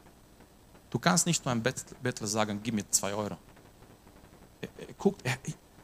Du 0.89 0.99
kannst 0.99 1.26
nicht 1.26 1.43
nur 1.45 1.51
einem 1.51 1.64
Bettler 1.64 2.28
sagen, 2.28 2.59
gib 2.61 2.76
mir 2.76 2.89
zwei 2.89 3.14
Euro. 3.14 3.38
Er, 4.61 4.70
er 4.78 4.93
guckt, 4.93 5.22
er, 5.24 5.38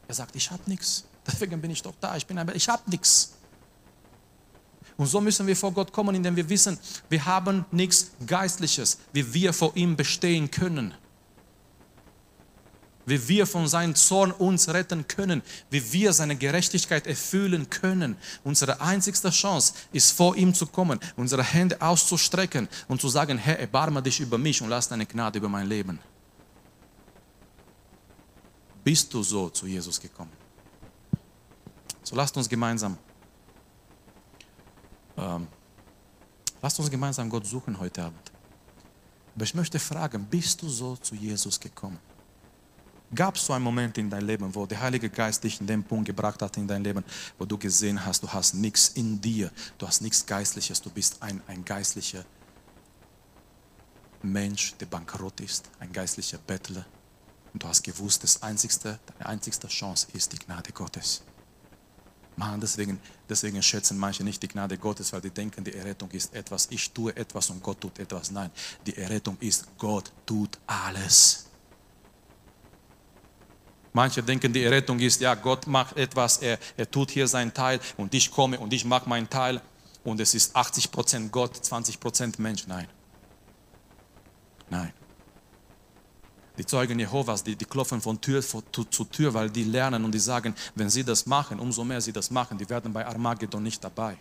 er 0.08 0.16
sagt, 0.16 0.36
ich 0.36 0.50
habe 0.52 0.64
nichts. 0.66 1.06
Deswegen 1.26 1.62
bin 1.62 1.72
ich 1.72 1.82
doch 1.82 1.94
da. 2.00 2.16
Ich 2.18 2.26
bin 2.26 2.38
ein, 2.38 2.52
ich 2.56 2.68
habe 2.70 2.90
nichts. 2.90 3.34
Und 5.00 5.06
so 5.06 5.22
müssen 5.22 5.48
wir 5.48 5.56
vor 5.56 5.72
Gott 5.72 5.94
kommen, 5.94 6.14
indem 6.14 6.36
wir 6.36 6.50
wissen, 6.50 6.78
wir 7.08 7.24
haben 7.26 7.64
nichts 7.72 8.12
Geistliches, 8.28 8.98
wie 9.14 9.34
wir 9.34 9.54
vor 9.54 9.72
ihm 9.76 9.96
bestehen 9.96 10.52
können. 10.52 10.94
Wie 13.06 13.30
wir 13.30 13.48
von 13.48 13.66
seinem 13.70 13.96
Zorn 13.96 14.34
uns 14.34 14.68
retten 14.68 15.08
können, 15.08 15.42
wie 15.70 15.94
wir 15.94 16.12
seine 16.12 16.36
Gerechtigkeit 16.36 17.08
erfüllen 17.08 17.70
können. 17.70 18.18
Unsere 18.44 18.82
einzigste 18.82 19.30
Chance 19.30 19.74
ist, 19.94 20.12
vor 20.12 20.36
ihm 20.36 20.54
zu 20.54 20.68
kommen, 20.68 21.00
unsere 21.16 21.44
Hände 21.44 21.82
auszustrecken 21.82 22.68
und 22.90 23.00
zu 23.00 23.08
sagen, 23.08 23.38
Herr, 23.38 23.58
erbarme 23.58 24.04
dich 24.04 24.20
über 24.20 24.38
mich 24.38 24.62
und 24.62 24.68
lass 24.68 24.90
deine 24.90 25.06
Gnade 25.06 25.40
über 25.40 25.48
mein 25.48 25.68
Leben. 25.68 26.00
Bist 28.84 29.14
du 29.14 29.24
so 29.24 29.50
zu 29.50 29.66
Jesus 29.66 29.98
gekommen? 29.98 30.49
So 32.10 32.16
lasst 32.16 32.36
uns 32.36 32.50
gemeinsam, 32.50 32.98
ähm, 35.16 35.48
lasst 36.60 36.80
uns 36.80 36.90
gemeinsam 36.90 37.30
Gott 37.30 37.46
suchen 37.46 37.80
heute 37.80 38.02
Abend. 38.02 38.32
Aber 39.36 39.44
ich 39.44 39.54
möchte 39.54 39.78
fragen, 39.78 40.26
bist 40.26 40.60
du 40.60 40.70
so 40.70 40.96
zu 40.96 41.14
Jesus 41.14 41.60
gekommen? 41.60 42.00
Gab 43.14 43.36
es 43.36 43.46
so 43.46 43.54
einen 43.54 43.64
Moment 43.64 43.96
in 44.00 44.10
deinem 44.10 44.26
Leben, 44.26 44.56
wo 44.56 44.66
der 44.66 44.82
Heilige 44.82 45.08
Geist 45.08 45.44
dich 45.44 45.62
in 45.62 45.68
den 45.68 45.84
Punkt 45.84 46.08
gebracht 46.08 46.42
hat 46.42 46.58
in 46.58 46.68
dein 46.68 46.84
Leben, 46.84 47.06
wo 47.38 47.46
du 47.46 47.60
gesehen 47.60 48.04
hast, 48.04 48.24
du 48.24 48.28
hast 48.28 48.56
nichts 48.56 48.88
in 48.90 49.22
dir, 49.22 49.52
du 49.78 49.86
hast 49.86 50.02
nichts 50.02 50.26
Geistliches, 50.26 50.82
du 50.82 50.90
bist 50.90 51.22
ein, 51.22 51.44
ein 51.46 51.64
geistlicher 51.64 52.26
Mensch, 54.24 54.74
der 54.78 54.88
bankrott 54.88 55.42
ist, 55.42 55.70
ein 55.80 55.94
geistlicher 55.94 56.40
Bettler. 56.40 56.88
Und 57.54 57.62
du 57.62 57.68
hast 57.68 57.84
gewusst, 57.84 58.24
das 58.24 58.42
einzigste, 58.42 58.98
deine 59.06 59.28
einzigste 59.28 59.68
Chance 59.68 60.08
ist 60.14 60.34
die 60.34 60.40
Gnade 60.40 60.72
Gottes. 60.72 61.22
Mann, 62.40 62.62
deswegen, 62.62 63.00
deswegen 63.28 63.62
schätzen 63.62 63.98
manche 63.98 64.24
nicht 64.24 64.42
die 64.42 64.48
Gnade 64.48 64.78
Gottes, 64.78 65.12
weil 65.12 65.20
die 65.20 65.30
denken, 65.30 65.62
die 65.64 65.74
Errettung 65.74 66.10
ist 66.12 66.34
etwas, 66.34 66.68
ich 66.72 66.90
tue 66.92 67.16
etwas 67.16 67.50
und 67.50 67.62
Gott 67.62 67.82
tut 67.82 68.00
etwas. 68.00 68.32
Nein, 68.32 68.50
die 68.86 68.96
Errettung 68.96 69.38
ist, 69.42 69.68
Gott 69.78 70.12
tut 70.26 70.58
alles. 70.66 71.46
Manche 73.92 74.24
denken, 74.24 74.54
die 74.54 74.64
Errettung 74.64 75.00
ist, 75.00 75.20
ja, 75.20 75.36
Gott 75.36 75.68
macht 75.68 75.98
etwas, 75.98 76.38
er, 76.38 76.58
er 76.78 76.90
tut 76.90 77.12
hier 77.12 77.28
seinen 77.28 77.54
Teil 77.54 77.80
und 77.98 78.14
ich 78.14 78.32
komme 78.32 78.58
und 78.58 78.72
ich 78.72 78.86
mache 78.86 79.10
meinen 79.10 79.30
Teil 79.30 79.62
und 80.06 80.22
es 80.22 80.34
ist 80.34 80.56
80% 80.56 81.30
Gott, 81.30 81.56
20% 81.58 82.40
Mensch. 82.40 82.68
Nein. 82.68 82.88
Die 86.60 86.66
Zeugen 86.66 87.00
Jehovas, 87.00 87.42
die, 87.42 87.56
die 87.56 87.64
klopfen 87.64 88.02
von 88.02 88.20
Tür 88.20 88.42
zu, 88.42 88.62
zu 88.84 89.06
Tür, 89.06 89.34
weil 89.34 89.50
die 89.50 89.64
lernen 89.64 90.04
und 90.04 90.12
die 90.12 90.20
sagen, 90.20 90.54
wenn 90.76 90.90
sie 90.90 91.06
das 91.06 91.26
machen, 91.26 91.58
umso 91.58 91.86
mehr 91.86 92.02
sie 92.02 92.12
das 92.12 92.30
machen, 92.30 92.58
die 92.58 92.70
werden 92.70 92.92
bei 92.92 93.08
Armageddon 93.08 93.64
nicht 93.64 93.82
dabei. 93.82 94.18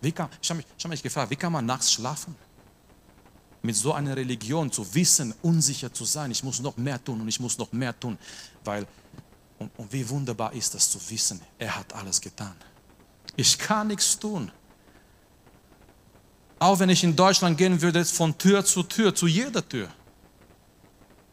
Wie 0.00 0.12
kann, 0.12 0.28
ich 0.40 0.48
habe 0.48 0.58
mich, 0.58 0.66
hab 0.80 0.88
mich 0.88 1.02
gefragt, 1.02 1.28
wie 1.32 1.36
kann 1.36 1.50
man 1.50 1.66
nachts 1.66 1.90
schlafen? 1.92 2.36
Mit 3.62 3.74
so 3.74 3.92
einer 3.94 4.16
Religion 4.16 4.70
zu 4.70 4.94
wissen, 4.94 5.34
unsicher 5.42 5.92
zu 5.92 6.04
sein, 6.04 6.30
ich 6.30 6.44
muss 6.44 6.60
noch 6.60 6.76
mehr 6.76 7.02
tun 7.02 7.20
und 7.20 7.26
ich 7.26 7.40
muss 7.40 7.58
noch 7.58 7.72
mehr 7.72 7.98
tun, 7.98 8.16
weil, 8.62 8.86
und, 9.58 9.76
und 9.76 9.92
wie 9.92 10.08
wunderbar 10.08 10.52
ist 10.52 10.72
das 10.72 10.88
zu 10.88 11.00
wissen, 11.10 11.40
er 11.58 11.74
hat 11.74 11.92
alles 11.94 12.20
getan. 12.20 12.54
Ich 13.34 13.58
kann 13.58 13.88
nichts 13.88 14.16
tun. 14.16 14.52
Auch 16.60 16.78
wenn 16.78 16.90
ich 16.90 17.02
in 17.02 17.16
Deutschland 17.16 17.58
gehen 17.58 17.82
würde, 17.82 18.04
von 18.04 18.38
Tür 18.38 18.64
zu 18.64 18.84
Tür, 18.84 19.12
zu 19.12 19.26
jeder 19.26 19.68
Tür. 19.68 19.88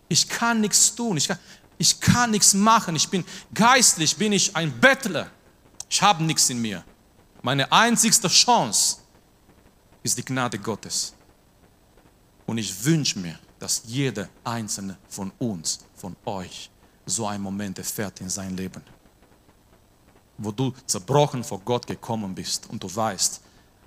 Ich 0.07 0.27
kann 0.27 0.61
nichts 0.61 0.93
tun. 0.95 1.17
Ich 1.17 1.27
kann, 1.27 1.39
ich 1.77 1.99
kann 1.99 2.31
nichts 2.31 2.53
machen. 2.53 2.95
Ich 2.95 3.09
bin 3.09 3.25
geistlich, 3.53 4.15
bin 4.15 4.31
ich 4.31 4.55
ein 4.55 4.79
Bettler. 4.79 5.29
Ich 5.89 6.01
habe 6.01 6.23
nichts 6.23 6.49
in 6.49 6.61
mir. 6.61 6.83
Meine 7.41 7.71
einzigste 7.71 8.27
Chance 8.27 8.97
ist 10.03 10.17
die 10.17 10.25
Gnade 10.25 10.57
Gottes. 10.59 11.13
Und 12.45 12.57
ich 12.57 12.83
wünsche 12.83 13.19
mir, 13.19 13.39
dass 13.59 13.83
jeder 13.85 14.29
einzelne 14.43 14.97
von 15.07 15.31
uns, 15.39 15.79
von 15.95 16.15
euch, 16.25 16.69
so 17.05 17.27
einen 17.27 17.43
Moment 17.43 17.77
erfährt 17.77 18.21
in 18.21 18.29
sein 18.29 18.55
Leben. 18.55 18.81
Wo 20.37 20.51
du 20.51 20.73
zerbrochen 20.85 21.43
vor 21.43 21.59
Gott 21.59 21.87
gekommen 21.87 22.35
bist 22.35 22.67
und 22.69 22.83
du 22.83 22.93
weißt, 22.93 23.41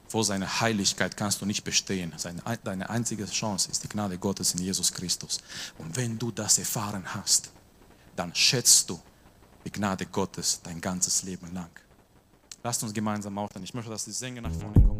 vor 0.08 0.24
seiner 0.24 0.60
Heiligkeit 0.60 1.16
kannst 1.16 1.40
du 1.40 1.46
nicht 1.46 1.64
bestehen. 1.64 2.14
deine 2.64 2.90
einzige 2.90 3.26
Chance 3.26 3.70
ist 3.70 3.84
die 3.84 3.88
Gnade 3.88 4.18
Gottes 4.18 4.54
in 4.54 4.62
Jesus 4.62 4.92
Christus. 4.92 5.38
Und 5.76 5.96
wenn 5.96 6.18
du 6.18 6.30
das 6.30 6.58
erfahren 6.58 7.14
hast, 7.14 7.50
dann 8.16 8.34
schätzt 8.34 8.88
du 8.90 9.00
die 9.64 9.70
Gnade 9.70 10.06
Gottes 10.06 10.60
dein 10.62 10.80
ganzes 10.80 11.22
Leben 11.22 11.52
lang. 11.52 11.70
Lasst 12.62 12.82
uns 12.82 12.92
gemeinsam 12.92 13.38
aufstehen. 13.38 13.62
Ich 13.62 13.74
möchte, 13.74 13.90
dass 13.90 14.04
die 14.04 14.12
Sänger 14.12 14.40
nach 14.40 14.52
vorne 14.52 14.74
kommen. 14.74 14.97